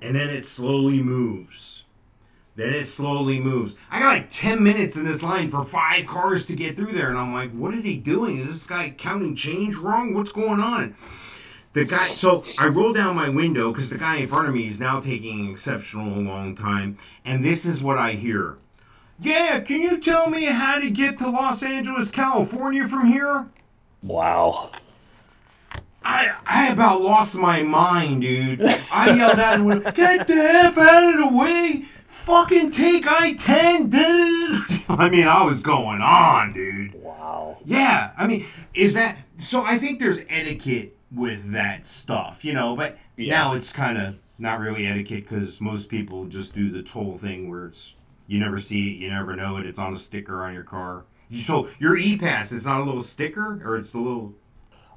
And 0.00 0.16
then 0.16 0.30
it 0.30 0.46
slowly 0.46 1.02
moves. 1.02 1.84
Then 2.56 2.72
it 2.72 2.86
slowly 2.86 3.40
moves. 3.40 3.76
I 3.90 4.00
got 4.00 4.08
like 4.08 4.30
10 4.30 4.64
minutes 4.64 4.96
in 4.96 5.04
this 5.04 5.22
line 5.22 5.50
for 5.50 5.64
five 5.64 6.06
cars 6.06 6.46
to 6.46 6.56
get 6.56 6.76
through 6.76 6.92
there. 6.92 7.10
And 7.10 7.18
I'm 7.18 7.34
like, 7.34 7.52
what 7.52 7.74
are 7.74 7.82
they 7.82 7.96
doing? 7.96 8.38
Is 8.38 8.46
this 8.46 8.66
guy 8.66 8.88
counting 8.88 9.36
change 9.36 9.76
wrong? 9.76 10.14
What's 10.14 10.32
going 10.32 10.60
on? 10.60 10.96
The 11.78 11.84
guy, 11.84 12.08
so 12.08 12.42
I 12.58 12.66
roll 12.66 12.92
down 12.92 13.14
my 13.14 13.28
window 13.28 13.70
because 13.70 13.88
the 13.88 13.98
guy 13.98 14.16
in 14.16 14.26
front 14.26 14.48
of 14.48 14.54
me 14.54 14.66
is 14.66 14.80
now 14.80 14.98
taking 14.98 15.46
an 15.46 15.52
exceptional 15.52 16.08
long 16.08 16.56
time. 16.56 16.98
And 17.24 17.44
this 17.44 17.64
is 17.64 17.84
what 17.84 17.96
I 17.96 18.14
hear. 18.14 18.56
Yeah, 19.20 19.60
can 19.60 19.80
you 19.80 20.00
tell 20.00 20.28
me 20.28 20.46
how 20.46 20.80
to 20.80 20.90
get 20.90 21.18
to 21.18 21.30
Los 21.30 21.62
Angeles, 21.62 22.10
California 22.10 22.88
from 22.88 23.06
here? 23.06 23.46
Wow. 24.02 24.72
I, 26.02 26.34
I 26.44 26.72
about 26.72 27.00
lost 27.00 27.36
my 27.36 27.62
mind, 27.62 28.22
dude. 28.22 28.60
I 28.60 29.10
yelled 29.16 29.38
out, 29.38 29.54
and 29.54 29.66
went, 29.66 29.94
"Get 29.94 30.26
the 30.26 30.34
f 30.34 30.76
out 30.78 31.14
of 31.14 31.20
the 31.20 31.28
way! 31.28 31.84
Fucking 32.06 32.72
take 32.72 33.04
I 33.06 33.34
ten!" 33.34 33.88
I 34.88 35.08
mean, 35.08 35.28
I 35.28 35.44
was 35.44 35.62
going 35.62 36.00
on, 36.00 36.54
dude. 36.54 37.00
Wow. 37.00 37.58
Yeah, 37.64 38.10
I 38.18 38.26
mean, 38.26 38.46
is 38.74 38.94
that 38.94 39.18
so? 39.36 39.62
I 39.62 39.78
think 39.78 40.00
there's 40.00 40.22
etiquette 40.28 40.97
with 41.12 41.52
that 41.52 41.86
stuff, 41.86 42.44
you 42.44 42.52
know. 42.52 42.76
But 42.76 42.98
Yeah. 43.16 43.30
now 43.38 43.54
it's 43.54 43.72
kind 43.72 43.98
of 43.98 44.18
not 44.38 44.60
really 44.60 44.86
etiquette 44.86 45.28
because 45.28 45.60
most 45.60 45.88
people 45.88 46.26
just 46.26 46.54
do 46.54 46.70
the 46.70 46.82
toll 46.82 47.16
thing 47.18 47.48
where 47.50 47.66
it's 47.66 47.94
you 48.26 48.38
never 48.38 48.58
see 48.58 48.90
it, 48.90 48.96
you 48.98 49.08
never 49.10 49.34
know 49.34 49.56
it. 49.56 49.66
It's 49.66 49.78
on 49.78 49.92
a 49.92 49.96
sticker 49.96 50.44
on 50.44 50.52
your 50.54 50.62
car. 50.62 51.04
So 51.34 51.68
your 51.78 51.96
E-Pass, 51.96 52.52
it's 52.52 52.66
not 52.66 52.80
a 52.80 52.84
little 52.84 53.02
sticker, 53.02 53.60
or 53.64 53.76
it's 53.76 53.94
a 53.94 53.98
little. 53.98 54.34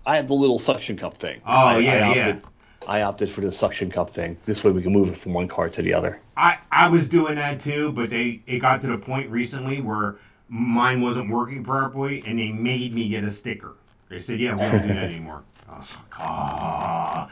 I 0.05 0.15
have 0.15 0.27
the 0.27 0.33
little 0.33 0.57
suction 0.59 0.97
cup 0.97 1.13
thing. 1.15 1.41
Oh, 1.45 1.51
I, 1.51 1.77
yeah, 1.79 1.91
I 2.09 2.15
yeah. 2.15 2.29
opted, 2.29 2.43
I 2.87 3.01
opted 3.03 3.31
for 3.31 3.41
the 3.41 3.51
suction 3.51 3.91
cup 3.91 4.09
thing. 4.09 4.37
This 4.45 4.63
way 4.63 4.71
we 4.71 4.81
can 4.81 4.91
move 4.91 5.09
it 5.09 5.17
from 5.17 5.33
one 5.33 5.47
car 5.47 5.69
to 5.69 5.81
the 5.81 5.93
other. 5.93 6.19
I, 6.37 6.57
I 6.71 6.87
was 6.87 7.07
doing 7.09 7.35
that 7.35 7.59
too, 7.59 7.91
but 7.91 8.09
they 8.09 8.41
it 8.47 8.59
got 8.59 8.81
to 8.81 8.87
the 8.87 8.97
point 8.97 9.29
recently 9.29 9.81
where 9.81 10.15
mine 10.49 11.01
wasn't 11.01 11.29
working 11.29 11.63
properly, 11.63 12.23
and 12.25 12.39
they 12.39 12.51
made 12.51 12.93
me 12.93 13.07
get 13.09 13.23
a 13.23 13.29
sticker. 13.29 13.75
They 14.09 14.19
said, 14.19 14.39
"Yeah, 14.39 14.55
we 14.55 14.61
don't 14.61 14.81
do 14.87 14.93
that 14.93 15.03
anymore." 15.11 15.43
I 15.71 15.77
was 15.77 15.95
like, 15.95 16.19
"Ah." 16.19 17.29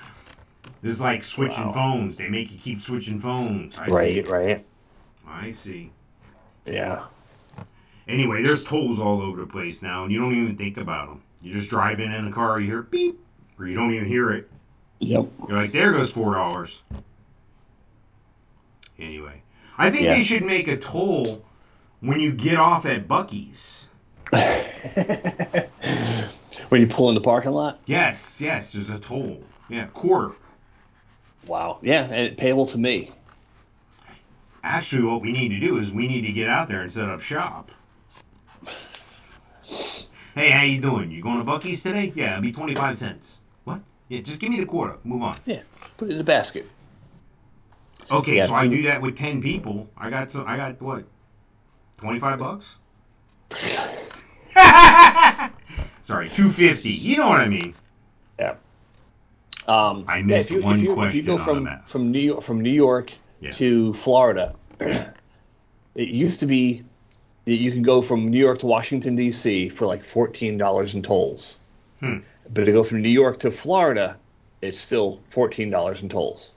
This 0.81 0.93
is 0.93 1.01
like 1.01 1.23
switching 1.25 1.67
Wow. 1.67 1.73
phones. 1.73 2.17
They 2.17 2.29
make 2.29 2.51
you 2.51 2.57
keep 2.57 2.81
switching 2.81 3.19
phones. 3.19 3.77
I 3.77 3.87
Right, 3.87 4.25
see. 4.25 4.31
right. 4.31 4.65
I 5.27 5.51
see. 5.51 5.91
Yeah. 6.65 7.03
Anyway, 8.07 8.41
there's 8.41 8.63
tolls 8.63 8.99
all 8.99 9.21
over 9.21 9.41
the 9.41 9.47
place 9.47 9.83
now, 9.83 10.03
and 10.03 10.11
you 10.11 10.19
don't 10.19 10.33
even 10.35 10.55
think 10.55 10.77
about 10.77 11.09
them. 11.09 11.21
You're 11.41 11.55
just 11.55 11.69
driving 11.69 12.07
in 12.07 12.13
in 12.13 12.27
a 12.27 12.31
car, 12.31 12.59
you 12.59 12.67
hear 12.67 12.81
beep, 12.81 13.19
or 13.59 13.67
you 13.67 13.75
don't 13.75 13.93
even 13.93 14.07
hear 14.07 14.31
it. 14.31 14.49
Yep. 14.99 15.27
You're 15.47 15.57
like, 15.57 15.71
there 15.73 15.91
goes 15.91 16.11
four 16.11 16.33
dollars. 16.33 16.81
Anyway, 18.97 19.43
I 19.77 19.89
think 19.91 20.03
Yeah. 20.03 20.15
they 20.15 20.23
should 20.23 20.43
make 20.43 20.67
a 20.67 20.77
toll 20.77 21.45
when 21.99 22.19
you 22.19 22.31
get 22.31 22.57
off 22.57 22.85
at 22.85 23.07
Buc-ee's. 23.07 23.87
When 26.67 26.81
you 26.81 26.87
pull 26.87 27.09
in 27.09 27.15
the 27.15 27.21
parking 27.21 27.51
lot? 27.51 27.79
Yes, 27.85 28.41
yes, 28.41 28.73
there's 28.73 28.89
a 28.89 28.99
toll. 28.99 29.41
Yeah, 29.69 29.85
quarter. 29.87 30.35
Wow. 31.47 31.79
Yeah, 31.81 32.03
and 32.11 32.37
payable 32.37 32.65
to 32.67 32.77
me. 32.77 33.11
Actually, 34.61 35.03
what 35.03 35.21
we 35.21 35.31
need 35.31 35.49
to 35.49 35.59
do 35.59 35.77
is 35.77 35.91
we 35.93 36.07
need 36.07 36.21
to 36.21 36.31
get 36.33 36.49
out 36.49 36.67
there 36.67 36.81
and 36.81 36.91
set 36.91 37.07
up 37.09 37.21
shop. 37.21 37.71
Hey, 40.35 40.49
how 40.51 40.63
you 40.63 40.79
doing? 40.79 41.11
You 41.11 41.21
going 41.21 41.37
to 41.39 41.43
Buc-ee's 41.45 41.81
today? 41.81 42.11
Yeah, 42.15 42.31
it'll 42.33 42.41
be 42.41 42.51
twenty-five 42.51 42.97
cents. 42.97 43.39
What? 43.63 43.81
Yeah, 44.09 44.19
just 44.21 44.39
give 44.41 44.51
me 44.51 44.59
the 44.59 44.65
quarter. 44.65 44.97
Move 45.03 45.23
on. 45.23 45.37
Yeah. 45.45 45.61
Put 45.97 46.09
it 46.09 46.11
in 46.11 46.17
the 46.17 46.23
basket. 46.23 46.67
Okay, 48.11 48.37
Yeah, 48.37 48.47
so 48.47 48.55
I 48.55 48.67
do 48.67 48.83
that 48.83 49.01
with 49.01 49.15
ten 49.17 49.41
people. 49.41 49.89
I 49.97 50.09
got 50.09 50.31
some. 50.31 50.45
I 50.47 50.57
got 50.57 50.81
what? 50.81 51.05
Twenty-five 51.97 52.39
bucks. 52.39 52.77
Sorry, 56.09 56.27
two 56.27 56.49
fifty. 56.49 56.89
You 56.89 57.17
know 57.17 57.29
what 57.29 57.39
I 57.39 57.47
mean? 57.47 57.75
Yeah. 58.39 58.55
Um, 59.67 60.05
I 60.07 60.17
yeah, 60.17 60.23
missed 60.23 60.49
if 60.49 60.57
you, 60.57 60.63
one 60.63 60.77
if 60.77 60.81
you, 60.81 60.93
question 60.95 61.19
If 61.19 61.27
you 61.27 61.31
go 61.31 61.37
on 61.37 61.45
from, 61.45 61.55
the 61.57 61.61
map. 61.61 61.87
from 61.87 62.11
New 62.11 62.19
York, 62.19 62.41
from 62.41 62.61
New 62.61 62.71
York 62.71 63.11
Yeah. 63.41 63.51
to 63.51 63.93
Florida, 63.93 64.55
it 64.79 65.13
used 65.95 66.39
to 66.39 66.47
be 66.47 66.83
that 67.45 67.53
you 67.57 67.71
could 67.71 67.83
go 67.83 68.01
from 68.01 68.27
New 68.27 68.39
York 68.39 68.57
to 68.59 68.65
Washington 68.65 69.15
D.C. 69.15 69.69
for 69.69 69.85
like 69.85 70.03
fourteen 70.03 70.57
dollars 70.57 70.95
in 70.95 71.03
tolls. 71.03 71.57
Hmm. 71.99 72.17
But 72.55 72.65
to 72.65 72.71
go 72.71 72.83
from 72.83 73.03
New 73.03 73.09
York 73.09 73.37
to 73.41 73.51
Florida, 73.51 74.17
it's 74.63 74.79
still 74.79 75.21
fourteen 75.29 75.69
dollars 75.69 76.01
in 76.01 76.09
tolls. 76.09 76.55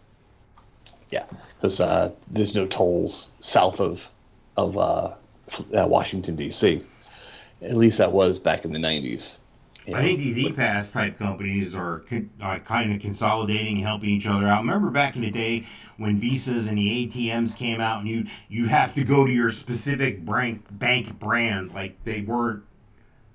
Yeah, 1.10 1.26
because 1.56 1.78
uh, 1.78 2.10
there's 2.30 2.54
no 2.54 2.66
tolls 2.66 3.32
south 3.40 3.82
of 3.82 4.08
of 4.56 4.78
uh, 4.78 5.14
uh, 5.76 5.86
Washington 5.86 6.36
D.C. 6.36 6.80
At 7.60 7.76
least 7.76 7.98
that 7.98 8.12
was 8.12 8.38
back 8.38 8.64
in 8.64 8.72
the 8.72 8.78
'90s. 8.78 9.36
You 9.86 9.96
I 9.96 10.02
think 10.02 10.18
these 10.18 10.38
e-pass 10.38 10.92
type 10.92 11.18
companies 11.18 11.74
are, 11.74 12.00
con- 12.00 12.30
are 12.40 12.60
kind 12.60 12.92
of 12.94 13.00
consolidating, 13.00 13.78
and 13.78 13.86
helping 13.86 14.10
each 14.10 14.26
other 14.26 14.46
out. 14.46 14.60
Remember 14.62 14.90
back 14.90 15.16
in 15.16 15.22
the 15.22 15.30
day 15.30 15.66
when 15.96 16.18
visas 16.18 16.68
and 16.68 16.78
the 16.78 17.06
ATMs 17.08 17.56
came 17.56 17.80
out, 17.80 18.00
and 18.00 18.08
you 18.08 18.26
you 18.48 18.66
have 18.68 18.94
to 18.94 19.04
go 19.04 19.26
to 19.26 19.32
your 19.32 19.50
specific 19.50 20.24
bank 20.24 20.66
bank 20.70 21.18
brand, 21.18 21.74
like 21.74 22.02
they 22.04 22.20
weren't 22.20 22.62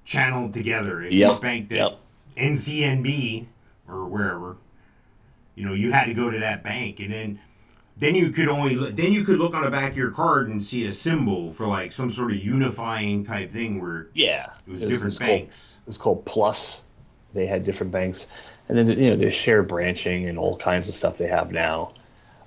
channeled 0.05 0.53
together. 0.53 1.01
If 1.01 1.11
you 1.13 1.19
Yep, 1.19 1.41
banked 1.41 1.71
at 1.73 1.77
yep. 1.77 1.99
NCNB 2.37 3.47
or 3.87 4.05
wherever, 4.05 4.57
you 5.55 5.65
know, 5.65 5.73
you 5.73 5.91
had 5.91 6.05
to 6.05 6.13
go 6.13 6.29
to 6.29 6.39
that 6.39 6.63
bank, 6.63 6.99
and 6.99 7.11
then 7.11 7.39
then 7.99 8.13
you 8.15 8.29
could 8.29 8.47
only 8.47 8.75
look- 8.75 8.95
then 8.95 9.11
you 9.11 9.23
could 9.23 9.39
look 9.39 9.53
on 9.53 9.63
the 9.63 9.71
back 9.71 9.91
of 9.91 9.97
your 9.97 10.11
card 10.11 10.49
and 10.49 10.63
see 10.63 10.85
a 10.85 10.91
symbol 10.91 11.51
for 11.53 11.65
like 11.67 11.91
some 11.91 12.11
sort 12.11 12.31
of 12.31 12.37
unifying 12.37 13.23
type 13.25 13.51
thing 13.51 13.81
where 13.81 14.07
Yeah, 14.13 14.47
it 14.67 14.71
was 14.71 14.83
It 14.83 14.89
different 14.89 15.13
it's 15.13 15.19
called- 15.19 15.29
banks. 15.29 15.79
It's 15.87 15.97
called 15.97 16.25
Plus. 16.25 16.83
They 17.33 17.45
had 17.45 17.63
different 17.63 17.91
banks, 17.91 18.27
and 18.69 18.77
then 18.77 18.87
you 18.87 19.09
know 19.09 19.15
there's 19.15 19.33
share 19.33 19.61
branching 19.63 20.27
and 20.27 20.37
all 20.39 20.57
kinds 20.57 20.87
of 20.87 20.93
stuff 20.95 21.17
they 21.17 21.27
have 21.27 21.51
now. 21.51 21.91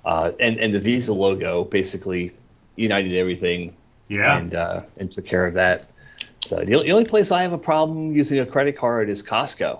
Uh, 0.03 0.31
and 0.39 0.59
and 0.59 0.73
the 0.73 0.79
Visa 0.79 1.13
logo 1.13 1.63
basically 1.65 2.31
united 2.75 3.13
everything 3.15 3.75
Yeah. 4.07 4.37
and 4.37 4.53
uh, 4.55 4.81
and 4.97 5.11
took 5.11 5.25
care 5.25 5.45
of 5.45 5.53
that. 5.53 5.85
So 6.43 6.57
the, 6.57 6.65
the 6.65 6.91
only 6.91 7.05
place 7.05 7.31
I 7.31 7.43
have 7.43 7.53
a 7.53 7.57
problem 7.57 8.15
using 8.15 8.39
a 8.39 8.45
credit 8.45 8.75
card 8.75 9.09
is 9.09 9.21
Costco. 9.21 9.79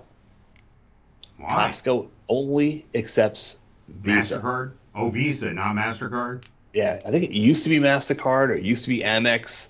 Why? 1.38 1.48
Costco 1.68 2.06
only 2.28 2.86
accepts 2.94 3.58
Visa. 3.88 4.38
Mastercard? 4.38 4.72
Oh, 4.94 5.10
Visa, 5.10 5.52
not 5.52 5.74
Mastercard. 5.74 6.44
Yeah, 6.72 7.00
I 7.06 7.10
think 7.10 7.24
it 7.24 7.32
used 7.32 7.64
to 7.64 7.70
be 7.70 7.78
Mastercard 7.78 8.48
or 8.48 8.54
it 8.54 8.62
used 8.64 8.84
to 8.84 8.88
be 8.88 9.00
Amex, 9.00 9.68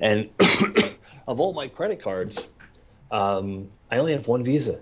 and 0.00 0.28
of 1.28 1.40
all 1.40 1.52
my 1.52 1.68
credit 1.68 2.00
cards, 2.00 2.48
um, 3.10 3.68
I 3.90 3.98
only 3.98 4.12
have 4.12 4.28
one 4.28 4.44
Visa. 4.44 4.80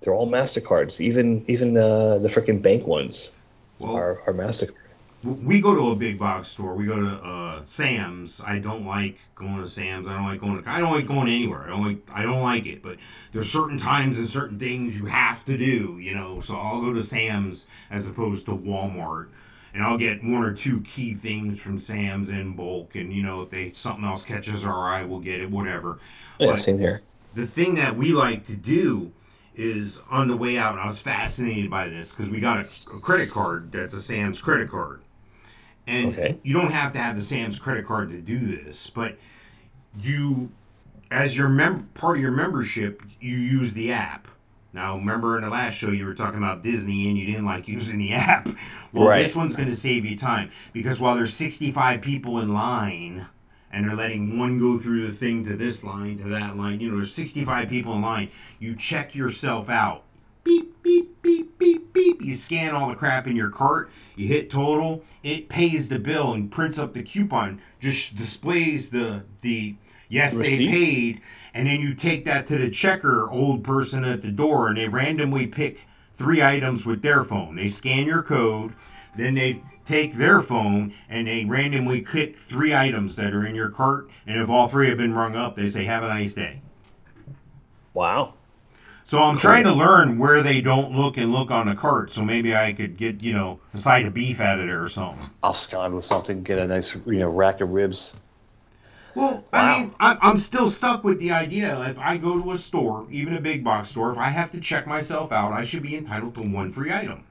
They're 0.00 0.14
all 0.14 0.28
Mastercards. 0.28 1.00
Even 1.00 1.44
even 1.48 1.76
uh, 1.76 2.18
the 2.18 2.28
freaking 2.28 2.62
bank 2.62 2.86
ones 2.86 3.30
Well, 3.78 3.94
are, 3.94 4.20
are 4.26 4.32
Mastercard. 4.32 4.74
We 5.22 5.60
go 5.60 5.74
to 5.74 5.90
a 5.90 5.96
big 5.96 6.18
box 6.18 6.48
store. 6.48 6.74
We 6.74 6.86
go 6.86 6.98
to 6.98 7.08
uh, 7.22 7.60
Sam's. 7.64 8.40
I 8.44 8.58
don't 8.58 8.86
like 8.86 9.18
going 9.34 9.60
to 9.60 9.68
Sam's. 9.68 10.06
I 10.06 10.14
don't 10.14 10.24
like 10.24 10.40
going 10.40 10.62
to. 10.62 10.70
I 10.70 10.80
don't 10.80 10.92
like 10.92 11.06
going 11.06 11.28
anywhere. 11.28 11.64
I 11.64 11.68
don't 11.68 11.84
like. 11.86 11.98
I 12.12 12.22
don't 12.22 12.42
like 12.42 12.66
it. 12.66 12.82
But 12.82 12.96
there's 13.32 13.50
certain 13.52 13.76
times 13.78 14.18
and 14.18 14.28
certain 14.28 14.58
things 14.58 14.98
you 14.98 15.06
have 15.06 15.44
to 15.44 15.58
do. 15.58 15.98
You 16.00 16.14
know. 16.14 16.40
So 16.40 16.56
I'll 16.56 16.80
go 16.80 16.92
to 16.94 17.02
Sam's 17.02 17.66
as 17.90 18.08
opposed 18.08 18.46
to 18.46 18.52
Walmart. 18.52 19.28
And 19.72 19.84
I'll 19.84 19.98
get 19.98 20.24
one 20.24 20.42
or 20.42 20.52
two 20.52 20.80
key 20.80 21.14
things 21.14 21.60
from 21.62 21.78
Sam's 21.78 22.30
in 22.30 22.56
bulk, 22.56 22.96
and 22.96 23.12
you 23.12 23.22
know 23.22 23.36
if 23.36 23.50
they 23.50 23.70
something 23.70 24.04
else 24.04 24.24
catches 24.24 24.66
our 24.66 24.88
eye, 24.92 25.04
we'll 25.04 25.20
get 25.20 25.40
it. 25.40 25.48
Whatever. 25.50 25.98
Yeah, 26.40 26.48
But- 26.52 26.60
same 26.60 26.78
here. 26.80 27.02
the 27.34 27.46
thing 27.46 27.76
that 27.76 27.96
we 27.96 28.12
like 28.12 28.44
to 28.46 28.56
do 28.56 29.12
is 29.54 30.02
on 30.10 30.26
the 30.26 30.36
way 30.36 30.56
out, 30.58 30.72
and 30.72 30.80
I 30.80 30.86
was 30.86 31.00
fascinated 31.00 31.70
by 31.70 31.88
this 31.88 32.14
because 32.16 32.28
we 32.30 32.40
got 32.40 32.58
a, 32.58 32.62
a 32.62 33.00
credit 33.00 33.30
card 33.30 33.70
that's 33.70 33.94
a 33.94 34.00
Sam's 34.00 34.40
credit 34.40 34.70
card. 34.70 35.02
And 35.90 36.12
Okay. 36.14 36.38
you 36.44 36.54
don't 36.54 36.70
have 36.70 36.92
to 36.92 36.98
have 37.00 37.16
the 37.16 37.22
Sam's 37.22 37.58
credit 37.58 37.84
card 37.86 38.10
to 38.10 38.20
do 38.20 38.38
this, 38.46 38.88
but 38.90 39.18
you, 40.00 40.50
as 41.10 41.36
your 41.36 41.48
mem- 41.48 41.88
part 41.94 42.16
of 42.16 42.22
your 42.22 42.30
membership, 42.30 43.02
you 43.20 43.36
use 43.36 43.74
the 43.74 43.92
app. 43.92 44.28
Now, 44.72 44.96
remember 44.96 45.36
in 45.36 45.42
the 45.42 45.50
last 45.50 45.74
show 45.74 45.90
you 45.90 46.06
were 46.06 46.14
talking 46.14 46.38
about 46.38 46.62
Disney 46.62 47.08
and 47.08 47.18
you 47.18 47.26
didn't 47.26 47.44
like 47.44 47.66
using 47.66 47.98
the 47.98 48.12
app. 48.14 48.48
Well, 48.92 49.08
Right. 49.08 49.22
this 49.22 49.34
one's 49.34 49.56
going 49.56 49.68
to 49.68 49.74
save 49.74 50.04
you 50.04 50.16
time 50.16 50.50
because 50.72 51.00
while 51.00 51.16
there's 51.16 51.34
65 51.34 52.00
people 52.02 52.38
in 52.38 52.54
line 52.54 53.26
and 53.72 53.84
they're 53.88 53.96
letting 53.96 54.38
one 54.38 54.60
go 54.60 54.78
through 54.78 55.04
the 55.06 55.12
thing 55.12 55.44
to 55.46 55.56
this 55.56 55.82
line 55.82 56.18
to 56.18 56.28
that 56.28 56.56
line, 56.56 56.78
you 56.78 56.88
know, 56.90 56.96
there's 56.98 57.12
65 57.12 57.68
people 57.68 57.94
in 57.96 58.02
line. 58.02 58.30
You 58.60 58.76
check 58.76 59.16
yourself 59.16 59.68
out. 59.68 60.04
Beep, 60.44 60.80
beep, 60.84 61.20
beep, 61.20 61.58
beep, 61.58 61.92
beep. 61.92 62.22
You 62.22 62.34
scan 62.34 62.74
all 62.74 62.88
the 62.88 62.94
crap 62.94 63.26
in 63.26 63.34
your 63.36 63.50
cart. 63.50 63.90
You 64.20 64.28
hit 64.28 64.50
total. 64.50 65.02
It 65.22 65.48
pays 65.48 65.88
the 65.88 65.98
bill 65.98 66.34
and 66.34 66.52
prints 66.52 66.78
up 66.78 66.92
the 66.92 67.02
coupon. 67.02 67.58
Just 67.78 68.16
displays 68.16 68.90
the 68.90 69.22
the 69.40 69.76
yes 70.10 70.36
they 70.36 70.58
paid, 70.58 71.22
and 71.54 71.66
then 71.66 71.80
you 71.80 71.94
take 71.94 72.26
that 72.26 72.46
to 72.48 72.58
the 72.58 72.68
checker 72.68 73.30
old 73.30 73.64
person 73.64 74.04
at 74.04 74.20
the 74.20 74.30
door, 74.30 74.68
and 74.68 74.76
they 74.76 74.88
randomly 74.88 75.46
pick 75.46 75.86
three 76.12 76.42
items 76.42 76.84
with 76.84 77.00
their 77.00 77.24
phone. 77.24 77.56
They 77.56 77.68
scan 77.68 78.04
your 78.04 78.22
code, 78.22 78.74
then 79.16 79.36
they 79.36 79.62
take 79.86 80.16
their 80.16 80.42
phone 80.42 80.92
and 81.08 81.26
they 81.26 81.46
randomly 81.46 82.02
click 82.02 82.36
three 82.36 82.74
items 82.74 83.16
that 83.16 83.32
are 83.32 83.46
in 83.46 83.54
your 83.54 83.70
cart, 83.70 84.10
and 84.26 84.38
if 84.38 84.50
all 84.50 84.68
three 84.68 84.90
have 84.90 84.98
been 84.98 85.14
rung 85.14 85.34
up, 85.34 85.56
they 85.56 85.66
say 85.66 85.84
have 85.84 86.04
a 86.04 86.08
nice 86.08 86.34
day. 86.34 86.60
Wow. 87.94 88.34
So 89.10 89.20
I'm 89.20 89.38
trying 89.38 89.64
to 89.64 89.72
learn 89.72 90.18
where 90.18 90.40
they 90.40 90.60
don't 90.60 90.92
look 90.92 91.16
and 91.16 91.32
look 91.32 91.50
on 91.50 91.66
the 91.66 91.74
cart, 91.74 92.12
so 92.12 92.22
maybe 92.22 92.54
I 92.54 92.72
could 92.72 92.96
get 92.96 93.24
you 93.24 93.32
know 93.32 93.58
a 93.74 93.78
side 93.78 94.06
of 94.06 94.14
beef 94.14 94.40
out 94.40 94.60
of 94.60 94.68
there 94.68 94.84
or 94.84 94.88
something. 94.88 95.28
I'll 95.42 95.52
scon 95.52 95.96
with 95.96 96.04
something, 96.04 96.44
get 96.44 96.60
a 96.60 96.66
nice 96.68 96.94
you 96.94 97.18
know 97.18 97.28
rack 97.28 97.60
of 97.60 97.70
ribs. 97.70 98.12
Well, 99.16 99.44
Wow. 99.52 99.60
I 99.60 99.80
mean, 99.80 99.94
I, 99.98 100.16
I'm 100.22 100.36
still 100.36 100.68
stuck 100.68 101.02
with 101.02 101.18
the 101.18 101.32
idea. 101.32 101.90
If 101.90 101.98
I 101.98 102.18
go 102.18 102.40
to 102.40 102.52
a 102.52 102.56
store, 102.56 103.08
even 103.10 103.34
a 103.34 103.40
big 103.40 103.64
box 103.64 103.88
store, 103.88 104.12
if 104.12 104.18
I 104.18 104.28
have 104.28 104.52
to 104.52 104.60
check 104.60 104.86
myself 104.86 105.32
out, 105.32 105.52
I 105.52 105.64
should 105.64 105.82
be 105.82 105.96
entitled 105.96 106.36
to 106.36 106.42
one 106.42 106.70
free 106.70 106.92
item. 106.92 107.24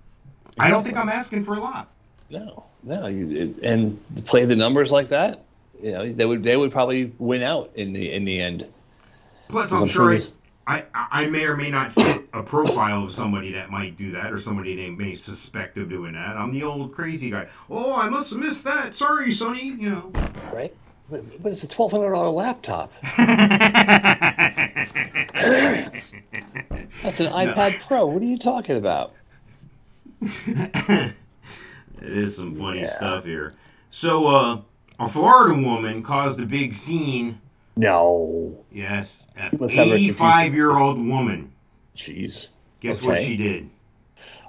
I 0.58 0.70
don't 0.70 0.84
think 0.84 0.98
I'm 0.98 1.08
asking 1.08 1.46
for 1.46 1.54
a 1.54 1.62
lot. 1.62 1.88
No, 2.30 2.66
no, 2.84 3.08
you 3.08 3.32
it, 3.32 3.58
and 3.60 3.98
to 4.18 4.24
play 4.24 4.44
the 4.44 4.58
numbers 4.58 4.92
like 4.92 5.08
that, 5.08 5.46
you 5.82 5.94
know, 5.94 6.12
they 6.12 6.26
would 6.26 6.44
they 6.44 6.58
would 6.58 6.74
probably 6.74 7.14
win 7.20 7.42
out 7.42 7.72
in 7.76 7.94
the 7.94 8.12
in 8.12 8.26
the 8.26 8.42
end. 8.42 8.68
Plus, 9.48 9.72
I'm 9.72 9.84
I'm 9.84 9.88
sure 9.88 10.20
sure 10.20 10.30
I, 10.70 10.86
I, 10.94 11.26
may 11.26 11.46
or 11.46 11.58
may 11.58 11.72
not 11.72 11.94
fit 11.94 12.28
a 12.32 12.44
profile 12.44 13.04
of 13.04 13.12
somebody 13.12 13.54
that 13.54 13.72
might 13.72 13.98
do 13.98 14.12
that 14.12 14.32
or 14.32 14.38
somebody 14.38 14.76
they 14.76 14.92
may 14.92 15.16
suspect 15.16 15.80
of 15.80 15.90
doing 15.90 16.14
that. 16.14 16.38
I'm 16.38 16.54
the 16.54 16.62
old 16.62 16.94
crazy 16.94 17.32
guy. 17.32 17.48
Oh, 17.72 17.96
I 17.96 18.08
must 18.08 18.30
have 18.30 18.40
missed 18.40 18.66
that. 18.66 18.94
Sorry, 18.94 19.32
Sonny. 19.32 19.64
You 19.64 19.90
know. 19.90 20.12
Right. 20.54 20.72
But, 21.10 21.42
but 21.42 21.52
it's 21.52 21.64
a 21.64 21.68
twelve 21.68 21.92
hundred 21.92 22.12
dollar 22.12 22.30
laptop. 22.30 22.94
That's 23.02 23.18
an 27.20 27.32
iPad 27.32 27.84
Pro. 27.88 28.06
What 28.06 28.22
are 28.22 28.26
you 28.26 28.38
talking 28.38 28.78
about? 28.78 29.14
It 30.22 31.16
is 32.00 32.38
some 32.38 32.56
funny 32.56 32.82
Yeah. 32.82 32.90
stuff 32.90 33.26
here. 33.26 33.56
So, 33.90 34.28
uh, 34.28 34.62
a 35.00 35.10
Florida 35.10 35.60
woman 35.60 36.04
caused 36.04 36.40
a 36.40 36.46
big 36.46 36.76
scene. 36.76 37.42
No. 37.80 38.66
Yes, 38.72 39.28
an 39.38 39.58
Let's 39.60 39.76
have 39.76 39.88
her 39.88 39.94
confused. 39.94 40.20
85 40.22 40.54
year 40.54 40.78
old 40.78 40.98
woman. 40.98 41.52
Jeez. 41.96 42.50
Guess 42.82 43.02
what 43.04 43.18
Okay. 43.18 43.26
she 43.26 43.38
did? 43.38 43.70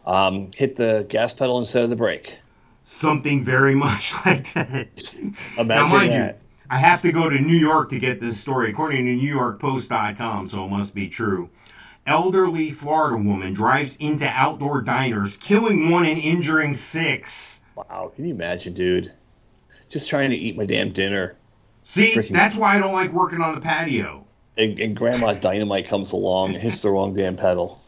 Um, 0.07 0.49
hit 0.57 0.77
the 0.77 1.07
gas 1.09 1.33
pedal 1.35 1.59
instead 1.59 1.85
of 1.85 1.91
the 1.91 1.97
brake. 1.97 2.39
Something 2.85 3.45
very 3.45 3.75
much 3.87 4.13
like 4.27 4.53
that. 4.55 5.15
Imagine 5.59 5.67
now, 5.69 5.87
mind 5.87 6.13
that. 6.13 6.35
you, 6.35 6.41
I 6.71 6.79
have 6.79 7.03
to 7.03 7.13
go 7.13 7.29
to 7.29 7.39
New 7.39 7.57
York 7.57 7.89
to 7.91 7.99
get 7.99 8.19
this 8.21 8.41
story, 8.41 8.71
according 8.71 9.05
to 9.07 9.17
NewYorkPost.com, 9.27 10.47
so 10.49 10.65
it 10.65 10.69
must 10.69 10.95
be 10.95 11.09
true. 11.09 11.51
Elderly 12.07 12.71
Florida 12.73 13.17
woman 13.17 13.53
drives 13.53 13.95
into 13.97 14.27
outdoor 14.29 14.81
diners, 14.83 15.37
killing 15.37 15.91
one 15.91 16.07
and 16.07 16.19
injuring 16.19 16.75
six. 16.75 17.63
Wow. 17.77 18.11
Can 18.17 18.25
you 18.27 18.35
imagine, 18.35 18.73
dude? 18.75 19.13
Just 19.89 20.09
trying 20.09 20.31
to 20.31 20.37
eat 20.37 20.57
my 20.57 20.65
damn 20.65 20.93
dinner, 20.93 21.37
See, 21.83 22.13
Freaking- 22.15 22.33
that's 22.33 22.57
why 22.57 22.77
I 22.77 22.79
don't 22.79 22.93
like 22.93 23.13
working 23.13 23.41
on 23.41 23.55
the 23.55 23.61
patio. 23.61 24.25
and, 24.57 24.79
and 24.79 24.95
Grandma 24.97 25.33
Dynamite 25.35 25.89
comes 25.89 26.13
along 26.13 26.55
and 26.55 26.59
hits 26.63 26.83
the 26.83 26.91
wrong 26.91 27.15
damn 27.15 27.37
pedal. 27.37 27.83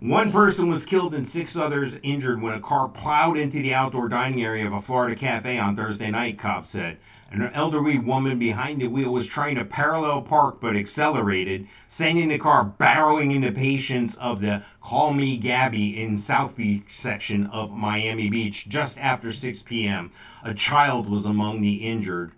One 0.00 0.32
person 0.32 0.70
was 0.70 0.86
killed 0.86 1.14
and 1.14 1.26
six 1.26 1.56
others 1.58 1.98
injured 2.02 2.40
when 2.40 2.54
a 2.54 2.60
car 2.60 2.88
plowed 2.88 3.36
into 3.36 3.60
the 3.60 3.74
outdoor 3.74 4.08
dining 4.08 4.42
area 4.42 4.66
of 4.66 4.72
a 4.72 4.80
Florida 4.80 5.14
cafe 5.14 5.58
on 5.58 5.76
Thursday 5.76 6.10
night, 6.10 6.38
cops 6.38 6.70
said. 6.70 6.96
An 7.30 7.42
elderly 7.54 7.98
woman 7.98 8.38
behind 8.38 8.80
the 8.80 8.88
wheel 8.88 9.12
was 9.12 9.28
trying 9.28 9.54
to 9.56 9.64
parallel 9.64 10.22
park 10.22 10.58
but 10.60 10.74
accelerated, 10.74 11.68
sending 11.86 12.28
the 12.28 12.38
car 12.38 12.74
barreling 12.80 13.34
into 13.34 13.52
patients 13.52 14.16
of 14.16 14.40
the 14.40 14.62
Call 14.80 15.12
Me 15.12 15.36
Gaby 15.36 16.02
in 16.02 16.16
South 16.16 16.56
Beach 16.56 16.88
section 16.88 17.46
of 17.46 17.70
Miami 17.70 18.30
Beach 18.30 18.68
just 18.68 18.98
after 18.98 19.30
6 19.30 19.62
p.m. 19.62 20.10
A 20.42 20.54
child 20.54 21.08
was 21.10 21.24
among 21.26 21.60
the 21.60 21.86
injured. 21.86 22.32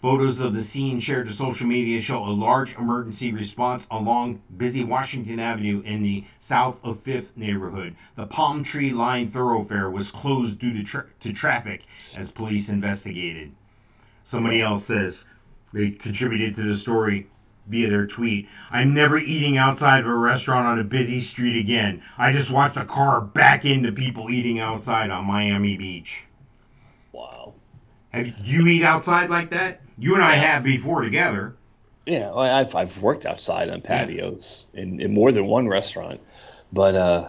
Photos 0.00 0.40
of 0.40 0.52
the 0.52 0.60
scene 0.60 1.00
shared 1.00 1.26
to 1.26 1.32
social 1.32 1.66
media 1.66 2.00
show 2.02 2.22
a 2.22 2.28
large 2.28 2.76
emergency 2.76 3.32
response 3.32 3.86
along 3.90 4.42
busy 4.54 4.84
Washington 4.84 5.40
Avenue 5.40 5.82
in 5.84 6.02
the 6.02 6.24
south 6.38 6.84
of 6.84 7.02
5th 7.02 7.34
neighborhood. 7.34 7.96
The 8.14 8.26
palm 8.26 8.62
tree 8.62 8.92
lined 8.92 9.32
thoroughfare 9.32 9.90
was 9.90 10.10
closed 10.10 10.58
due 10.58 10.74
to, 10.74 10.84
tra- 10.84 11.06
to 11.20 11.32
traffic 11.32 11.84
as 12.14 12.30
police 12.30 12.68
investigated. 12.68 13.52
Somebody 14.22 14.60
else 14.60 14.84
says 14.84 15.24
they 15.72 15.90
contributed 15.90 16.54
to 16.56 16.62
the 16.62 16.76
story 16.76 17.28
via 17.66 17.88
their 17.88 18.06
tweet. 18.06 18.48
I'm 18.70 18.92
never 18.92 19.16
eating 19.16 19.56
outside 19.56 20.00
of 20.00 20.06
a 20.06 20.14
restaurant 20.14 20.66
on 20.66 20.78
a 20.78 20.84
busy 20.84 21.20
street 21.20 21.58
again. 21.58 22.02
I 22.18 22.32
just 22.32 22.50
watched 22.50 22.76
a 22.76 22.84
car 22.84 23.20
back 23.20 23.64
into 23.64 23.92
people 23.92 24.30
eating 24.30 24.60
outside 24.60 25.10
on 25.10 25.24
Miami 25.24 25.76
Beach. 25.76 26.24
Wow. 27.12 27.54
Have 28.10 28.46
you 28.46 28.66
eat 28.66 28.84
outside 28.84 29.30
like 29.30 29.50
that? 29.50 29.80
You 29.98 30.14
and 30.14 30.22
I 30.22 30.34
have 30.34 30.62
before 30.62 31.02
together. 31.02 31.54
Yeah, 32.06 32.30
well, 32.30 32.38
I've 32.40 32.74
I've 32.74 33.02
worked 33.02 33.26
outside 33.26 33.68
on 33.68 33.80
patios 33.80 34.66
in, 34.74 35.00
in 35.00 35.12
more 35.12 35.32
than 35.32 35.46
one 35.46 35.66
restaurant, 35.66 36.20
but 36.72 36.94
uh, 36.94 37.28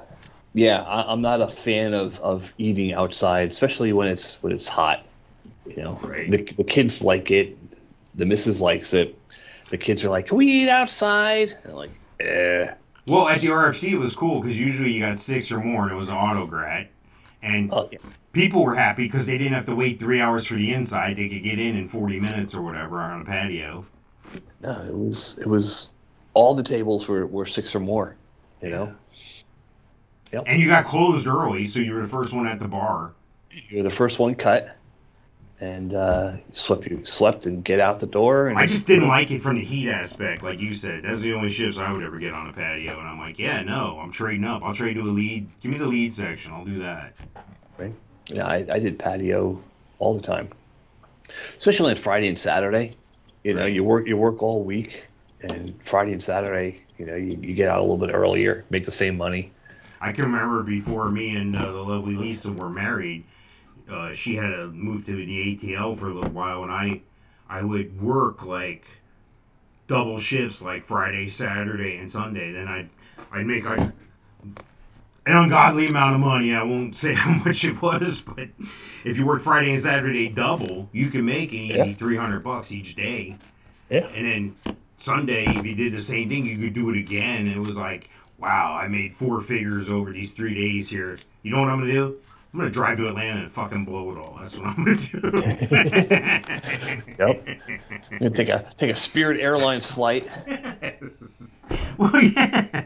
yeah, 0.54 0.82
I, 0.84 1.12
I'm 1.12 1.22
not 1.22 1.42
a 1.42 1.48
fan 1.48 1.94
of, 1.94 2.20
of 2.20 2.54
eating 2.58 2.94
outside, 2.94 3.50
especially 3.50 3.92
when 3.94 4.08
it's 4.08 4.42
when 4.44 4.54
it's 4.54 4.68
hot. 4.68 5.04
You 5.66 5.84
know, 5.84 6.00
Right. 6.04 6.30
the 6.30 6.44
the 6.58 6.64
kids 6.64 7.04
like 7.04 7.32
it, 7.32 7.58
the 8.16 8.26
missus 8.26 8.62
likes 8.62 8.94
it. 8.94 9.18
The 9.72 9.78
kids 9.78 10.06
are 10.06 10.10
like, 10.10 10.28
"Can 10.28 10.38
we 10.38 10.46
eat 10.46 10.70
outside?" 10.70 11.54
And 11.64 11.72
I'm 11.72 11.76
like, 11.76 11.92
"Eh." 12.20 12.72
Well, 13.08 13.28
at 13.30 13.42
the 13.42 13.48
RFC, 13.48 13.94
it 13.94 13.98
was 13.98 14.16
cool 14.16 14.42
because 14.42 14.60
usually 14.60 14.92
you 14.92 15.00
got 15.00 15.18
six 15.18 15.52
or 15.52 15.60
more, 15.60 15.84
and 15.84 15.92
it 15.92 15.96
was 15.96 16.10
an 16.10 16.16
autograt. 16.16 16.90
And 17.42 17.72
Oh 17.74 17.90
yeah, 17.92 17.98
people 18.38 18.64
were 18.64 18.76
happy 18.76 19.04
because 19.04 19.26
they 19.26 19.38
didn't 19.38 19.54
have 19.54 19.66
to 19.66 19.76
wait 19.76 20.00
three 20.00 20.22
hours 20.22 20.46
for 20.46 20.56
the 20.56 20.74
inside. 20.74 21.18
They 21.18 21.30
could 21.30 21.44
get 21.44 21.60
in 21.60 21.76
in 21.76 21.88
40 21.88 22.20
minutes 22.20 22.56
or 22.56 22.62
whatever 22.62 23.00
on 23.00 23.22
a 23.22 23.26
patio. 23.26 23.86
no, 24.62 24.86
it 24.88 24.98
was 24.98 25.38
it 25.40 25.48
was 25.48 25.90
all 26.34 26.54
the 26.54 26.64
tables 26.64 27.08
were, 27.08 27.26
were 27.26 27.46
six 27.46 27.76
or 27.76 27.80
more. 27.80 28.16
You 28.62 28.70
know, 28.70 28.96
Yep. 30.32 30.44
And 30.46 30.62
you 30.62 30.68
got 30.68 30.86
closed 30.86 31.26
early, 31.26 31.68
so 31.68 31.80
you 31.80 31.94
were 31.94 32.02
the 32.02 32.08
first 32.08 32.34
one 32.34 32.48
at 32.48 32.60
the 32.60 32.68
bar. 32.68 33.14
you 33.52 33.78
were 33.78 33.84
the 33.84 33.90
first 33.90 34.20
one 34.20 34.36
cut, 34.36 34.76
and 35.62 35.94
uh, 35.94 36.34
slept 36.52 36.86
you 36.86 37.04
slept 37.06 37.46
and 37.46 37.64
get 37.64 37.80
out 37.80 38.00
the 38.00 38.08
door. 38.08 38.50
And 38.50 38.60
I 38.60 38.66
just 38.66 38.88
didn't 38.88 39.08
like 39.08 39.32
it 39.32 39.42
from 39.42 39.56
the 39.56 39.64
heat 39.64 39.90
aspect, 39.90 40.44
like 40.44 40.60
you 40.60 40.74
said. 40.74 41.04
That's 41.04 41.22
the 41.22 41.34
only 41.34 41.50
shifts 41.50 41.80
I 41.80 41.92
would 41.92 42.04
ever 42.04 42.20
get 42.20 42.34
on 42.34 42.48
a 42.48 42.54
patio. 42.54 43.00
And 43.00 43.08
I'm 43.08 43.20
like, 43.20 43.40
yeah, 43.40 43.62
no, 43.62 44.00
I'm 44.02 44.12
trading 44.12 44.44
up. 44.44 44.64
I'll 44.64 44.74
trade 44.74 44.96
to 44.96 45.02
a 45.02 45.04
lead. 45.04 45.48
Give 45.62 45.72
me 45.72 45.78
the 45.78 45.88
lead 45.88 46.14
section. 46.14 46.52
I'll 46.52 46.66
do 46.66 46.80
that. 46.80 47.16
Right? 47.78 47.94
Yeah, 48.30 48.46
I, 48.46 48.66
I 48.72 48.80
did 48.80 49.00
patio 49.00 49.62
all 50.00 50.14
the 50.14 50.22
time, 50.22 50.50
especially 51.58 51.92
on 51.92 51.98
Friday 51.98 52.28
and 52.28 52.38
Saturday. 52.38 52.96
You 53.44 53.54
know, 53.54 53.62
Right. 53.62 53.74
you 53.74 53.84
work 53.84 54.08
you 54.08 54.18
work 54.18 54.44
all 54.44 54.64
week, 54.64 55.08
and 55.42 55.74
Friday 55.86 56.12
and 56.12 56.22
Saturday, 56.22 56.82
you 56.98 57.06
know, 57.06 57.16
you, 57.16 57.38
you 57.42 57.54
get 57.56 57.70
out 57.70 57.80
a 57.80 57.82
little 57.82 57.98
bit 57.98 58.14
earlier, 58.14 58.66
make 58.70 58.84
the 58.84 58.92
same 58.92 59.16
money. 59.18 59.52
I 60.02 60.12
can 60.12 60.26
remember 60.26 60.62
before 60.64 61.10
me 61.10 61.36
and 61.36 61.56
uh, 61.56 61.72
the 61.72 61.82
lovely 61.84 62.16
Lisa 62.16 62.52
were 62.52 62.70
married, 62.70 63.24
uh, 63.90 64.14
she 64.14 64.36
had 64.36 64.50
to 64.50 64.68
move 64.68 65.06
to 65.06 65.16
the 65.16 65.56
ATL 65.56 65.98
for 65.98 66.10
a 66.10 66.14
little 66.14 66.32
while, 66.32 66.64
and 66.64 66.72
I, 66.72 67.02
I 67.50 67.64
would 67.64 68.00
work 68.02 68.46
like 68.46 68.86
double 69.88 70.20
shifts, 70.20 70.62
like 70.62 70.84
Friday, 70.84 71.30
Saturday, 71.30 71.98
and 71.98 72.12
Sunday. 72.12 72.52
Then 72.52 72.68
I'd, 72.68 72.90
I'd 73.32 73.46
make 73.48 73.64
like 73.66 73.90
an 75.28 75.36
ungodly 75.38 75.88
amount 75.88 76.16
of 76.16 76.22
money. 76.22 76.54
I 76.56 76.64
won't 76.64 76.96
say 76.96 77.14
how 77.24 77.34
much 77.44 77.64
it 77.66 77.82
was, 77.82 78.22
but 78.22 78.50
if 79.06 79.18
you 79.18 79.26
work 79.26 79.42
Friday 79.42 79.72
and 79.72 79.82
Saturday 79.82 80.30
double, 80.30 80.90
you 80.92 81.10
can 81.10 81.26
make 81.26 81.52
an 81.52 81.58
easy 81.60 81.78
Yeah. 81.78 81.94
three 81.94 82.18
hundred 82.18 82.44
bucks 82.44 82.72
each 82.72 82.96
day. 82.96 83.38
Yeah. 83.90 84.08
And 84.08 84.26
then 84.26 84.56
Sunday, 84.98 85.46
if 85.46 85.66
you 85.66 85.76
did 85.76 85.94
the 85.94 86.02
same 86.02 86.30
thing, 86.30 86.46
you 86.46 86.58
could 86.58 86.74
do 86.74 86.90
it 86.90 86.98
again. 86.98 87.48
And 87.48 87.56
it 87.56 87.60
was 87.60 87.78
like, 87.78 88.10
wow, 88.38 88.78
I 88.82 88.88
made 88.88 89.14
four 89.14 89.42
figures 89.42 89.90
over 89.90 90.12
these 90.12 90.34
three 90.34 90.56
days 90.56 90.90
here. 90.90 91.18
You 91.44 91.52
know 91.52 91.60
what 91.60 91.70
I'm 91.70 91.80
gonna 91.80 91.94
do? 91.94 92.18
I'm 92.54 92.60
gonna 92.60 92.72
drive 92.72 92.98
to 92.98 93.08
Atlanta 93.08 93.42
and 93.42 93.52
fucking 93.52 93.86
blow 93.86 94.12
it 94.12 94.18
all. 94.18 94.38
That's 94.42 94.58
what 94.58 94.68
I'm 94.68 94.84
gonna 94.84 94.96
do. 94.98 95.20
Yep. 97.20 97.48
You 98.12 98.18
can 98.20 98.34
take 98.34 98.50
a 98.50 98.66
take 98.78 98.90
a 98.90 98.96
Spirit 98.96 99.40
Airlines 99.42 99.86
flight. 99.86 100.28
well, 101.98 102.12
yeah. 102.24 102.86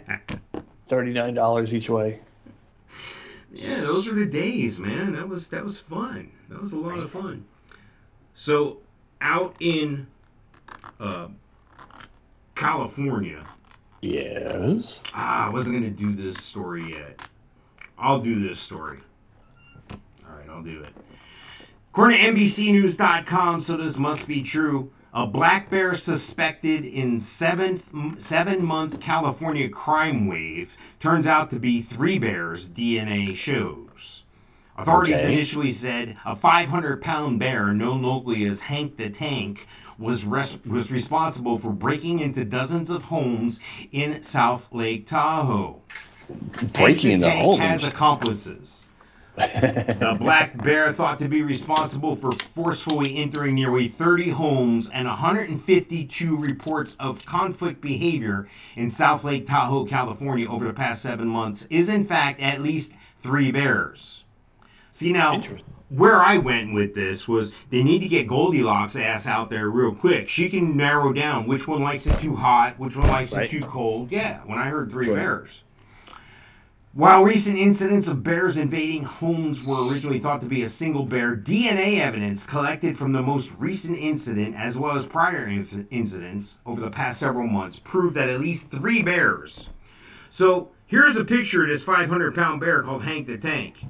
thirty 0.87 1.13
nine 1.13 1.33
dollars 1.35 1.73
each 1.75 1.89
way. 1.89 2.19
Yeah, 3.53 3.81
those 3.81 4.07
were 4.07 4.13
the 4.17 4.25
days, 4.25 4.79
man. 4.79 5.13
That 5.13 5.27
was 5.27 5.49
that 5.49 5.63
was 5.63 5.79
fun. 5.79 6.31
That 6.49 6.59
was 6.61 6.73
a 6.73 6.77
lot 6.77 6.99
of 6.99 7.11
fun. 7.11 7.45
So 8.33 8.77
out 9.19 9.55
in 9.59 10.07
uh, 10.99 11.27
California, 12.55 13.45
Yes. 14.01 15.01
ah, 15.13 15.47
I 15.47 15.49
wasn't 15.49 15.77
gonna 15.79 15.91
do 15.91 16.13
this 16.13 16.37
story 16.37 16.91
yet. 16.91 17.21
I'll 17.97 18.19
do 18.19 18.39
this 18.39 18.59
story. 18.59 18.99
All 19.91 20.35
right, 20.35 20.49
I'll 20.49 20.63
do 20.63 20.81
it. 20.81 20.93
According 21.91 22.19
to 22.19 22.31
NBCNews.com, 22.41 23.61
so 23.61 23.77
this 23.77 23.97
must 23.97 24.27
be 24.27 24.41
true. 24.41 24.91
A 25.13 25.27
black 25.27 25.69
bear 25.69 25.93
suspected 25.93 26.85
in 26.85 27.19
seventh 27.19 27.89
seven 28.21 28.63
month 28.63 29.01
California 29.01 29.67
crime 29.67 30.25
wave 30.25 30.77
turns 31.01 31.27
out 31.27 31.49
to 31.49 31.59
be 31.59 31.81
three 31.81 32.17
bears. 32.17 32.69
DNA 32.69 33.35
shows. 33.35 34.23
Authorities 34.77 35.19
Okay. 35.23 35.33
initially 35.33 35.69
said 35.69 36.15
a 36.23 36.33
500 36.33 37.01
pound 37.01 37.39
bear, 37.39 37.73
known 37.73 38.03
locally 38.03 38.45
as 38.45 38.63
Hank 38.63 38.95
the 38.95 39.09
Tank, 39.09 39.67
was 39.99 40.23
res- 40.23 40.59
was 40.65 40.91
responsible 40.93 41.57
for 41.59 41.71
breaking 41.71 42.19
into 42.19 42.45
dozens 42.45 42.89
of 42.89 43.05
homes 43.05 43.59
in 43.91 44.23
South 44.23 44.69
Lake 44.71 45.05
Tahoe. 45.05 45.81
Breaking 46.73 47.11
into 47.11 47.29
homes. 47.29 47.59
has 47.59 47.83
accomplices. 47.83 48.87
The 49.37 50.15
black 50.19 50.61
bear 50.63 50.91
thought 50.91 51.17
to 51.19 51.27
be 51.27 51.41
responsible 51.41 52.15
for 52.15 52.31
forcefully 52.31 53.17
entering 53.17 53.55
nearly 53.55 53.87
30 53.87 54.29
homes 54.31 54.89
and 54.89 55.07
152 55.07 56.37
reports 56.37 56.95
of 56.99 57.25
conflict 57.25 57.81
behavior 57.81 58.47
in 58.75 58.89
South 58.89 59.23
Lake 59.23 59.45
Tahoe, 59.45 59.85
California 59.85 60.49
over 60.49 60.65
the 60.65 60.73
past 60.73 61.01
seven 61.01 61.27
months 61.27 61.65
is 61.65 61.89
in 61.89 62.03
fact 62.05 62.39
at 62.41 62.61
least 62.61 62.93
three 63.17 63.51
bears. 63.51 64.25
See 64.91 65.13
now, 65.13 65.41
where 65.87 66.21
I 66.21 66.37
went 66.37 66.73
with 66.73 66.93
this 66.93 67.27
was 67.27 67.53
they 67.69 67.83
need 67.83 67.99
to 67.99 68.07
get 68.07 68.27
Goldilocks 68.27 68.97
ass 68.97 69.27
out 69.27 69.49
there 69.49 69.69
real 69.69 69.93
quick. 69.93 70.27
She 70.27 70.49
can 70.49 70.75
narrow 70.75 71.13
down 71.13 71.47
which 71.47 71.67
one 71.67 71.81
likes 71.81 72.07
it 72.07 72.19
too 72.19 72.35
hot, 72.35 72.77
which 72.79 72.97
one 72.97 73.07
likes 73.07 73.33
Right. 73.33 73.45
it 73.45 73.49
too 73.51 73.61
cold. 73.61 74.11
Yeah, 74.11 74.39
when 74.45 74.57
I 74.57 74.67
heard 74.67 74.91
three 74.91 75.05
Sure. 75.05 75.15
bears. 75.15 75.63
While 76.93 77.23
recent 77.23 77.57
incidents 77.57 78.09
of 78.09 78.21
bears 78.21 78.57
invading 78.57 79.03
homes 79.05 79.63
were 79.65 79.87
originally 79.89 80.19
thought 80.19 80.41
to 80.41 80.47
be 80.47 80.61
a 80.61 80.67
single 80.67 81.05
bear, 81.05 81.37
DNA 81.37 81.99
evidence 82.01 82.45
collected 82.45 82.97
from 82.97 83.13
the 83.13 83.21
most 83.21 83.49
recent 83.57 83.97
incident, 83.97 84.55
as 84.57 84.77
well 84.77 84.97
as 84.97 85.07
prior 85.07 85.45
inf- 85.47 85.85
incidents 85.89 86.59
over 86.65 86.81
the 86.81 86.91
past 86.91 87.21
several 87.21 87.47
months, 87.47 87.79
proved 87.79 88.15
that 88.17 88.27
at 88.29 88.41
least 88.41 88.71
three 88.71 89.01
bears. 89.01 89.69
So 90.29 90.71
here's 90.85 91.15
a 91.15 91.23
picture 91.23 91.63
of 91.63 91.69
this 91.69 91.81
500 91.83 92.35
pound 92.35 92.59
bear 92.59 92.83
called 92.83 93.03
Hank 93.03 93.27
the 93.27 93.37
Tank. 93.37 93.85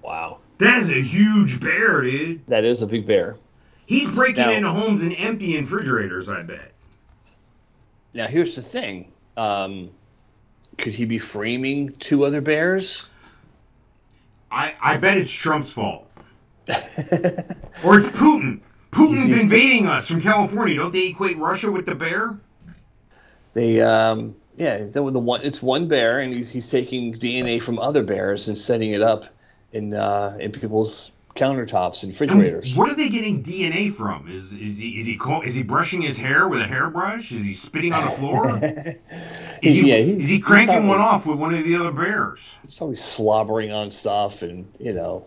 Wow. 0.00 0.38
That 0.58 0.78
is 0.78 0.90
a 0.90 1.02
huge 1.02 1.58
bear, 1.60 2.02
dude. 2.02 2.46
That 2.46 2.64
is 2.64 2.82
a 2.82 2.86
big 2.86 3.04
bear. 3.04 3.36
He's 3.84 4.08
breaking 4.08 4.46
Now- 4.46 4.52
into 4.52 4.70
homes 4.70 5.02
and 5.02 5.12
emptying 5.18 5.62
refrigerators, 5.62 6.30
I 6.30 6.42
bet. 6.42 6.70
Now 8.14 8.28
here's 8.28 8.54
the 8.54 8.62
thing. 8.62 9.10
Um, 9.36 9.90
could 10.78 10.94
he 10.94 11.04
be 11.04 11.18
framing 11.18 11.92
two 11.98 12.24
other 12.24 12.40
bears? 12.40 13.08
I, 14.50 14.74
I 14.80 14.96
bet 14.96 15.16
it's 15.16 15.32
Trump's 15.32 15.72
fault. 15.72 16.10
or 16.68 17.98
it's 17.98 18.08
Putin. 18.08 18.60
Putin's 18.90 19.42
invading 19.42 19.86
us 19.86 20.08
from 20.08 20.20
California. 20.22 20.76
Don't 20.76 20.92
they 20.92 21.08
equate 21.08 21.36
Russia 21.38 21.70
with 21.70 21.84
the 21.84 21.94
bear? 21.94 22.38
They 23.52 23.80
um, 23.80 24.36
yeah, 24.56 24.84
the 24.84 25.02
one 25.02 25.42
it's 25.42 25.62
one 25.62 25.88
bear, 25.88 26.20
and 26.20 26.32
he's 26.32 26.50
he's 26.50 26.70
taking 26.70 27.12
DNA 27.14 27.60
from 27.60 27.78
other 27.78 28.04
bears 28.04 28.48
and 28.48 28.56
setting 28.56 28.92
it 28.92 29.02
up 29.02 29.24
in 29.72 29.94
uh, 29.94 30.36
in 30.40 30.52
people's 30.52 31.10
countertops 31.34 32.02
and 32.02 32.12
And 32.12 32.20
refrigerators. 32.20 32.76
what 32.76 32.88
are 32.90 32.94
they 32.94 33.08
getting 33.08 33.42
DNA 33.42 33.92
from? 33.92 34.28
Is 34.28 34.52
is 34.52 34.78
he 34.78 35.00
is 35.00 35.06
he 35.06 35.18
is 35.44 35.54
he 35.56 35.62
brushing 35.62 36.02
his 36.02 36.18
hair 36.20 36.46
with 36.48 36.60
a 36.60 36.66
hairbrush? 36.66 37.32
Is 37.32 37.44
he 37.44 37.52
spitting 37.52 37.92
on 37.92 38.04
the 38.04 38.10
floor? 38.12 38.56
Is 39.62 39.76
he, 39.76 39.88
Yeah, 39.90 39.96
he- 39.96 40.22
is 40.22 40.28
he 40.28 40.38
cranking 40.38 40.74
probably- 40.74 40.88
one 40.90 41.00
off 41.00 41.26
with 41.26 41.38
one 41.38 41.54
of 41.54 41.64
the 41.64 41.74
other 41.76 41.90
bears? 41.90 42.56
It's 42.64 42.74
probably 42.74 42.96
slobbering 42.96 43.72
on 43.72 43.90
stuff 43.90 44.42
and 44.42 44.70
you 44.78 44.92
know, 44.92 45.24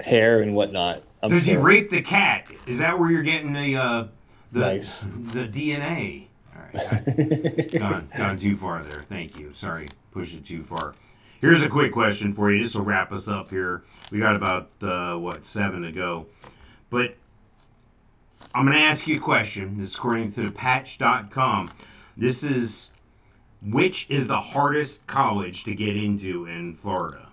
hair 0.00 0.40
and 0.42 0.54
whatnot. 0.54 1.02
I'm 1.22 1.30
Does 1.30 1.46
he 1.46 1.56
rape 1.56 1.90
the 1.90 2.02
cat? 2.02 2.50
Is 2.66 2.80
that 2.80 2.98
where 2.98 3.10
you're 3.10 3.22
getting 3.22 3.52
the 3.52 3.76
uh, 3.76 4.04
the 4.50 4.60
Nice. 4.60 5.02
the 5.02 5.46
DNA? 5.46 6.26
All 6.54 6.62
right, 6.80 7.72
gone 7.78 8.08
gone 8.16 8.36
too 8.38 8.56
far 8.56 8.82
there. 8.82 9.00
Thank 9.00 9.38
you. 9.38 9.52
Sorry, 9.54 9.88
pushed 10.10 10.34
it 10.34 10.44
too 10.44 10.62
far. 10.64 10.94
Here's 11.42 11.62
a 11.62 11.68
quick 11.68 11.92
question 11.92 12.32
for 12.32 12.50
you. 12.52 12.62
This 12.62 12.74
will 12.76 12.84
wrap 12.84 13.10
us 13.12 13.28
up 13.28 13.50
here. 13.50 13.82
We 14.10 14.20
got 14.20 14.36
about 14.36 14.70
uh, 14.80 15.16
what 15.18 15.44
seven 15.44 15.82
to 15.82 15.90
go, 15.92 16.26
but 16.88 17.16
I'm 18.54 18.64
going 18.64 18.76
to 18.78 18.82
ask 18.84 19.08
you 19.08 19.16
a 19.16 19.20
question. 19.20 19.76
This 19.78 19.90
is 19.90 19.96
according 19.96 20.32
to 20.32 20.42
the 20.44 20.52
Patch.com. 20.52 21.70
This 22.16 22.44
is 22.44 22.90
which 23.60 24.06
is 24.08 24.28
the 24.28 24.38
hardest 24.38 25.06
college 25.08 25.64
to 25.64 25.74
get 25.74 25.96
into 25.96 26.46
in 26.46 26.74
Florida? 26.74 27.28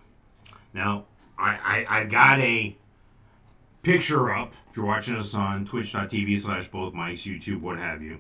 Now, 0.74 1.06
I, 1.38 1.86
I, 1.88 2.00
I 2.00 2.04
got 2.06 2.40
a 2.40 2.76
picture 3.84 4.32
up 4.34 4.54
if 4.72 4.78
you're 4.78 4.86
watching 4.86 5.16
us 5.16 5.34
on 5.36 5.66
twitch.tv 5.66 6.40
slash 6.40 6.70
BothMikes, 6.70 7.24
YouTube, 7.24 7.62
what 7.62 7.78
have 7.78 8.02
you. 8.02 8.20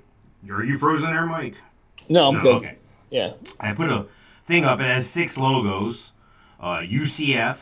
Are 0.51 0.63
you 0.63 0.77
frozen 0.77 1.11
there, 1.11 1.25
Mike? 1.25 1.55
No, 2.09 2.29
I'm 2.29 2.35
No, 2.35 2.41
good. 2.43 2.55
okay. 2.55 2.75
Yeah. 3.09 3.33
I 3.59 3.73
put 3.73 3.89
a 3.89 4.05
thing 4.49 4.65
up. 4.65 4.79
It 4.81 4.87
has 4.87 5.07
six 5.09 5.37
logos. 5.37 6.11
Uh, 6.59 6.79
UCF 6.79 7.57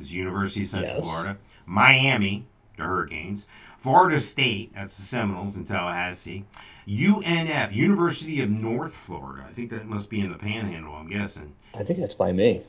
is 0.00 0.12
University 0.12 0.62
of 0.62 0.66
Central 0.66 0.96
Yes. 0.96 1.04
Florida. 1.06 1.36
Miami, 1.66 2.46
the 2.76 2.82
Hurricanes. 2.84 3.46
Florida 3.78 4.18
State, 4.18 4.72
that's 4.74 4.96
the 4.96 5.02
Seminoles 5.02 5.56
in 5.56 5.64
Tallahassee. 5.64 6.44
UNF, 6.88 7.72
University 7.72 8.40
of 8.40 8.50
North 8.50 8.94
Florida. 8.94 9.44
I 9.48 9.52
think 9.52 9.70
that 9.70 9.86
must 9.86 10.10
be 10.10 10.20
in 10.20 10.32
the 10.32 10.38
Panhandle. 10.38 10.94
I'm 10.94 11.08
guessing. 11.08 11.54
I 11.74 11.84
think 11.84 12.00
that's 12.00 12.14
by 12.14 12.32
me. 12.32 12.62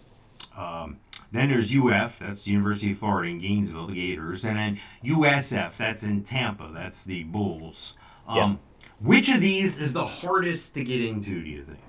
Then 1.33 1.49
there's 1.49 1.73
UF, 1.73 2.19
that's 2.19 2.43
the 2.43 2.51
University 2.51 2.91
of 2.91 2.97
Florida 2.97 3.29
in 3.29 3.39
Gainesville, 3.39 3.87
the 3.87 3.93
Gators, 3.95 4.43
and 4.43 4.57
then 4.57 4.79
USF, 5.05 5.77
that's 5.77 6.03
in 6.03 6.23
Tampa, 6.23 6.69
that's 6.73 7.05
the 7.05 7.23
Bulls. 7.23 7.93
Um, 8.27 8.59
Which 8.99 9.29
of 9.29 9.39
these 9.39 9.79
is 9.79 9.93
the 9.93 10.05
hardest 10.05 10.73
to 10.73 10.83
get 10.83 11.01
into? 11.01 11.41
Do 11.41 11.49
you 11.49 11.63
think? 11.63 11.79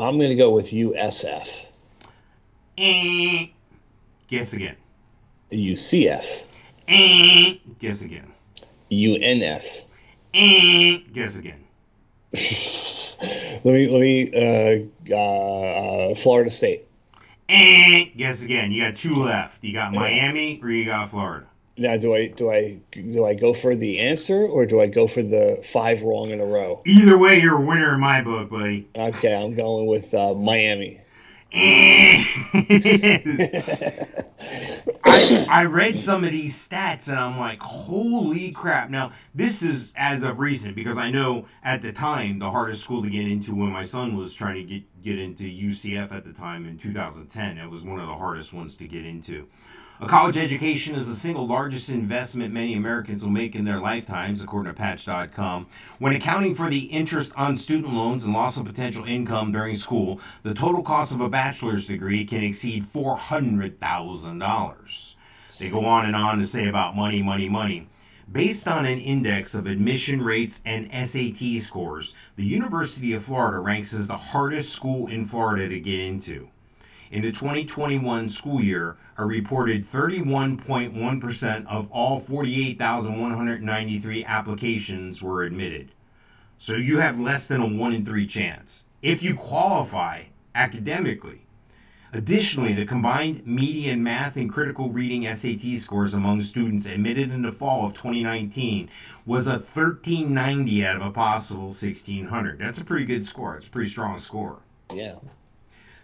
I'm 0.00 0.18
gonna 0.18 0.34
go 0.34 0.50
with 0.50 0.70
USF. 0.70 1.66
Eh. 2.78 3.48
Guess 4.28 4.52
again. 4.54 4.76
UCF. 5.52 6.44
Eh. 6.88 7.56
Guess 7.78 8.02
again. 8.02 8.32
UNF. 8.90 9.84
Eh. 10.32 11.00
Guess 11.12 11.36
again. 11.36 11.64
Let 13.62 13.74
me 13.74 13.88
let 13.88 14.00
me 14.00 14.30
uh, 14.32 15.14
uh, 15.14 16.10
uh, 16.10 16.14
Florida 16.14 16.50
State. 16.50 16.86
Eh. 17.50 18.06
Guess 18.16 18.44
again. 18.44 18.72
You 18.72 18.84
got 18.84 18.96
two 18.96 19.16
left. 19.16 19.62
You 19.62 19.74
got 19.74 19.92
Miami 19.92 20.58
or 20.62 20.70
you 20.70 20.86
got 20.86 21.10
Florida. 21.10 21.49
Now, 21.76 21.96
do 21.96 22.14
I 22.14 22.26
do 22.26 22.50
I 22.50 22.78
do 22.90 23.24
I 23.24 23.34
go 23.34 23.54
for 23.54 23.74
the 23.74 24.00
answer 24.00 24.44
or 24.44 24.66
do 24.66 24.80
I 24.80 24.86
go 24.86 25.06
for 25.06 25.22
the 25.22 25.60
five 25.64 26.02
wrong 26.02 26.30
in 26.30 26.40
a 26.40 26.44
row? 26.44 26.82
Either 26.84 27.16
way, 27.16 27.40
you're 27.40 27.56
a 27.56 27.64
winner 27.64 27.94
in 27.94 28.00
my 28.00 28.22
book, 28.22 28.50
buddy. 28.50 28.88
Okay, 28.94 29.34
I'm 29.34 29.54
going 29.54 29.86
with 29.86 30.12
uh, 30.12 30.34
Miami. 30.34 31.00
Eh. 31.52 32.22
I, 35.04 35.46
I 35.50 35.64
read 35.64 35.98
some 35.98 36.22
of 36.24 36.30
these 36.30 36.56
stats 36.56 37.08
and 37.08 37.18
I'm 37.18 37.38
like, 37.38 37.60
holy 37.62 38.52
crap. 38.52 38.90
Now, 38.90 39.12
this 39.34 39.62
is 39.62 39.92
as 39.96 40.22
of 40.22 40.38
recent 40.38 40.76
because 40.76 40.98
I 40.98 41.10
know 41.10 41.46
at 41.64 41.82
the 41.82 41.92
time 41.92 42.38
the 42.38 42.50
hardest 42.50 42.84
school 42.84 43.02
to 43.02 43.10
get 43.10 43.26
into 43.26 43.54
when 43.54 43.70
my 43.70 43.82
son 43.82 44.16
was 44.16 44.34
trying 44.34 44.54
to 44.56 44.62
get, 44.62 45.02
get 45.02 45.18
into 45.18 45.42
UCF 45.44 46.12
at 46.12 46.24
the 46.24 46.32
time 46.32 46.66
in 46.66 46.78
2010. 46.78 47.58
It 47.58 47.68
was 47.68 47.84
one 47.84 47.98
of 47.98 48.06
the 48.06 48.14
hardest 48.14 48.52
ones 48.52 48.76
to 48.76 48.86
get 48.86 49.04
into. 49.04 49.48
A 50.02 50.08
college 50.08 50.38
education 50.38 50.94
is 50.94 51.08
the 51.08 51.14
single 51.14 51.46
largest 51.46 51.90
investment 51.90 52.54
many 52.54 52.72
Americans 52.72 53.22
will 53.22 53.30
make 53.30 53.54
in 53.54 53.66
their 53.66 53.78
lifetimes, 53.78 54.42
according 54.42 54.72
to 54.72 54.78
Patch.com. 54.78 55.66
When 55.98 56.14
accounting 56.14 56.54
for 56.54 56.70
the 56.70 56.86
interest 56.86 57.34
on 57.36 57.58
student 57.58 57.92
loans 57.92 58.24
and 58.24 58.32
loss 58.32 58.56
of 58.56 58.64
potential 58.64 59.04
income 59.04 59.52
during 59.52 59.76
school, 59.76 60.18
the 60.42 60.54
total 60.54 60.82
cost 60.82 61.12
of 61.12 61.20
a 61.20 61.28
bachelor's 61.28 61.86
degree 61.86 62.24
can 62.24 62.42
exceed 62.42 62.86
$400,000. 62.86 65.14
They 65.58 65.68
go 65.68 65.84
on 65.84 66.06
and 66.06 66.16
on 66.16 66.38
to 66.38 66.46
say 66.46 66.66
about 66.66 66.96
money, 66.96 67.20
money, 67.20 67.50
money. 67.50 67.86
Based 68.32 68.66
on 68.66 68.86
an 68.86 69.00
index 69.00 69.54
of 69.54 69.66
admission 69.66 70.22
rates 70.22 70.62
and 70.64 70.90
SAT 70.90 71.60
scores, 71.60 72.14
the 72.36 72.46
University 72.46 73.12
of 73.12 73.22
Florida 73.22 73.58
ranks 73.58 73.92
as 73.92 74.08
the 74.08 74.16
hardest 74.16 74.72
school 74.72 75.08
in 75.08 75.26
Florida 75.26 75.68
to 75.68 75.78
get 75.78 76.00
into. 76.00 76.48
In 77.10 77.22
the 77.22 77.32
2021 77.32 78.28
school 78.28 78.62
year, 78.62 78.96
a 79.18 79.24
reported 79.24 79.82
31.1% 79.82 81.66
of 81.66 81.90
all 81.90 82.20
48,193 82.20 84.24
applications 84.24 85.20
were 85.20 85.42
admitted. 85.42 85.90
So 86.58 86.76
you 86.76 86.98
have 86.98 87.18
less 87.18 87.48
than 87.48 87.60
a 87.60 87.66
1 87.66 87.94
in 87.94 88.04
3 88.04 88.28
chance. 88.28 88.84
If 89.02 89.24
you 89.24 89.34
qualify 89.34 90.26
academically. 90.54 91.46
Additionally, 92.12 92.74
the 92.74 92.84
combined 92.84 93.46
median 93.46 94.02
math 94.02 94.36
and 94.36 94.52
critical 94.52 94.88
reading 94.88 95.32
SAT 95.32 95.78
scores 95.78 96.14
among 96.14 96.42
students 96.42 96.88
admitted 96.88 97.30
in 97.30 97.42
the 97.42 97.52
fall 97.52 97.86
of 97.86 97.94
2019 97.94 98.90
was 99.24 99.46
a 99.46 99.52
1390 99.52 100.84
out 100.84 100.96
of 100.96 101.02
a 101.02 101.10
possible 101.10 101.66
1600. 101.66 102.58
That's 102.58 102.80
a 102.80 102.84
pretty 102.84 103.04
good 103.04 103.24
score. 103.24 103.56
It's 103.56 103.68
a 103.68 103.70
pretty 103.70 103.90
strong 103.90 104.18
score. 104.18 104.58
Yeah. 104.92 105.16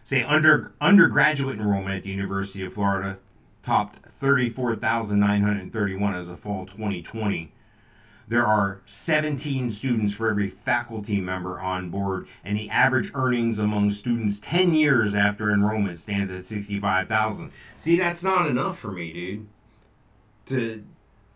Say 0.06 0.22
under 0.22 0.72
undergraduate 0.80 1.58
enrollment 1.58 1.96
at 1.96 2.04
the 2.04 2.10
University 2.10 2.64
of 2.64 2.74
Florida 2.74 3.18
topped 3.62 3.96
34,931 3.96 6.14
as 6.14 6.30
of 6.30 6.38
fall 6.38 6.64
2020 6.64 7.52
there 8.28 8.46
are 8.46 8.82
17 8.86 9.72
students 9.72 10.12
for 10.12 10.28
every 10.28 10.48
faculty 10.48 11.20
member 11.20 11.60
on 11.60 11.90
board, 11.90 12.26
and 12.44 12.56
the 12.56 12.68
average 12.70 13.12
earnings 13.14 13.60
among 13.60 13.92
students 13.92 14.40
10 14.40 14.74
years 14.74 15.14
after 15.14 15.50
enrollment 15.50 15.98
stands 15.98 16.32
at 16.32 16.44
65,000. 16.44 17.52
See, 17.76 17.96
that's 17.96 18.24
not 18.24 18.48
enough 18.48 18.78
for 18.78 18.90
me, 18.90 19.12
dude. 19.12 19.46
To 20.46 20.84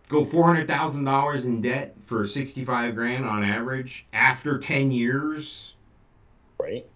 go 0.08 0.24
$400,000 0.24 1.46
in 1.46 1.62
debt 1.62 1.94
for 2.04 2.26
65 2.26 2.96
grand 2.96 3.24
on 3.24 3.44
average 3.44 4.06
after 4.12 4.58
10 4.58 4.90
years. 4.90 5.74
Right. 6.58 6.86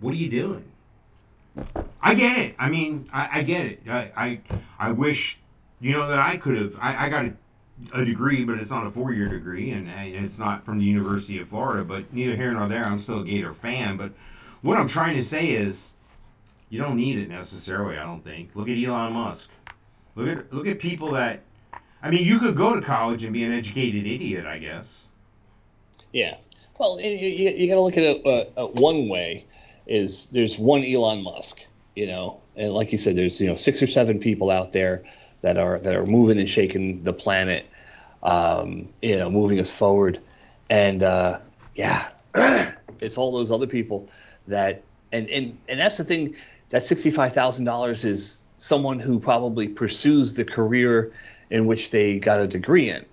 What 0.00 0.12
are 0.12 0.16
you 0.16 0.30
doing? 0.30 0.64
I 2.02 2.14
get 2.14 2.38
it. 2.38 2.54
I 2.58 2.68
mean, 2.68 3.08
I, 3.12 3.40
I 3.40 3.42
get 3.42 3.66
it. 3.66 3.82
I, 3.88 4.10
I, 4.16 4.40
I 4.78 4.92
wish, 4.92 5.38
you 5.80 5.92
know, 5.92 6.08
that 6.08 6.18
I 6.18 6.36
could 6.36 6.56
have. 6.56 6.76
I, 6.80 7.06
I 7.06 7.08
got 7.08 7.24
a 7.26 7.32
a 7.92 8.04
degree, 8.04 8.44
but 8.44 8.58
it's 8.58 8.70
not 8.70 8.86
a 8.86 8.90
four-year 8.90 9.28
degree, 9.28 9.70
and, 9.72 9.88
and 9.88 10.14
it's 10.24 10.38
not 10.38 10.64
from 10.64 10.78
the 10.78 10.84
University 10.84 11.40
of 11.40 11.48
Florida. 11.48 11.84
But 11.84 12.12
neither 12.12 12.36
here 12.36 12.52
nor 12.52 12.66
there. 12.68 12.84
I'm 12.84 12.98
still 12.98 13.20
a 13.20 13.24
Gator 13.24 13.52
fan. 13.52 13.96
But 13.96 14.12
what 14.62 14.78
I'm 14.78 14.88
trying 14.88 15.16
to 15.16 15.22
say 15.22 15.50
is, 15.50 15.94
you 16.70 16.80
don't 16.80 16.96
need 16.96 17.18
it 17.18 17.28
necessarily. 17.28 17.98
I 17.98 18.04
don't 18.04 18.22
think. 18.22 18.54
Look 18.54 18.68
at 18.68 18.78
Elon 18.78 19.12
Musk. 19.12 19.50
Look 20.14 20.28
at 20.28 20.52
look 20.52 20.66
at 20.66 20.78
people 20.78 21.12
that. 21.12 21.42
I 22.02 22.10
mean, 22.10 22.24
you 22.24 22.38
could 22.38 22.56
go 22.56 22.74
to 22.74 22.82
college 22.82 23.24
and 23.24 23.32
be 23.32 23.44
an 23.44 23.52
educated 23.52 24.06
idiot, 24.06 24.44
I 24.44 24.58
guess. 24.58 25.06
Yeah. 26.12 26.36
Well, 26.78 27.00
you, 27.00 27.10
you, 27.10 27.50
you 27.50 27.68
got 27.68 27.74
to 27.74 27.80
look 27.80 27.96
at 27.96 28.02
it 28.02 28.26
uh, 28.26 28.64
uh, 28.64 28.66
one 28.66 29.08
way. 29.08 29.46
Is 29.86 30.28
there's 30.28 30.58
one 30.58 30.84
Elon 30.84 31.22
Musk, 31.22 31.60
you 31.94 32.06
know, 32.06 32.40
and 32.56 32.72
like 32.72 32.92
you 32.92 32.98
said, 32.98 33.16
there's 33.16 33.40
you 33.40 33.46
know 33.46 33.56
six 33.56 33.82
or 33.82 33.86
seven 33.86 34.18
people 34.18 34.50
out 34.50 34.72
there 34.72 35.04
that 35.42 35.58
are 35.58 35.78
that 35.78 35.94
are 35.94 36.06
moving 36.06 36.38
and 36.38 36.48
shaking 36.48 37.02
the 37.02 37.12
planet, 37.12 37.66
um, 38.22 38.88
you 39.02 39.16
know, 39.18 39.30
moving 39.30 39.60
us 39.60 39.74
forward. 39.74 40.18
And 40.70 41.02
uh, 41.02 41.40
yeah, 41.74 42.08
it's 43.00 43.18
all 43.18 43.32
those 43.32 43.50
other 43.50 43.66
people 43.66 44.08
that 44.48 44.82
and 45.12 45.28
and 45.28 45.58
and 45.68 45.80
that's 45.80 45.98
the 45.98 46.04
thing. 46.04 46.34
That 46.70 46.82
sixty 46.82 47.10
five 47.10 47.32
thousand 47.32 47.66
dollars 47.66 48.04
is 48.04 48.42
someone 48.56 48.98
who 48.98 49.18
probably 49.18 49.68
pursues 49.68 50.34
the 50.34 50.44
career 50.44 51.12
in 51.50 51.66
which 51.66 51.90
they 51.90 52.18
got 52.18 52.40
a 52.40 52.46
degree 52.46 52.88
in. 52.88 53.04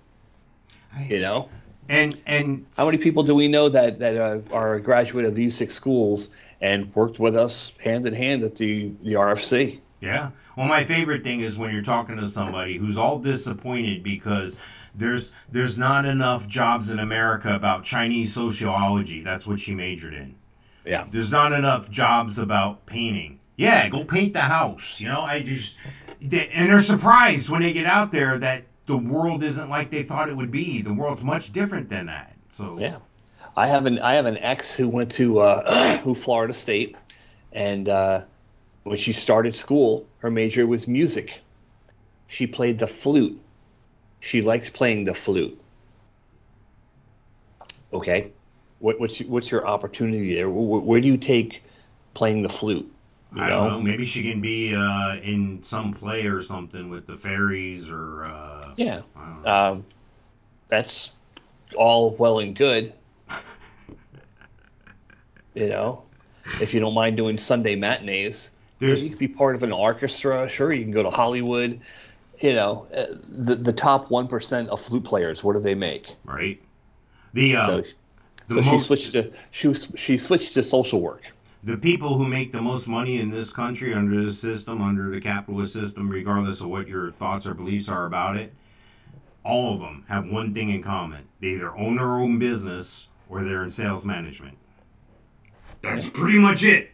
You 1.00 1.20
know. 1.20 1.48
And 1.92 2.18
and 2.24 2.64
how 2.74 2.86
many 2.86 2.96
people 2.96 3.22
do 3.22 3.34
we 3.34 3.48
know 3.48 3.68
that 3.68 3.98
that 3.98 4.16
uh, 4.16 4.40
are 4.50 4.76
a 4.76 4.80
graduate 4.80 5.26
of 5.26 5.34
these 5.34 5.54
six 5.54 5.74
schools 5.74 6.30
and 6.62 6.92
worked 6.94 7.20
with 7.20 7.36
us 7.36 7.74
hand 7.84 8.06
in 8.06 8.14
hand 8.14 8.42
at 8.42 8.56
the 8.56 8.90
the 9.02 9.12
RFC? 9.12 9.78
Yeah. 10.00 10.30
Well, 10.56 10.68
my 10.68 10.84
favorite 10.84 11.22
thing 11.22 11.40
is 11.40 11.58
when 11.58 11.70
you're 11.72 11.82
talking 11.82 12.16
to 12.16 12.26
somebody 12.26 12.78
who's 12.78 12.96
all 12.96 13.18
disappointed 13.18 14.02
because 14.02 14.58
there's 14.94 15.34
there's 15.50 15.78
not 15.78 16.06
enough 16.06 16.48
jobs 16.48 16.90
in 16.90 16.98
America 16.98 17.54
about 17.54 17.84
Chinese 17.84 18.32
sociology. 18.32 19.22
That's 19.22 19.46
what 19.46 19.60
she 19.60 19.74
majored 19.74 20.14
in. 20.14 20.36
Yeah. 20.86 21.06
There's 21.10 21.30
not 21.30 21.52
enough 21.52 21.90
jobs 21.90 22.38
about 22.38 22.86
painting. 22.86 23.38
Yeah, 23.56 23.86
go 23.90 24.02
paint 24.02 24.32
the 24.32 24.40
house. 24.40 24.98
You 24.98 25.08
know, 25.08 25.20
I 25.20 25.42
just 25.42 25.76
and 26.22 26.70
they're 26.70 26.78
surprised 26.80 27.50
when 27.50 27.60
they 27.60 27.74
get 27.74 27.84
out 27.84 28.12
there 28.12 28.38
that 28.38 28.64
the 28.86 28.96
world 28.96 29.42
isn't 29.42 29.68
like 29.68 29.90
they 29.90 30.02
thought 30.02 30.28
it 30.28 30.36
would 30.36 30.50
be. 30.50 30.82
The 30.82 30.92
world's 30.92 31.22
much 31.22 31.52
different 31.52 31.88
than 31.88 32.06
that. 32.06 32.36
So 32.48 32.78
yeah, 32.78 32.98
I 33.56 33.68
have 33.68 33.86
an 33.86 33.98
I 33.98 34.14
have 34.14 34.26
an 34.26 34.38
ex 34.38 34.74
who 34.74 34.88
went 34.88 35.12
to 35.12 35.38
uh, 35.38 35.96
who 36.02 36.14
Florida 36.14 36.52
State, 36.52 36.96
and 37.52 37.88
uh, 37.88 38.24
when 38.82 38.96
she 38.96 39.12
started 39.12 39.54
school, 39.54 40.06
her 40.18 40.30
major 40.30 40.66
was 40.66 40.88
music. 40.88 41.40
She 42.26 42.46
played 42.46 42.78
the 42.78 42.86
flute. 42.86 43.40
She 44.20 44.42
liked 44.42 44.72
playing 44.72 45.04
the 45.04 45.14
flute. 45.14 45.58
Okay, 47.92 48.32
what, 48.78 48.98
what's 48.98 49.20
what's 49.20 49.50
your 49.50 49.66
opportunity 49.66 50.34
there? 50.34 50.48
Where, 50.48 50.80
where 50.80 51.00
do 51.00 51.08
you 51.08 51.18
take 51.18 51.62
playing 52.14 52.42
the 52.42 52.48
flute? 52.48 52.90
You 53.34 53.42
I 53.42 53.48
don't 53.48 53.68
know? 53.68 53.80
Maybe 53.80 54.04
she 54.04 54.22
can 54.22 54.40
be 54.40 54.74
uh, 54.74 55.16
in 55.16 55.62
some 55.62 55.92
play 55.92 56.26
or 56.26 56.42
something 56.42 56.90
with 56.90 57.06
the 57.06 57.16
fairies 57.16 57.88
or. 57.88 58.24
Uh, 58.24 58.51
yeah, 58.76 59.02
um, 59.44 59.84
that's 60.68 61.12
all 61.76 62.10
well 62.16 62.38
and 62.38 62.54
good. 62.54 62.92
you 65.54 65.68
know, 65.68 66.04
if 66.60 66.74
you 66.74 66.80
don't 66.80 66.94
mind 66.94 67.16
doing 67.16 67.38
Sunday 67.38 67.76
matinees. 67.76 68.50
There's, 68.78 69.04
you 69.04 69.10
can 69.10 69.18
be 69.18 69.28
part 69.28 69.54
of 69.54 69.62
an 69.62 69.70
orchestra. 69.72 70.48
Sure, 70.48 70.72
you 70.72 70.82
can 70.82 70.90
go 70.90 71.04
to 71.04 71.10
Hollywood. 71.10 71.80
You 72.40 72.54
know, 72.54 72.88
uh, 72.94 73.06
the 73.28 73.54
the 73.54 73.72
top 73.72 74.10
one 74.10 74.26
percent 74.26 74.68
of 74.70 74.80
flute 74.80 75.04
players. 75.04 75.44
What 75.44 75.54
do 75.54 75.60
they 75.60 75.76
make? 75.76 76.16
Right. 76.24 76.60
The 77.32 77.56
uh, 77.56 77.66
so, 77.66 77.82
the 78.48 78.62
so 78.62 78.70
she 78.70 78.78
switched 78.80 79.12
to 79.12 79.32
she 79.52 79.74
she 79.74 80.18
switched 80.18 80.54
to 80.54 80.64
social 80.64 81.00
work. 81.00 81.32
The 81.62 81.76
people 81.76 82.16
who 82.16 82.26
make 82.26 82.50
the 82.50 82.60
most 82.60 82.88
money 82.88 83.20
in 83.20 83.30
this 83.30 83.52
country 83.52 83.94
under 83.94 84.24
this 84.24 84.40
system, 84.40 84.82
under 84.82 85.10
the 85.10 85.20
capitalist 85.20 85.74
system, 85.74 86.08
regardless 86.08 86.60
of 86.60 86.68
what 86.68 86.88
your 86.88 87.12
thoughts 87.12 87.46
or 87.46 87.54
beliefs 87.54 87.88
are 87.88 88.06
about 88.06 88.36
it, 88.36 88.52
all 89.44 89.74
of 89.74 89.80
them 89.80 90.04
have 90.08 90.28
one 90.28 90.54
thing 90.54 90.70
in 90.70 90.82
common: 90.82 91.28
they 91.40 91.48
either 91.48 91.76
own 91.76 91.96
their 91.96 92.12
own 92.12 92.38
business 92.38 93.08
or 93.28 93.42
they're 93.42 93.62
in 93.62 93.70
sales 93.70 94.04
management. 94.04 94.58
That's 95.82 96.08
pretty 96.08 96.38
much 96.38 96.64
it. 96.64 96.90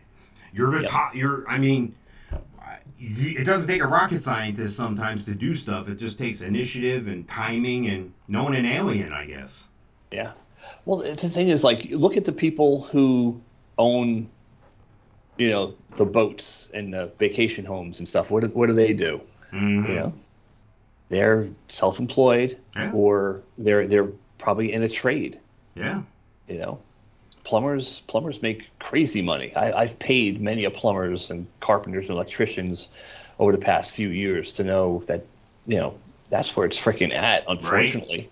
You're 0.53 0.71
the 0.71 0.81
yep. 0.81 0.91
top. 0.91 1.15
You're. 1.15 1.47
I 1.49 1.59
mean, 1.59 1.95
it 2.99 3.45
doesn't 3.45 3.69
take 3.69 3.83
a 3.83 3.87
rocket 3.87 4.23
scientist 4.23 4.77
sometimes 4.77 5.25
to 5.27 5.35
do 5.35 5.55
stuff. 5.55 5.89
It 5.89 5.97
just 5.97 6.19
takes 6.19 6.43
initiative 6.43 7.07
and 7.07 7.29
timing 7.29 7.87
and 7.89 8.13
knowing 8.27 8.55
an 8.57 8.67
alien, 8.67 9.13
I 9.13 9.27
guess. 9.27 9.69
Yeah. 10.11 10.33
Well, 10.85 10.99
the 10.99 11.17
thing 11.17 11.49
is, 11.49 11.63
like, 11.63 11.87
look 11.91 12.17
at 12.17 12.25
the 12.25 12.33
people 12.33 12.83
who 12.83 13.41
own, 13.77 14.29
you 15.37 15.51
know, 15.51 15.75
the 15.97 16.05
boats 16.05 16.71
and 16.75 16.93
the 16.93 17.07
vacation 17.19 17.65
homes 17.65 18.01
and 18.01 18.09
stuff. 18.09 18.31
What 18.31 18.43
do, 18.43 18.49
what 18.49 18.67
do 18.67 18.73
they 18.73 18.93
do? 18.93 19.21
Mm-hmm. 19.53 19.91
You 19.91 19.95
know, 19.95 20.13
they're 21.09 21.49
self-employed 21.69 22.59
yeah. 22.77 22.93
or 22.93 23.43
they're 23.57 23.87
they're 23.87 24.09
probably 24.39 24.73
in 24.73 24.83
a 24.83 24.89
trade. 24.89 25.39
Yeah. 25.75 26.03
You 26.49 26.59
know, 26.59 26.79
plumbers 27.45 28.01
plumbers 28.07 28.43
make 28.43 28.65
crazy 28.79 29.23
money. 29.23 29.55
I, 29.55 29.87
have 29.87 29.99
paid 29.99 30.41
many 30.41 30.65
a 30.65 30.71
plumbers 30.71 31.31
and 31.31 31.47
carpenters 31.61 32.09
and 32.09 32.17
electricians 32.17 32.89
over 33.39 33.53
the 33.53 33.59
past 33.59 33.95
few 33.95 34.09
years 34.09 34.53
to 34.55 34.65
know 34.65 35.03
that 35.07 35.25
you 35.67 35.79
know 35.79 35.99
that's 36.31 36.57
where 36.57 36.67
it's 36.67 36.79
freaking 36.79 37.15
at. 37.15 37.45
Unfortunately, 37.49 38.19
right. 38.19 38.31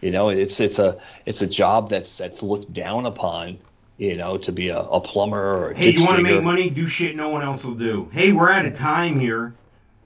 you 0.00 0.10
know 0.10 0.28
it's 0.28 0.60
it's 0.60 0.78
a 0.78 0.98
it's 1.26 1.42
a 1.42 1.46
job 1.46 1.88
that's 1.88 2.18
that's 2.18 2.42
looked 2.42 2.72
down 2.72 3.06
upon. 3.06 3.58
You 3.96 4.16
know, 4.16 4.38
to 4.38 4.52
be 4.52 4.70
a, 4.70 4.78
a 4.78 4.98
plumber 4.98 5.38
or 5.38 5.70
a 5.72 5.76
hey, 5.76 5.90
you 5.90 6.06
want 6.06 6.16
to 6.16 6.22
make 6.22 6.42
money? 6.42 6.70
Do 6.70 6.86
shit 6.86 7.14
no 7.16 7.28
one 7.28 7.42
else 7.42 7.66
will 7.66 7.74
do. 7.74 8.08
Hey, 8.14 8.32
we're 8.32 8.50
out 8.50 8.64
of 8.64 8.72
time 8.72 9.20
here. 9.20 9.52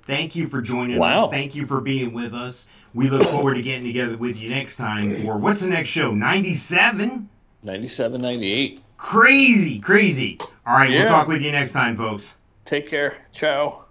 Thank 0.07 0.37
you 0.37 0.49
for 0.49 0.61
joining 0.61 0.99
wow. 0.99 1.25
us. 1.25 1.31
Thank 1.31 1.55
you 1.55 1.67
for 1.67 1.81
being 1.81 2.13
with 2.13 2.35
us. 2.35 2.69
We 2.93 3.09
look 3.09 3.25
forward 3.25 3.55
to 3.55 3.63
getting 3.63 3.85
together 3.85 4.17
with 4.17 4.37
you 4.37 4.51
next 4.51 4.77
time 4.77 5.15
for 5.23 5.39
what's 5.39 5.61
the 5.61 5.69
next 5.69 5.89
show? 5.89 6.13
97? 6.15 7.29
97, 7.63 8.21
98. 8.21 8.81
Crazy, 8.97 9.81
crazy. 9.81 10.39
All 10.67 10.77
right, 10.77 10.91
yeah. 10.91 11.01
we'll 11.01 11.09
talk 11.09 11.27
with 11.27 11.43
you 11.43 11.51
next 11.51 11.73
time, 11.73 11.97
folks. 11.97 12.37
Take 12.65 12.89
care. 12.89 13.27
Ciao. 13.33 13.84